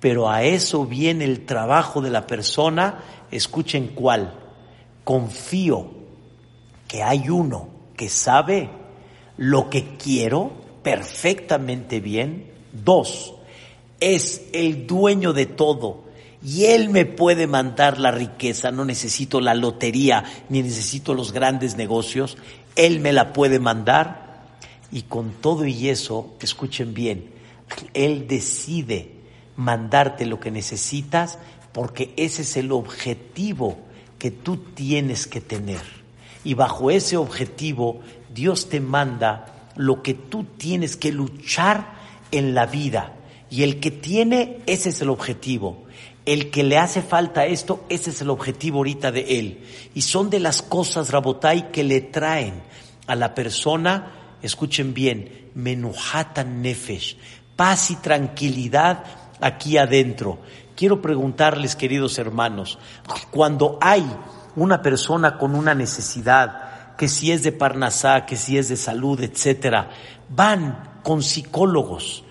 Pero 0.00 0.30
a 0.30 0.42
eso 0.42 0.84
viene 0.84 1.24
el 1.24 1.44
trabajo 1.44 2.00
de 2.00 2.10
la 2.10 2.26
persona. 2.26 3.00
Escuchen 3.30 3.88
cuál. 3.94 4.34
Confío 5.04 5.90
que 6.86 7.02
hay 7.02 7.28
uno 7.28 7.68
que 7.96 8.08
sabe 8.08 8.70
lo 9.36 9.68
que 9.70 9.96
quiero 9.96 10.52
perfectamente 10.82 12.00
bien. 12.00 12.50
Dos, 12.72 13.34
es 14.00 14.42
el 14.52 14.86
dueño 14.86 15.32
de 15.32 15.46
todo 15.46 16.04
y 16.44 16.66
él 16.66 16.88
me 16.88 17.04
puede 17.04 17.46
mandar 17.46 17.98
la 17.98 18.10
riqueza. 18.10 18.70
No 18.70 18.84
necesito 18.84 19.40
la 19.40 19.54
lotería 19.54 20.24
ni 20.48 20.62
necesito 20.62 21.14
los 21.14 21.32
grandes 21.32 21.76
negocios. 21.76 22.38
Él 22.76 23.00
me 23.00 23.12
la 23.12 23.32
puede 23.32 23.58
mandar 23.58 24.28
y 24.90 25.02
con 25.02 25.32
todo 25.32 25.66
y 25.66 25.88
eso, 25.88 26.34
escuchen 26.40 26.94
bien, 26.94 27.30
él 27.92 28.26
decide 28.26 29.12
mandarte 29.56 30.24
lo 30.24 30.40
que 30.40 30.50
necesitas 30.50 31.38
porque 31.72 32.14
ese 32.16 32.42
es 32.42 32.56
el 32.56 32.72
objetivo 32.72 33.78
que 34.18 34.30
tú 34.30 34.56
tienes 34.56 35.26
que 35.26 35.40
tener. 35.40 35.82
Y 36.44 36.54
bajo 36.54 36.90
ese 36.90 37.16
objetivo, 37.16 38.00
Dios 38.32 38.68
te 38.68 38.80
manda 38.80 39.70
lo 39.76 40.02
que 40.02 40.14
tú 40.14 40.44
tienes 40.44 40.96
que 40.96 41.12
luchar 41.12 41.92
en 42.30 42.54
la 42.54 42.66
vida. 42.66 43.14
Y 43.50 43.62
el 43.62 43.80
que 43.80 43.90
tiene, 43.90 44.58
ese 44.66 44.90
es 44.90 45.00
el 45.00 45.10
objetivo. 45.10 45.86
El 46.24 46.50
que 46.50 46.62
le 46.62 46.76
hace 46.76 47.00
falta 47.00 47.46
esto, 47.46 47.84
ese 47.88 48.10
es 48.10 48.20
el 48.20 48.30
objetivo 48.30 48.78
ahorita 48.78 49.10
de 49.10 49.38
él. 49.38 49.64
Y 49.94 50.02
son 50.02 50.28
de 50.28 50.40
las 50.40 50.62
cosas, 50.62 51.10
Rabotai, 51.10 51.72
que 51.72 51.84
le 51.84 52.00
traen 52.00 52.62
a 53.06 53.14
la 53.14 53.34
persona, 53.34 54.36
escuchen 54.42 54.92
bien, 54.92 55.50
menuhatan 55.54 56.60
nefesh, 56.60 57.16
paz 57.56 57.90
y 57.90 57.96
tranquilidad 57.96 59.04
aquí 59.40 59.78
adentro. 59.78 60.38
Quiero 60.76 61.00
preguntarles, 61.00 61.74
queridos 61.74 62.18
hermanos, 62.18 62.78
cuando 63.30 63.78
hay 63.80 64.04
una 64.54 64.82
persona 64.82 65.38
con 65.38 65.54
una 65.54 65.74
necesidad, 65.74 66.96
que 66.96 67.08
si 67.08 67.32
es 67.32 67.42
de 67.42 67.52
Parnasá, 67.52 68.26
que 68.26 68.36
si 68.36 68.58
es 68.58 68.68
de 68.68 68.76
salud, 68.76 69.20
etcétera, 69.20 69.90
van 70.28 71.00
con 71.02 71.22
psicólogos. 71.22 72.24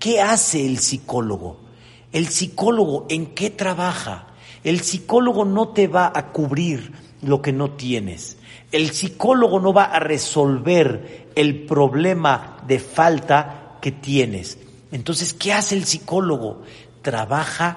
¿Qué 0.00 0.22
hace 0.22 0.64
el 0.64 0.78
psicólogo? 0.78 1.58
El 2.10 2.28
psicólogo, 2.28 3.04
¿en 3.10 3.34
qué 3.34 3.50
trabaja? 3.50 4.28
El 4.64 4.80
psicólogo 4.80 5.44
no 5.44 5.68
te 5.68 5.88
va 5.88 6.10
a 6.14 6.32
cubrir 6.32 6.90
lo 7.20 7.42
que 7.42 7.52
no 7.52 7.72
tienes. 7.72 8.38
El 8.72 8.92
psicólogo 8.92 9.60
no 9.60 9.74
va 9.74 9.84
a 9.84 10.00
resolver 10.00 11.28
el 11.34 11.66
problema 11.66 12.62
de 12.66 12.78
falta 12.78 13.76
que 13.82 13.92
tienes. 13.92 14.56
Entonces, 14.90 15.34
¿qué 15.34 15.52
hace 15.52 15.74
el 15.74 15.84
psicólogo? 15.84 16.62
Trabaja 17.02 17.76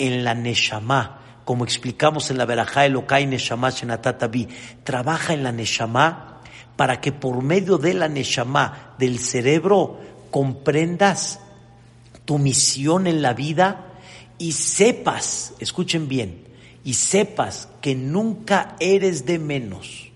en 0.00 0.24
la 0.24 0.34
Neshama, 0.34 1.20
como 1.44 1.62
explicamos 1.62 2.32
en 2.32 2.38
la 2.38 2.46
Berajá 2.46 2.86
Elokai 2.86 3.26
Neshama 3.26 3.70
Shenatatabi. 3.70 4.48
Trabaja 4.82 5.34
en 5.34 5.44
la 5.44 5.52
Neshama 5.52 6.40
para 6.74 7.00
que 7.00 7.12
por 7.12 7.44
medio 7.44 7.78
de 7.78 7.94
la 7.94 8.08
Neshama 8.08 8.96
del 8.98 9.20
cerebro 9.20 10.00
comprendas 10.32 11.38
tu 12.30 12.38
misión 12.38 13.08
en 13.08 13.22
la 13.22 13.34
vida 13.34 13.86
y 14.38 14.52
sepas, 14.52 15.54
escuchen 15.58 16.06
bien, 16.06 16.44
y 16.84 16.94
sepas 16.94 17.68
que 17.80 17.96
nunca 17.96 18.76
eres 18.78 19.26
de 19.26 19.40
menos. 19.40 20.12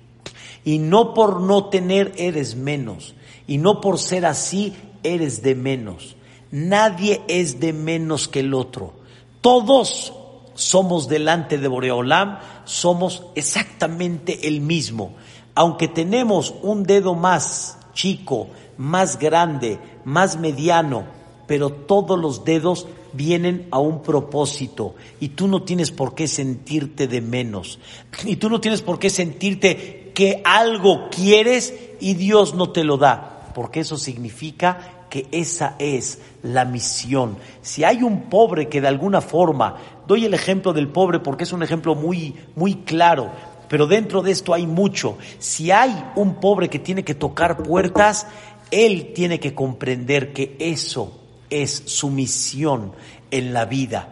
Y 0.64 0.78
no 0.78 1.12
por 1.12 1.40
no 1.40 1.70
tener 1.70 2.12
eres 2.16 2.54
menos. 2.54 3.16
Y 3.48 3.58
no 3.58 3.80
por 3.80 3.98
ser 3.98 4.26
así 4.26 4.74
eres 5.02 5.42
de 5.42 5.56
menos. 5.56 6.14
Nadie 6.52 7.20
es 7.26 7.58
de 7.58 7.72
menos 7.72 8.28
que 8.28 8.38
el 8.38 8.54
otro. 8.54 8.94
Todos 9.40 10.12
somos 10.54 11.08
delante 11.08 11.58
de 11.58 11.66
Boreolam, 11.66 12.38
somos 12.64 13.24
exactamente 13.34 14.46
el 14.46 14.60
mismo. 14.60 15.16
Aunque 15.56 15.88
tenemos 15.88 16.54
un 16.62 16.84
dedo 16.84 17.16
más 17.16 17.76
chico, 17.92 18.50
más 18.78 19.18
grande, 19.18 19.80
más 20.04 20.38
mediano, 20.38 21.23
pero 21.46 21.70
todos 21.70 22.18
los 22.18 22.44
dedos 22.44 22.86
vienen 23.12 23.68
a 23.70 23.78
un 23.78 24.02
propósito 24.02 24.94
y 25.20 25.28
tú 25.28 25.46
no 25.46 25.62
tienes 25.62 25.90
por 25.90 26.14
qué 26.14 26.26
sentirte 26.26 27.06
de 27.06 27.20
menos 27.20 27.78
y 28.24 28.36
tú 28.36 28.50
no 28.50 28.60
tienes 28.60 28.82
por 28.82 28.98
qué 28.98 29.10
sentirte 29.10 30.12
que 30.14 30.42
algo 30.44 31.08
quieres 31.10 31.74
y 32.00 32.14
Dios 32.14 32.54
no 32.54 32.70
te 32.70 32.84
lo 32.84 32.96
da, 32.96 33.50
porque 33.54 33.80
eso 33.80 33.96
significa 33.96 35.06
que 35.10 35.26
esa 35.32 35.76
es 35.78 36.20
la 36.42 36.64
misión. 36.64 37.36
Si 37.62 37.84
hay 37.84 38.02
un 38.02 38.22
pobre 38.22 38.68
que 38.68 38.80
de 38.80 38.88
alguna 38.88 39.20
forma, 39.20 39.76
doy 40.06 40.24
el 40.24 40.34
ejemplo 40.34 40.72
del 40.72 40.88
pobre 40.88 41.20
porque 41.20 41.44
es 41.44 41.52
un 41.52 41.62
ejemplo 41.62 41.94
muy 41.94 42.34
muy 42.54 42.76
claro, 42.76 43.30
pero 43.68 43.86
dentro 43.86 44.22
de 44.22 44.30
esto 44.30 44.54
hay 44.54 44.66
mucho. 44.66 45.18
Si 45.38 45.70
hay 45.70 46.04
un 46.14 46.36
pobre 46.36 46.68
que 46.68 46.78
tiene 46.78 47.04
que 47.04 47.14
tocar 47.14 47.62
puertas, 47.62 48.26
él 48.70 49.12
tiene 49.14 49.40
que 49.40 49.54
comprender 49.54 50.32
que 50.32 50.56
eso 50.58 51.23
es 51.50 51.82
su 51.86 52.10
misión 52.10 52.92
en 53.30 53.52
la 53.52 53.64
vida. 53.64 54.08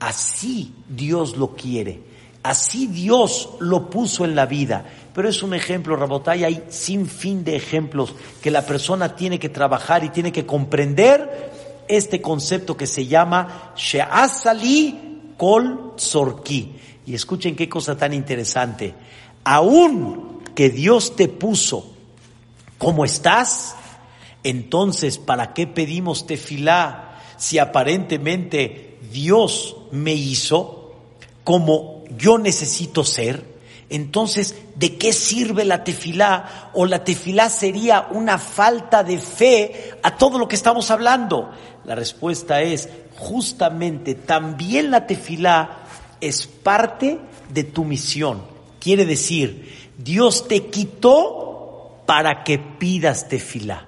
Así 0.00 0.72
Dios 0.88 1.36
lo 1.36 1.54
quiere, 1.54 2.02
así 2.42 2.86
Dios 2.86 3.50
lo 3.60 3.88
puso 3.88 4.24
en 4.24 4.34
la 4.34 4.46
vida. 4.46 4.84
Pero 5.14 5.28
es 5.28 5.42
un 5.42 5.54
ejemplo, 5.54 5.96
Rabotay, 5.96 6.44
hay 6.44 6.64
sin 6.68 7.06
fin 7.06 7.44
de 7.44 7.56
ejemplos 7.56 8.14
que 8.42 8.50
la 8.50 8.66
persona 8.66 9.14
tiene 9.14 9.38
que 9.38 9.48
trabajar 9.48 10.04
y 10.04 10.10
tiene 10.10 10.32
que 10.32 10.44
comprender 10.44 11.52
este 11.88 12.20
concepto 12.20 12.76
que 12.76 12.86
se 12.86 13.06
llama 13.06 13.72
She'asali 13.76 15.34
Kol 15.36 15.92
Sorki. 15.96 16.74
Y 17.06 17.14
escuchen 17.14 17.54
qué 17.54 17.68
cosa 17.68 17.96
tan 17.96 18.12
interesante. 18.12 18.94
Aún 19.44 20.42
que 20.54 20.70
Dios 20.70 21.16
te 21.16 21.28
puso 21.28 21.92
como 22.78 23.04
estás, 23.04 23.76
entonces, 24.44 25.16
¿para 25.16 25.54
qué 25.54 25.66
pedimos 25.66 26.26
tefilá 26.26 27.18
si 27.38 27.58
aparentemente 27.58 28.98
Dios 29.10 29.76
me 29.90 30.12
hizo 30.12 30.92
como 31.42 32.04
yo 32.18 32.36
necesito 32.38 33.04
ser? 33.04 33.54
Entonces, 33.88 34.54
¿de 34.76 34.96
qué 34.96 35.14
sirve 35.14 35.64
la 35.64 35.82
tefilá? 35.82 36.70
O 36.74 36.84
la 36.84 37.04
tefilá 37.04 37.48
sería 37.48 38.08
una 38.10 38.38
falta 38.38 39.02
de 39.02 39.18
fe 39.18 39.94
a 40.02 40.16
todo 40.16 40.38
lo 40.38 40.46
que 40.46 40.56
estamos 40.56 40.90
hablando. 40.90 41.50
La 41.84 41.94
respuesta 41.94 42.60
es, 42.60 42.90
justamente, 43.16 44.14
también 44.14 44.90
la 44.90 45.06
tefilá 45.06 45.84
es 46.20 46.46
parte 46.46 47.18
de 47.48 47.64
tu 47.64 47.84
misión. 47.84 48.42
Quiere 48.78 49.06
decir, 49.06 49.90
Dios 49.96 50.48
te 50.48 50.66
quitó 50.66 52.02
para 52.04 52.44
que 52.44 52.58
pidas 52.58 53.28
tefilá. 53.28 53.86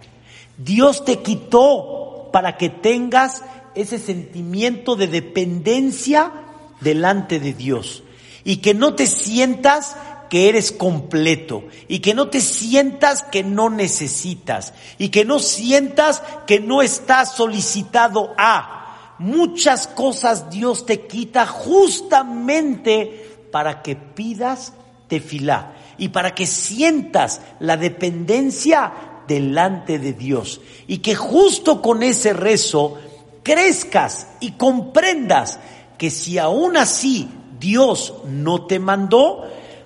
Dios 0.59 1.05
te 1.05 1.21
quitó 1.21 2.31
para 2.33 2.57
que 2.57 2.69
tengas 2.69 3.43
ese 3.75 3.99
sentimiento 3.99 4.97
de 4.97 5.07
dependencia 5.07 6.33
delante 6.81 7.39
de 7.39 7.53
Dios. 7.53 8.03
Y 8.45 8.59
que 8.59 8.75
no 8.75 8.95
te 8.95 9.07
sientas 9.07 9.97
que 10.31 10.49
eres 10.49 10.73
completo. 10.73 11.65
Y 11.89 11.99
que 12.01 12.15
no 12.15 12.29
te 12.29 12.41
sientas 12.41 13.23
que 13.23 13.43
no 13.43 13.71
necesitas. 13.71 14.73
Y 14.99 15.11
que 15.11 15.25
no 15.25 15.39
sientas 15.39 16.23
que 16.47 16.61
no 16.61 16.83
estás 16.83 17.35
solicitado 17.35 18.35
a. 18.39 19.15
Muchas 19.19 19.87
cosas 19.87 20.51
Dios 20.51 20.87
te 20.87 21.07
quita 21.07 21.47
justamente 21.47 23.39
para 23.51 23.83
que 23.83 23.97
pidas 23.97 24.73
tefilá. 25.09 25.75
Y 25.99 26.09
para 26.09 26.35
que 26.35 26.47
sientas 26.47 27.41
la 27.59 27.77
dependencia 27.77 28.93
delante 29.27 29.99
de 29.99 30.13
Dios 30.13 30.61
y 30.87 30.99
que 30.99 31.15
justo 31.15 31.83
con 31.83 32.03
ese 32.03 32.33
rezo 32.33 32.99
crezcas 33.43 34.29
y 34.41 34.53
comprendas 34.53 35.61
que 35.99 36.11
si 36.11 36.39
aún 36.39 36.77
así 36.77 37.29
Dios 37.59 38.15
no 38.29 38.67
te 38.67 38.79
mandó, 38.79 39.45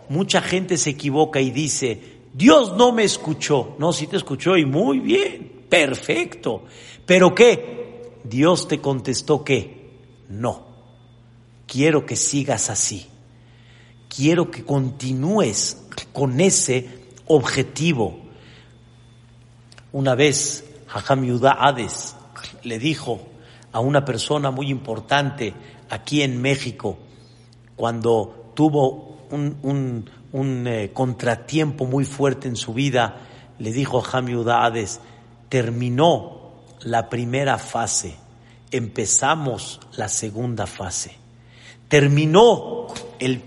mucha 0.09 0.41
gente 0.41 0.76
se 0.76 0.91
equivoca 0.91 1.41
y 1.41 1.51
dice, 1.51 2.20
Dios 2.32 2.76
no 2.76 2.93
me 2.93 3.05
escuchó. 3.05 3.76
No, 3.78 3.93
sí 3.93 4.07
te 4.07 4.16
escuchó 4.16 4.57
y 4.57 4.64
muy 4.64 4.99
bien, 4.99 5.64
perfecto. 5.68 6.64
Pero 7.07 7.34
¿qué? 7.34 8.12
Dios 8.24 8.68
te 8.68 8.80
contestó 8.80 9.45
que 9.45 9.91
no. 10.28 10.68
Quiero 11.66 12.07
que 12.07 12.16
sigas 12.16 12.70
así. 12.70 13.07
Quiero 14.09 14.51
que 14.51 14.64
continúes 14.64 15.86
con 16.12 16.41
ese 16.41 16.88
objetivo 17.26 18.30
una 19.93 20.14
vez 20.14 20.64
Hajam 20.93 21.24
Yudá 21.24 21.53
Hades 21.53 22.16
le 22.62 22.78
dijo 22.78 23.20
a 23.72 23.80
una 23.80 24.05
persona 24.05 24.51
muy 24.51 24.70
importante 24.70 25.55
aquí 25.88 26.22
en 26.22 26.41
México, 26.41 26.99
cuando 27.76 28.53
tuvo 28.55 29.26
un, 29.30 30.05
eh, 30.66 30.91
contratiempo 30.93 31.86
muy 31.86 32.05
fuerte 32.05 32.49
en 32.49 32.57
su 32.57 32.74
vida, 32.74 33.16
le 33.59 33.72
dijo 33.72 33.99
Hajam 33.99 34.28
Yudá 34.28 34.64
Hades, 34.64 35.01
terminó 35.49 36.62
la 36.82 37.09
primera 37.09 37.59
fase, 37.59 38.16
empezamos 38.70 39.80
la 39.97 40.09
segunda 40.09 40.66
fase. 40.66 41.16
Terminó 41.88 42.86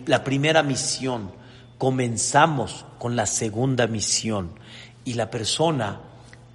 la 0.05 0.23
primera 0.23 0.63
misión, 0.63 1.31
comenzamos 1.77 2.85
con 2.99 3.15
la 3.15 3.25
segunda 3.25 3.87
misión. 3.87 4.51
Y 5.05 5.13
la 5.13 5.29
persona 5.29 6.01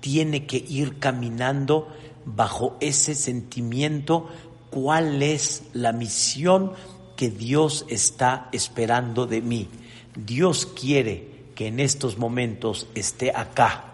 tiene 0.01 0.47
que 0.47 0.57
ir 0.57 0.99
caminando 0.99 1.89
bajo 2.25 2.77
ese 2.81 3.15
sentimiento 3.15 4.29
cuál 4.71 5.23
es 5.23 5.65
la 5.73 5.93
misión 5.93 6.73
que 7.17 7.31
Dios 7.31 7.85
está 7.89 8.49
esperando 8.53 9.27
de 9.27 9.41
mí. 9.41 9.69
Dios 10.15 10.67
quiere 10.67 11.39
que 11.55 11.67
en 11.67 11.81
estos 11.81 12.19
momentos 12.19 12.87
esté 12.95 13.33
acá. 13.35 13.85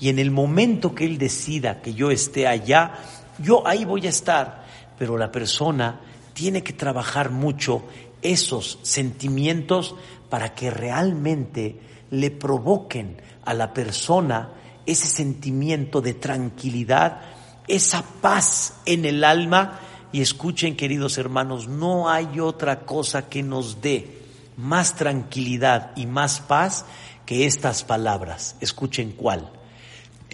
Y 0.00 0.08
en 0.08 0.18
el 0.18 0.30
momento 0.30 0.94
que 0.94 1.04
Él 1.04 1.18
decida 1.18 1.80
que 1.80 1.94
yo 1.94 2.10
esté 2.10 2.48
allá, 2.48 2.94
yo 3.38 3.66
ahí 3.66 3.84
voy 3.84 4.06
a 4.06 4.10
estar. 4.10 4.66
Pero 4.98 5.16
la 5.16 5.30
persona 5.30 6.00
tiene 6.32 6.62
que 6.62 6.72
trabajar 6.72 7.30
mucho 7.30 7.84
esos 8.22 8.78
sentimientos 8.82 9.94
para 10.28 10.54
que 10.54 10.70
realmente 10.70 11.78
le 12.10 12.30
provoquen 12.30 13.20
a 13.44 13.54
la 13.54 13.72
persona 13.72 14.50
ese 14.86 15.06
sentimiento 15.06 16.00
de 16.00 16.14
tranquilidad, 16.14 17.20
esa 17.68 18.02
paz 18.20 18.74
en 18.86 19.04
el 19.04 19.24
alma. 19.24 19.80
Y 20.12 20.20
escuchen, 20.20 20.76
queridos 20.76 21.16
hermanos, 21.18 21.68
no 21.68 22.10
hay 22.10 22.38
otra 22.40 22.80
cosa 22.80 23.28
que 23.28 23.42
nos 23.42 23.80
dé 23.80 24.22
más 24.56 24.94
tranquilidad 24.94 25.92
y 25.96 26.06
más 26.06 26.40
paz 26.40 26.84
que 27.24 27.46
estas 27.46 27.84
palabras. 27.84 28.56
Escuchen 28.60 29.12
cuál. 29.12 29.50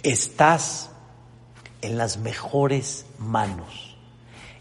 Estás 0.03 0.89
en 1.81 1.97
las 1.97 2.17
mejores 2.17 3.05
manos. 3.17 3.95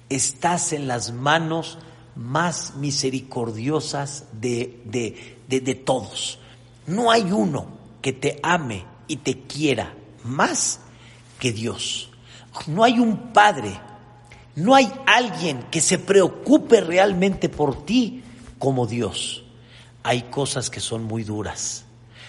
Estás 0.08 0.72
en 0.72 0.88
las 0.88 1.12
manos 1.12 1.78
más 2.14 2.76
misericordiosas 2.76 4.24
de, 4.32 4.80
de, 4.84 5.38
de, 5.48 5.60
de 5.60 5.74
todos. 5.74 6.38
No 6.86 7.10
hay 7.10 7.30
uno 7.32 7.68
que 8.00 8.12
te 8.12 8.38
ame 8.42 8.84
y 9.08 9.16
te 9.16 9.40
quiera 9.40 9.94
más 10.24 10.80
que 11.40 11.52
Dios. 11.52 12.10
No 12.66 12.84
hay 12.84 12.98
un 12.98 13.32
padre, 13.32 13.80
no 14.54 14.74
hay 14.74 14.92
alguien 15.06 15.64
que 15.70 15.80
se 15.80 15.98
preocupe 15.98 16.80
realmente 16.80 17.48
por 17.48 17.84
ti 17.84 18.22
como 18.58 18.86
Dios. 18.86 19.44
Hay 20.02 20.22
cosas 20.22 20.70
que 20.70 20.80
son 20.80 21.04
muy 21.04 21.24
duras, 21.24 21.84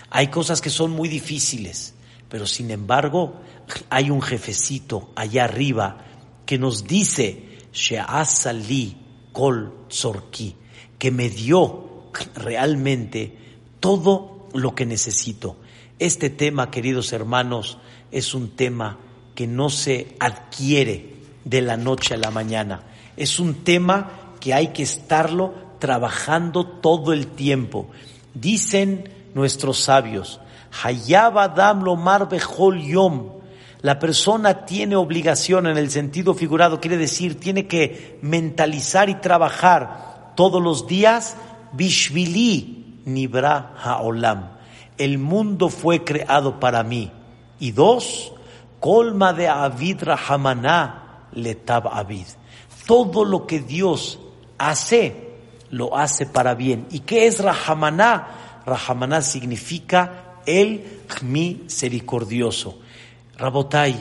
hay 0.10 0.28
cosas 0.28 0.62
que 0.62 0.70
son 0.70 0.92
muy 0.92 1.10
difíciles, 1.10 1.94
pero 2.30 2.48
sin 2.48 2.72
embargo 2.72 3.42
hay 3.90 4.10
un 4.10 4.22
jefecito 4.22 5.12
allá 5.16 5.46
arriba 5.46 6.06
que 6.46 6.58
nos 6.58 6.86
dice, 6.86 7.60
She'asali 7.72 8.98
kol 9.32 9.86
tzorki, 9.88 10.56
que 10.98 11.12
me 11.12 11.30
dio 11.30 12.10
realmente 12.36 13.38
todo 13.80 14.50
lo 14.54 14.76
que 14.76 14.86
necesito. 14.86 15.58
Este 16.00 16.30
tema, 16.30 16.72
queridos 16.72 17.12
hermanos, 17.12 17.78
es 18.10 18.34
un 18.34 18.52
tema 18.52 18.98
que 19.36 19.48
no 19.48 19.70
se 19.70 20.16
adquiere 20.22 21.16
de 21.44 21.62
la 21.62 21.76
noche 21.76 22.14
a 22.14 22.18
la 22.18 22.32
mañana. 22.32 22.84
Es 23.18 23.38
un 23.38 23.66
tema 23.66 24.10
que 24.40 24.54
hay 24.54 24.70
que 24.70 24.84
estarlo 24.84 25.54
trabajando 25.78 26.66
todo 26.66 27.12
el 27.12 27.28
tiempo. 27.28 27.90
Dicen 28.34 29.10
nuestros 29.34 29.80
sabios, 29.80 30.40
Hayab 30.84 31.84
lomar 31.84 32.30
yom. 32.80 33.32
La 33.82 34.00
persona 34.00 34.66
tiene 34.66 34.96
obligación 34.96 35.68
en 35.68 35.78
el 35.78 35.92
sentido 35.92 36.34
figurado, 36.34 36.80
quiere 36.80 36.98
decir, 36.98 37.38
tiene 37.38 37.68
que 37.68 38.20
mentalizar 38.22 39.10
y 39.10 39.16
trabajar 39.16 40.34
todos 40.38 40.64
los 40.64 40.88
días, 40.88 41.36
Bishvili 41.74 43.02
Nibra 43.04 43.74
Haolam. 43.84 44.59
El 45.00 45.18
mundo 45.18 45.70
fue 45.70 46.04
creado 46.04 46.60
para 46.60 46.84
mí. 46.84 47.12
Y 47.60 47.72
dos, 47.72 48.34
Colma 48.80 49.34
de 49.34 49.48
Avid 49.48 50.04
Rahamana 50.04 51.26
Letab 51.34 51.88
Avid. 51.88 52.28
Todo 52.86 53.26
lo 53.26 53.48
que 53.48 53.60
Dios 53.60 54.20
hace, 54.58 55.30
lo 55.70 55.98
hace 55.98 56.26
para 56.26 56.54
bien. 56.54 56.88
¿Y 56.92 57.00
qué 57.00 57.28
es 57.28 57.40
Rahamaná? 57.40 58.62
Rahamaná 58.66 59.22
significa 59.22 60.40
el 60.46 61.02
misericordioso. 61.22 62.80
Rabotai, 63.38 63.96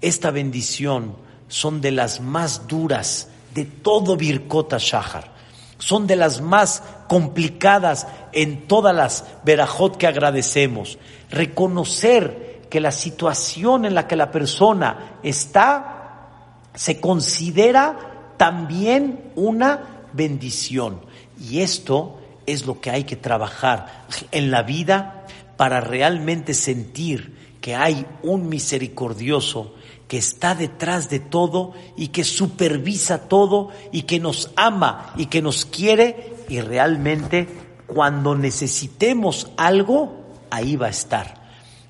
esta 0.00 0.30
bendición 0.30 1.16
son 1.48 1.80
de 1.80 1.92
las 1.92 2.20
más 2.20 2.66
duras 2.66 3.28
de 3.54 3.64
todo 3.64 4.16
Birkota 4.16 4.78
Shahar. 4.78 5.32
Son 5.78 6.06
de 6.06 6.16
las 6.16 6.40
más 6.40 6.82
complicadas 7.12 8.06
en 8.32 8.66
todas 8.66 8.96
las 8.96 9.26
verajot 9.44 9.98
que 9.98 10.06
agradecemos. 10.06 10.96
Reconocer 11.28 12.62
que 12.70 12.80
la 12.80 12.90
situación 12.90 13.84
en 13.84 13.94
la 13.94 14.08
que 14.08 14.16
la 14.16 14.30
persona 14.30 15.18
está 15.22 16.30
se 16.74 17.02
considera 17.02 18.32
también 18.38 19.30
una 19.34 20.06
bendición. 20.14 21.02
Y 21.38 21.60
esto 21.60 22.18
es 22.46 22.64
lo 22.64 22.80
que 22.80 22.88
hay 22.88 23.04
que 23.04 23.16
trabajar 23.16 24.06
en 24.30 24.50
la 24.50 24.62
vida 24.62 25.26
para 25.58 25.82
realmente 25.82 26.54
sentir 26.54 27.58
que 27.60 27.74
hay 27.74 28.06
un 28.22 28.48
misericordioso 28.48 29.74
que 30.08 30.18
está 30.18 30.54
detrás 30.54 31.08
de 31.08 31.20
todo 31.20 31.72
y 31.96 32.08
que 32.08 32.24
supervisa 32.24 33.28
todo 33.28 33.68
y 33.92 34.02
que 34.02 34.20
nos 34.20 34.50
ama 34.56 35.14
y 35.16 35.26
que 35.26 35.40
nos 35.40 35.64
quiere 35.64 36.31
y 36.52 36.60
realmente 36.60 37.48
cuando 37.86 38.34
necesitemos 38.34 39.50
algo, 39.56 40.36
ahí 40.50 40.76
va 40.76 40.88
a 40.88 40.90
estar. 40.90 41.34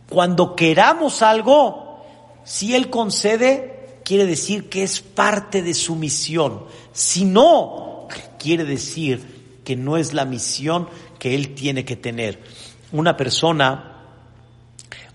Cuando 0.08 0.54
queramos 0.54 1.20
algo, 1.20 2.04
si 2.44 2.76
Él 2.76 2.88
concede, 2.88 3.98
quiere 4.04 4.24
decir 4.24 4.68
que 4.68 4.84
es 4.84 5.00
parte 5.00 5.62
de 5.62 5.74
su 5.74 5.96
misión. 5.96 6.62
Si 6.92 7.24
no, 7.24 8.06
quiere 8.38 8.64
decir 8.64 9.60
que 9.64 9.74
no 9.74 9.96
es 9.96 10.14
la 10.14 10.26
misión 10.26 10.88
que 11.18 11.34
Él 11.34 11.56
tiene 11.56 11.84
que 11.84 11.96
tener. 11.96 12.40
Una 12.92 13.16
persona 13.16 13.96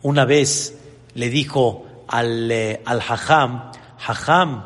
una 0.01 0.25
vez 0.25 0.77
le 1.13 1.29
dijo 1.29 1.85
al, 2.09 2.51
eh, 2.51 2.81
al 2.83 2.99
hajam, 2.99 3.71
hajam, 4.05 4.65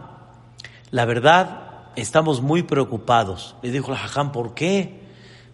la 0.90 1.06
verdad, 1.06 1.61
estamos 1.96 2.42
muy 2.42 2.64
preocupados. 2.64 3.56
Le 3.62 3.72
dijo 3.72 3.92
el 3.92 3.98
hajam, 3.98 4.32
¿por 4.32 4.54
qué? 4.54 5.02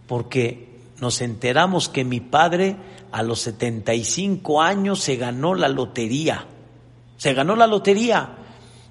Porque 0.07 0.79
nos 0.99 1.21
enteramos 1.21 1.89
que 1.89 2.03
mi 2.03 2.19
padre 2.19 2.75
a 3.11 3.23
los 3.23 3.39
75 3.41 4.61
años 4.61 4.99
se 4.99 5.15
ganó 5.15 5.55
la 5.55 5.67
lotería. 5.67 6.45
Se 7.17 7.33
ganó 7.33 7.55
la 7.55 7.67
lotería. 7.67 8.29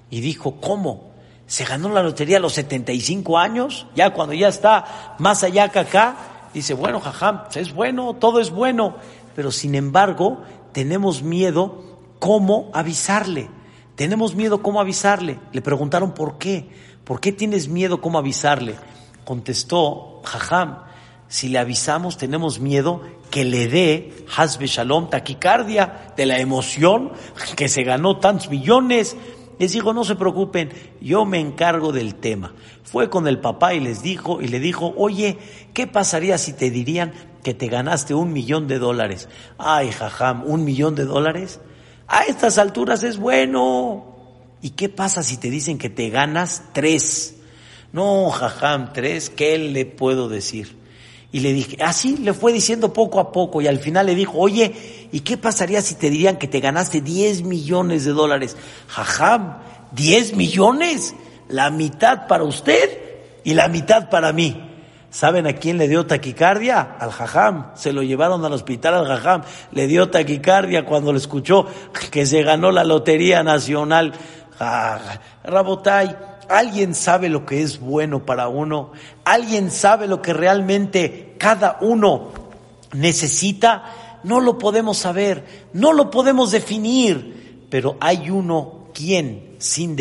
Y 0.09 0.21
dijo, 0.21 0.59
¿cómo? 0.61 1.11
¿Se 1.45 1.65
ganó 1.65 1.89
la 1.89 2.03
lotería 2.03 2.37
a 2.37 2.41
los 2.41 2.53
75 2.53 3.37
años? 3.37 3.87
Ya 3.95 4.13
cuando 4.13 4.33
ya 4.33 4.47
está 4.47 5.15
más 5.19 5.43
allá 5.43 5.69
que 5.69 5.79
acá. 5.79 6.17
Dice, 6.53 6.73
bueno, 6.73 6.99
jajam, 6.99 7.43
es 7.55 7.73
bueno, 7.73 8.15
todo 8.15 8.39
es 8.39 8.51
bueno. 8.51 8.95
Pero 9.35 9.51
sin 9.51 9.75
embargo, 9.75 10.41
tenemos 10.71 11.23
miedo 11.23 11.83
cómo 12.19 12.71
avisarle. 12.73 13.49
Tenemos 13.95 14.35
miedo 14.35 14.61
cómo 14.61 14.79
avisarle. 14.79 15.39
Le 15.51 15.61
preguntaron 15.61 16.13
por 16.13 16.37
qué. 16.37 16.69
¿Por 17.07 17.21
qué 17.21 17.31
tienes 17.31 17.69
miedo 17.69 18.01
cómo 18.01 18.17
avisarle? 18.17 18.75
Contestó, 19.23 20.21
jajam, 20.25 20.79
si 21.29 21.47
le 21.47 21.57
avisamos 21.57 22.17
tenemos 22.17 22.59
miedo 22.59 23.01
que 23.31 23.45
le 23.45 23.69
dé 23.69 24.25
Hasbe 24.35 24.67
Shalom 24.67 25.09
taquicardia 25.09 26.13
de 26.17 26.25
la 26.25 26.39
emoción 26.39 27.13
que 27.55 27.69
se 27.69 27.83
ganó 27.83 28.17
tantos 28.17 28.49
millones. 28.49 29.15
Les 29.57 29.71
dijo, 29.71 29.93
no 29.93 30.03
se 30.03 30.15
preocupen, 30.15 30.69
yo 30.99 31.23
me 31.23 31.39
encargo 31.39 31.93
del 31.93 32.15
tema. 32.15 32.53
Fue 32.83 33.09
con 33.09 33.25
el 33.27 33.39
papá 33.39 33.73
y 33.73 33.79
les 33.79 34.03
dijo, 34.03 34.41
y 34.41 34.49
le 34.49 34.59
dijo, 34.59 34.93
oye, 34.97 35.37
¿qué 35.73 35.87
pasaría 35.87 36.37
si 36.37 36.51
te 36.51 36.69
dirían 36.69 37.13
que 37.41 37.53
te 37.53 37.67
ganaste 37.67 38.15
un 38.15 38.33
millón 38.33 38.67
de 38.67 38.79
dólares? 38.79 39.29
Ay, 39.57 39.91
jajam, 39.91 40.43
¿un 40.45 40.65
millón 40.65 40.95
de 40.95 41.05
dólares? 41.05 41.61
A 42.07 42.23
estas 42.23 42.57
alturas 42.57 43.01
es 43.03 43.17
bueno. 43.17 44.16
¿Y 44.67 44.71
qué 44.71 44.89
pasa 44.89 45.23
si 45.23 45.37
te 45.37 45.49
dicen 45.49 45.77
que 45.77 45.89
te 45.89 46.09
ganas 46.09 46.61
tres? 46.73 47.35
No, 47.93 48.29
jajam, 48.31 48.91
tres, 48.91 49.29
¿qué 49.29 49.57
le 49.57 49.85
puedo 49.85 50.27
decir? 50.27 50.75
Y 51.31 51.39
le 51.39 51.53
dije, 51.53 51.77
así 51.81 52.17
le 52.17 52.33
fue 52.33 52.51
diciendo 52.51 52.91
poco 52.91 53.21
a 53.21 53.31
poco 53.31 53.61
y 53.61 53.67
al 53.67 53.79
final 53.79 54.07
le 54.07 54.13
dijo, 54.13 54.33
oye, 54.37 55.07
¿y 55.13 55.21
qué 55.21 55.37
pasaría 55.37 55.81
si 55.81 55.95
te 55.95 56.09
dirían 56.09 56.35
que 56.35 56.49
te 56.49 56.59
ganaste 56.59 56.99
10 56.99 57.43
millones 57.43 58.03
de 58.03 58.11
dólares? 58.11 58.57
Jajam, 58.89 59.59
10 59.93 60.35
millones, 60.35 61.15
la 61.47 61.69
mitad 61.69 62.27
para 62.27 62.43
usted 62.43 62.89
y 63.45 63.53
la 63.53 63.69
mitad 63.69 64.09
para 64.09 64.33
mí. 64.33 64.67
¿Saben 65.09 65.47
a 65.47 65.53
quién 65.53 65.77
le 65.77 65.87
dio 65.87 66.05
taquicardia? 66.05 66.95
Al 66.99 67.11
jajam. 67.11 67.71
Se 67.75 67.93
lo 67.93 68.03
llevaron 68.03 68.43
al 68.43 68.51
hospital 68.51 68.93
al 68.93 69.07
jajam. 69.07 69.41
Le 69.71 69.87
dio 69.87 70.09
taquicardia 70.09 70.85
cuando 70.85 71.13
le 71.13 71.17
escuchó 71.17 71.65
que 72.11 72.25
se 72.25 72.43
ganó 72.43 72.71
la 72.71 72.83
Lotería 72.83 73.41
Nacional. 73.41 74.13
Rabotay, 74.59 76.15
¿alguien 76.49 76.95
sabe 76.95 77.29
lo 77.29 77.45
que 77.45 77.61
es 77.61 77.79
bueno 77.79 78.25
para 78.25 78.47
uno? 78.47 78.91
¿Alguien 79.23 79.71
sabe 79.71 80.07
lo 80.07 80.21
que 80.21 80.33
realmente 80.33 81.35
cada 81.37 81.77
uno 81.81 82.29
necesita? 82.93 84.19
No 84.23 84.39
lo 84.39 84.57
podemos 84.57 84.97
saber, 84.97 85.67
no 85.73 85.93
lo 85.93 86.09
podemos 86.09 86.51
definir, 86.51 87.65
pero 87.69 87.97
hay 87.99 88.29
uno 88.29 88.87
quien 88.93 89.55
sin 89.59 89.95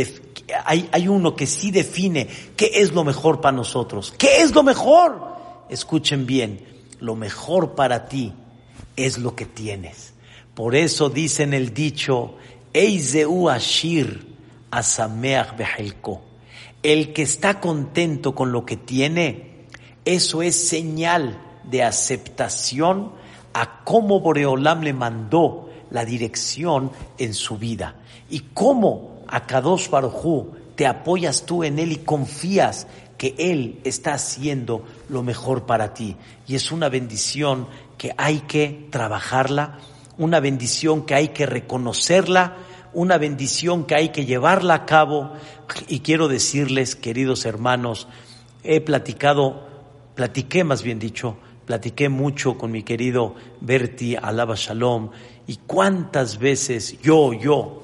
hay, 0.64 0.88
hay 0.92 1.08
uno 1.08 1.34
que 1.34 1.46
sí 1.46 1.70
define 1.70 2.28
qué 2.56 2.70
es 2.74 2.92
lo 2.92 3.04
mejor 3.04 3.40
para 3.40 3.56
nosotros. 3.56 4.14
¿Qué 4.16 4.42
es 4.42 4.54
lo 4.54 4.62
mejor? 4.62 5.36
Escuchen 5.68 6.24
bien, 6.24 6.64
lo 7.00 7.16
mejor 7.16 7.74
para 7.74 8.08
ti 8.08 8.32
es 8.96 9.18
lo 9.18 9.34
que 9.34 9.44
tienes. 9.44 10.14
Por 10.54 10.74
eso 10.74 11.10
dicen 11.10 11.52
el 11.52 11.74
dicho, 11.74 12.36
Eizeu 12.72 13.50
Ashir 13.50 14.35
Asameach 14.70 15.56
Behelko. 15.56 16.22
El 16.82 17.12
que 17.12 17.22
está 17.22 17.60
contento 17.60 18.34
con 18.34 18.52
lo 18.52 18.64
que 18.64 18.76
tiene, 18.76 19.66
eso 20.04 20.42
es 20.42 20.68
señal 20.68 21.40
de 21.64 21.82
aceptación 21.82 23.12
a 23.52 23.82
cómo 23.84 24.20
Boreolam 24.20 24.82
le 24.82 24.92
mandó 24.92 25.70
la 25.90 26.04
dirección 26.04 26.90
en 27.18 27.34
su 27.34 27.58
vida 27.58 27.96
y 28.28 28.40
cómo 28.54 29.22
a 29.26 29.46
Kadosh 29.46 29.88
te 30.74 30.86
apoyas 30.86 31.46
tú 31.46 31.64
en 31.64 31.78
él 31.78 31.92
y 31.92 31.96
confías 31.96 32.86
que 33.16 33.34
él 33.38 33.80
está 33.84 34.14
haciendo 34.14 34.84
lo 35.08 35.22
mejor 35.22 35.64
para 35.64 35.94
ti. 35.94 36.16
Y 36.46 36.54
es 36.54 36.70
una 36.70 36.88
bendición 36.88 37.66
que 37.96 38.12
hay 38.18 38.40
que 38.40 38.88
trabajarla, 38.90 39.78
una 40.18 40.38
bendición 40.38 41.06
que 41.06 41.14
hay 41.14 41.28
que 41.28 41.46
reconocerla 41.46 42.56
una 42.96 43.18
bendición 43.18 43.84
que 43.84 43.94
hay 43.94 44.08
que 44.08 44.24
llevarla 44.24 44.72
a 44.72 44.86
cabo. 44.86 45.34
Y 45.86 46.00
quiero 46.00 46.28
decirles, 46.28 46.96
queridos 46.96 47.44
hermanos, 47.44 48.08
he 48.64 48.80
platicado, 48.80 49.68
platiqué 50.14 50.64
más 50.64 50.82
bien 50.82 50.98
dicho, 50.98 51.36
platiqué 51.66 52.08
mucho 52.08 52.56
con 52.56 52.72
mi 52.72 52.82
querido 52.82 53.34
Berti 53.60 54.16
Alaba 54.16 54.54
Shalom 54.56 55.10
y 55.46 55.56
cuántas 55.66 56.38
veces 56.38 56.98
yo, 57.02 57.34
yo, 57.34 57.82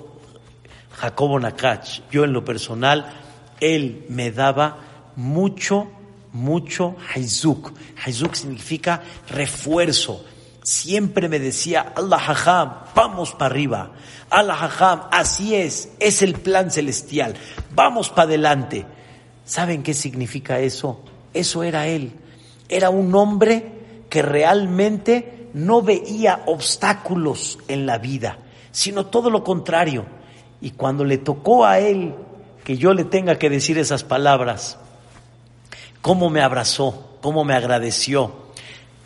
Jacobo 0.92 1.38
Nakach, 1.38 2.00
yo 2.10 2.24
en 2.24 2.32
lo 2.32 2.42
personal, 2.42 3.12
él 3.60 4.06
me 4.08 4.32
daba 4.32 5.12
mucho, 5.16 5.88
mucho 6.32 6.96
haizuk. 7.14 7.70
Haizuk 8.02 8.32
significa 8.32 9.02
refuerzo. 9.28 10.24
Siempre 10.62 11.28
me 11.28 11.40
decía, 11.40 11.92
Allah 11.96 12.18
Hajam, 12.18 12.72
vamos 12.94 13.32
para 13.32 13.46
arriba. 13.46 13.90
Allah 14.30 14.54
Hajam, 14.54 15.02
así 15.10 15.56
es, 15.56 15.90
es 15.98 16.22
el 16.22 16.34
plan 16.34 16.70
celestial. 16.70 17.34
Vamos 17.74 18.10
para 18.10 18.28
adelante. 18.28 18.86
¿Saben 19.44 19.82
qué 19.82 19.92
significa 19.92 20.60
eso? 20.60 21.00
Eso 21.34 21.64
era 21.64 21.88
él. 21.88 22.12
Era 22.68 22.90
un 22.90 23.14
hombre 23.14 23.72
que 24.08 24.22
realmente 24.22 25.48
no 25.52 25.82
veía 25.82 26.42
obstáculos 26.46 27.58
en 27.66 27.84
la 27.86 27.98
vida, 27.98 28.38
sino 28.70 29.06
todo 29.06 29.30
lo 29.30 29.42
contrario. 29.42 30.06
Y 30.60 30.70
cuando 30.70 31.04
le 31.04 31.18
tocó 31.18 31.64
a 31.66 31.80
él 31.80 32.14
que 32.62 32.76
yo 32.76 32.94
le 32.94 33.04
tenga 33.04 33.36
que 33.36 33.50
decir 33.50 33.78
esas 33.78 34.04
palabras, 34.04 34.78
cómo 36.00 36.30
me 36.30 36.40
abrazó, 36.40 37.16
cómo 37.20 37.44
me 37.44 37.54
agradeció 37.54 38.32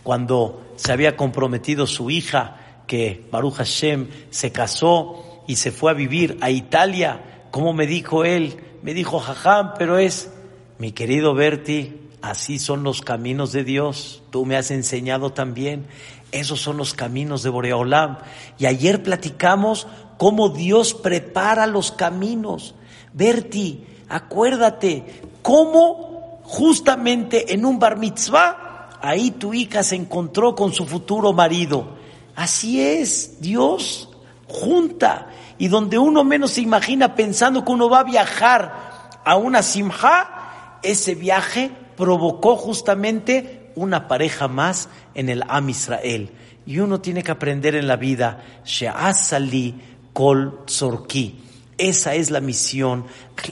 cuando 0.03 0.66
se 0.77 0.93
había 0.93 1.17
comprometido 1.17 1.87
su 1.87 2.11
hija, 2.11 2.83
que 2.87 3.27
Baruch 3.31 3.55
Hashem 3.55 4.09
se 4.31 4.53
casó 4.53 5.43
y 5.47 5.57
se 5.57 5.73
fue 5.73 5.91
a 5.91 5.95
vivir 5.95 6.39
a 6.41 6.51
Italia, 6.51 7.45
cómo 7.51 7.73
me 7.73 7.87
dijo 7.87 8.25
él, 8.25 8.61
me 8.83 8.95
dijo 8.95 9.19
Jajam, 9.19 9.73
pero 9.79 9.99
es, 9.99 10.31
mi 10.79 10.93
querido 10.93 11.35
Berti, 11.35 12.01
así 12.23 12.59
son 12.59 12.83
los 12.83 13.01
caminos 13.01 13.53
de 13.53 13.65
Dios, 13.65 14.23
tú 14.31 14.45
me 14.45 14.57
has 14.57 14.71
enseñado 14.71 15.33
también, 15.33 15.87
esos 16.33 16.61
son 16.61 16.77
los 16.77 16.95
caminos 16.95 17.43
de 17.43 17.51
Boreolam. 17.51 18.19
Y 18.59 18.67
ayer 18.67 19.03
platicamos 19.03 19.87
cómo 20.19 20.51
Dios 20.51 20.95
prepara 20.95 21.67
los 21.67 21.93
caminos. 21.93 22.75
Berti, 23.13 23.87
acuérdate, 24.09 25.23
cómo 25.43 26.41
justamente 26.43 27.55
en 27.55 27.65
un 27.65 27.79
bar 27.79 27.97
mitzvah, 27.97 28.66
ahí 29.07 29.31
tu 29.31 29.55
hija 29.55 29.83
se 29.83 29.97
encontró 29.97 30.55
con 30.55 30.73
su 30.73 30.87
futuro 30.87 31.33
marido. 31.33 31.97
Así 32.35 32.81
es, 32.81 33.41
Dios 33.41 34.11
junta. 34.49 35.29
Y 35.59 35.69
donde 35.69 35.99
uno 35.99 36.25
menos 36.25 36.53
se 36.53 36.61
imagina 36.61 37.15
pensando 37.15 37.65
que 37.65 37.73
uno 37.73 37.89
va 37.89 38.01
a 38.01 38.05
viajar 38.05 39.21
a 39.25 39.37
una 39.37 39.63
simja, 39.63 40.79
ese 40.83 41.15
viaje 41.15 41.71
provocó 41.97 42.57
justamente 42.57 43.73
una 43.75 44.09
pareja 44.09 44.49
más 44.49 44.89
en 45.15 45.29
el 45.29 45.43
Am 45.49 45.69
Israel. 45.71 46.31
Y 46.67 46.81
uno 46.81 47.01
tiene 47.01 47.23
que 47.23 47.31
aprender 47.31 47.75
en 47.75 47.87
la 47.87 47.97
vida, 47.97 48.43
She'asali 48.65 49.75
kol 50.13 50.65
zorki. 50.69 51.46
Esa 51.79 52.15
es 52.15 52.31
la 52.31 52.41
misión, 52.41 53.05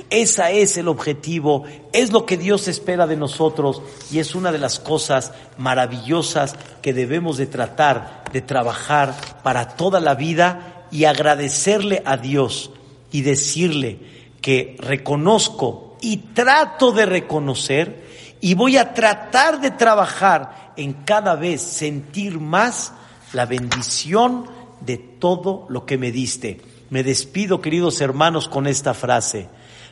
esa 0.09 0.51
es 0.51 0.79
el 0.79 0.89
objetivo, 0.89 1.64
es 1.93 2.11
lo 2.11 2.25
que 2.25 2.39
Dios 2.39 2.68
espera 2.68 3.07
de 3.07 3.18
nosotros 3.18 3.83
y 4.11 4.18
es 4.18 4.35
una 4.35 4.51
de 4.51 4.59
las 4.59 4.79
cosas 4.79 5.33
maravillosas 5.59 6.57
que 6.81 6.95
debemos 6.95 7.37
de 7.37 7.47
tratar 7.47 8.25
de 8.33 8.41
trabajar 8.41 9.14
para 9.43 9.77
toda 9.77 10.01
la 10.01 10.14
vida 10.14 10.87
y 10.91 11.05
agradecerle 11.05 12.03
a 12.05 12.16
Dios 12.16 12.70
y 13.12 13.22
decirle 13.22 14.01
que 14.41 14.77
reconozco 14.81 15.97
y 16.01 16.16
trato 16.16 16.93
de 16.93 17.07
reconocer 17.07 18.05
y 18.41 18.55
voy 18.55 18.77
a 18.77 18.93
tratar 18.93 19.61
de 19.61 19.70
trabajar 19.70 20.72
en 20.77 20.95
cada 21.05 21.37
vez 21.37 21.62
sentir 21.62 22.41
más 22.41 22.93
la 23.33 23.47
bendición 23.47 24.47
de 24.81 24.99
todo 24.99 25.66
lo 25.68 25.87
que 25.87 25.97
me 25.97 26.11
diste. 26.11 26.61
Me 26.91 27.03
despido, 27.03 27.61
queridos 27.61 28.01
hermanos, 28.01 28.49
con 28.49 28.66
esta 28.66 28.95
frase. 28.95 29.49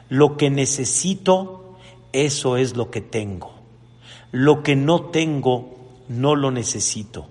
Lo 0.09 0.37
que 0.37 0.51
necesito, 0.51 1.79
eso 2.13 2.57
es 2.57 2.77
lo 2.77 2.91
que 2.91 3.01
tengo. 3.01 3.55
Lo 4.31 4.63
que 4.63 4.77
no 4.77 5.07
tengo, 5.07 5.77
no 6.09 6.37
lo 6.37 6.51
necesito. 6.51 7.29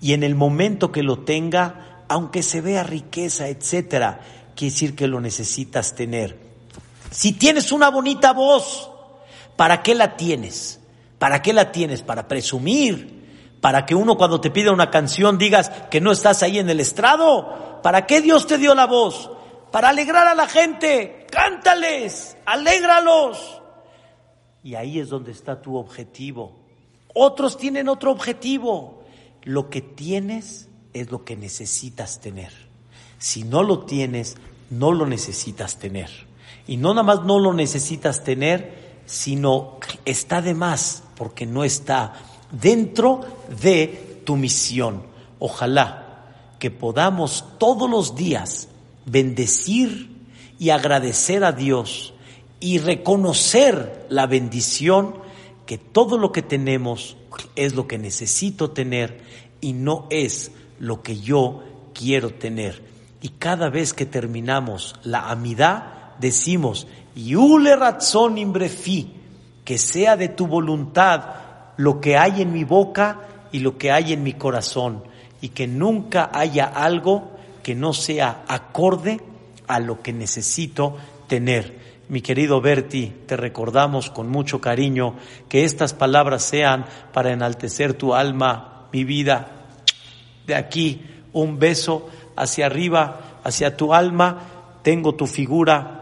Y 0.00 0.12
en 0.12 0.22
el 0.22 0.34
momento 0.34 0.92
que 0.92 1.02
lo 1.02 1.20
tenga, 1.20 2.04
aunque 2.08 2.42
se 2.42 2.60
vea 2.60 2.82
riqueza, 2.82 3.48
etcétera, 3.48 4.20
quiere 4.54 4.72
decir 4.72 4.96
que 4.96 5.08
lo 5.08 5.20
necesitas 5.20 5.94
tener. 5.94 6.38
Si 7.10 7.32
tienes 7.32 7.72
una 7.72 7.88
bonita 7.90 8.32
voz, 8.32 8.90
¿para 9.56 9.82
qué 9.82 9.94
la 9.94 10.16
tienes? 10.16 10.80
¿Para 11.18 11.42
qué 11.42 11.52
la 11.52 11.72
tienes? 11.72 12.02
Para 12.02 12.28
presumir, 12.28 13.56
para 13.60 13.86
que 13.86 13.94
uno 13.94 14.16
cuando 14.16 14.40
te 14.40 14.50
pida 14.50 14.72
una 14.72 14.90
canción 14.90 15.38
digas 15.38 15.70
que 15.90 16.00
no 16.00 16.12
estás 16.12 16.42
ahí 16.42 16.58
en 16.58 16.68
el 16.68 16.80
estrado. 16.80 17.65
¿Para 17.82 18.06
qué 18.06 18.20
Dios 18.20 18.46
te 18.46 18.58
dio 18.58 18.74
la 18.74 18.86
voz? 18.86 19.30
Para 19.70 19.90
alegrar 19.90 20.26
a 20.26 20.34
la 20.34 20.48
gente. 20.48 21.26
Cántales, 21.30 22.36
alégralos. 22.44 23.60
Y 24.62 24.74
ahí 24.74 24.98
es 24.98 25.08
donde 25.08 25.32
está 25.32 25.60
tu 25.60 25.76
objetivo. 25.76 26.56
Otros 27.14 27.56
tienen 27.56 27.88
otro 27.88 28.10
objetivo. 28.10 29.04
Lo 29.42 29.70
que 29.70 29.80
tienes 29.80 30.68
es 30.92 31.10
lo 31.10 31.24
que 31.24 31.36
necesitas 31.36 32.20
tener. 32.20 32.52
Si 33.18 33.44
no 33.44 33.62
lo 33.62 33.80
tienes, 33.86 34.36
no 34.70 34.92
lo 34.92 35.06
necesitas 35.06 35.78
tener. 35.78 36.10
Y 36.66 36.76
no 36.76 36.94
nada 36.94 37.02
más 37.02 37.22
no 37.24 37.38
lo 37.38 37.52
necesitas 37.52 38.24
tener, 38.24 39.00
sino 39.06 39.78
está 40.04 40.42
de 40.42 40.54
más 40.54 41.04
porque 41.16 41.46
no 41.46 41.64
está 41.64 42.14
dentro 42.50 43.20
de 43.62 44.22
tu 44.24 44.36
misión. 44.36 45.04
Ojalá 45.38 46.05
que 46.58 46.70
podamos 46.70 47.44
todos 47.58 47.88
los 47.88 48.16
días 48.16 48.68
bendecir 49.04 50.10
y 50.58 50.70
agradecer 50.70 51.44
a 51.44 51.52
Dios 51.52 52.14
y 52.60 52.78
reconocer 52.78 54.06
la 54.08 54.26
bendición 54.26 55.16
que 55.66 55.78
todo 55.78 56.16
lo 56.16 56.32
que 56.32 56.42
tenemos 56.42 57.16
es 57.56 57.74
lo 57.74 57.86
que 57.86 57.98
necesito 57.98 58.70
tener 58.70 59.20
y 59.60 59.72
no 59.72 60.06
es 60.10 60.52
lo 60.78 61.02
que 61.02 61.18
yo 61.18 61.62
quiero 61.92 62.30
tener. 62.30 62.82
Y 63.20 63.30
cada 63.30 63.68
vez 63.68 63.92
que 63.92 64.06
terminamos 64.06 64.94
la 65.02 65.30
amidad, 65.30 66.14
decimos, 66.18 66.86
Yule 67.14 67.74
razón 67.76 68.38
imbrefi, 68.38 69.12
que 69.64 69.78
sea 69.78 70.16
de 70.16 70.28
tu 70.28 70.46
voluntad 70.46 71.24
lo 71.76 72.00
que 72.00 72.16
hay 72.16 72.42
en 72.42 72.52
mi 72.52 72.64
boca 72.64 73.48
y 73.52 73.58
lo 73.58 73.76
que 73.76 73.90
hay 73.90 74.12
en 74.12 74.22
mi 74.22 74.34
corazón 74.34 75.02
y 75.40 75.50
que 75.50 75.66
nunca 75.66 76.30
haya 76.32 76.64
algo 76.64 77.32
que 77.62 77.74
no 77.74 77.92
sea 77.92 78.44
acorde 78.48 79.20
a 79.66 79.80
lo 79.80 80.02
que 80.02 80.12
necesito 80.12 80.96
tener. 81.26 81.86
Mi 82.08 82.20
querido 82.20 82.60
Berti, 82.60 83.12
te 83.26 83.36
recordamos 83.36 84.10
con 84.10 84.28
mucho 84.28 84.60
cariño 84.60 85.16
que 85.48 85.64
estas 85.64 85.92
palabras 85.92 86.44
sean 86.44 86.86
para 87.12 87.32
enaltecer 87.32 87.94
tu 87.94 88.14
alma, 88.14 88.88
mi 88.92 89.02
vida. 89.02 89.66
De 90.46 90.54
aquí 90.54 91.02
un 91.32 91.58
beso 91.58 92.08
hacia 92.36 92.66
arriba, 92.66 93.40
hacia 93.42 93.76
tu 93.76 93.92
alma. 93.92 94.38
Tengo 94.82 95.16
tu 95.16 95.26
figura 95.26 95.95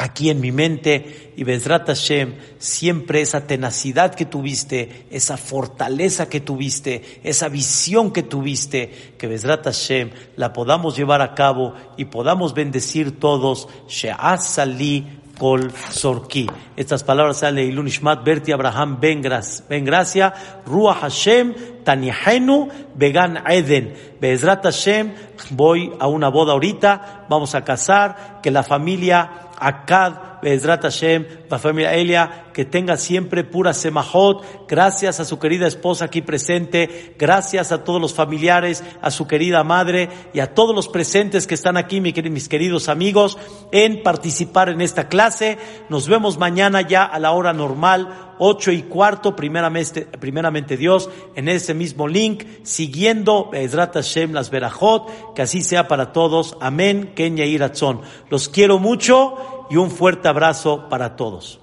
aquí 0.00 0.30
en 0.30 0.40
mi 0.40 0.50
mente 0.50 1.32
y 1.36 1.44
Bezrat 1.44 1.86
Hashem, 1.86 2.34
siempre 2.58 3.20
esa 3.20 3.46
tenacidad 3.46 4.14
que 4.14 4.24
tuviste, 4.24 5.06
esa 5.10 5.36
fortaleza 5.36 6.28
que 6.28 6.40
tuviste, 6.40 7.20
esa 7.22 7.48
visión 7.48 8.10
que 8.10 8.22
tuviste, 8.22 9.14
que 9.18 9.26
Bezrat 9.26 9.64
Hashem 9.64 10.10
la 10.36 10.52
podamos 10.54 10.96
llevar 10.96 11.20
a 11.20 11.34
cabo 11.34 11.74
y 11.98 12.06
podamos 12.06 12.54
bendecir 12.54 13.20
todos. 13.20 13.68
She'asali 13.88 15.20
kol 15.38 15.72
sorki. 15.72 16.46
Estas 16.76 17.02
palabras 17.02 17.38
salen 17.38 17.70
Ilun 17.70 17.88
Ishmat 17.88 18.24
Berti 18.24 18.52
Abraham 18.52 18.98
ben 19.00 19.20
Gracia, 19.20 20.34
Ruach 20.66 21.00
Hashem, 21.00 21.54
Tanihenu, 21.84 22.68
Began 22.94 23.42
Eden. 23.48 23.94
Bezrat 24.20 24.64
Hashem, 24.64 25.12
voy 25.50 25.92
a 25.98 26.08
una 26.08 26.28
boda 26.28 26.52
ahorita, 26.52 27.26
vamos 27.28 27.54
a 27.54 27.64
casar, 27.64 28.40
que 28.42 28.50
la 28.50 28.62
familia 28.62 29.49
Acad 29.60 30.29
Bezrat 30.42 30.82
Hashem, 30.82 31.26
la 31.48 31.58
familia 31.58 31.94
Elia, 31.94 32.46
que 32.52 32.64
tenga 32.64 32.96
siempre 32.96 33.44
pura 33.44 33.72
semajot. 33.72 34.66
Gracias 34.68 35.20
a 35.20 35.24
su 35.24 35.38
querida 35.38 35.66
esposa 35.66 36.06
aquí 36.06 36.22
presente, 36.22 37.14
gracias 37.18 37.72
a 37.72 37.84
todos 37.84 38.00
los 38.00 38.14
familiares, 38.14 38.82
a 39.00 39.10
su 39.10 39.26
querida 39.26 39.64
madre 39.64 40.08
y 40.32 40.40
a 40.40 40.54
todos 40.54 40.74
los 40.74 40.88
presentes 40.88 41.46
que 41.46 41.54
están 41.54 41.76
aquí, 41.76 42.00
mis 42.00 42.48
queridos 42.48 42.88
amigos, 42.88 43.38
en 43.72 44.02
participar 44.02 44.68
en 44.68 44.80
esta 44.80 45.08
clase. 45.08 45.58
Nos 45.88 46.08
vemos 46.08 46.38
mañana 46.38 46.80
ya 46.82 47.04
a 47.04 47.18
la 47.18 47.32
hora 47.32 47.52
normal, 47.52 48.34
ocho 48.38 48.72
y 48.72 48.82
cuarto, 48.82 49.36
primeramente, 49.36 50.06
primeramente 50.18 50.76
Dios, 50.76 51.10
en 51.34 51.48
ese 51.48 51.74
mismo 51.74 52.08
link, 52.08 52.44
siguiendo 52.62 53.50
Bezrat 53.50 53.94
Hashem 53.94 54.32
las 54.32 54.50
Berajot, 54.50 55.34
que 55.34 55.42
así 55.42 55.62
sea 55.62 55.88
para 55.88 56.12
todos. 56.12 56.56
Amén, 56.60 57.12
Kenya 57.14 57.44
y 57.44 57.58
Los 57.58 58.48
quiero 58.48 58.78
mucho 58.78 59.59
y 59.70 59.76
un 59.76 59.90
fuerte 59.90 60.28
abrazo 60.28 60.88
para 60.88 61.16
todos. 61.16 61.60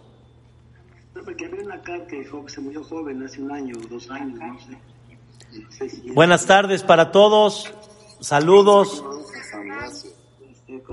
Buenas 6.13 6.45
tardes 6.45 6.83
para 6.83 7.11
todos, 7.11 7.73
saludos. 8.19 9.03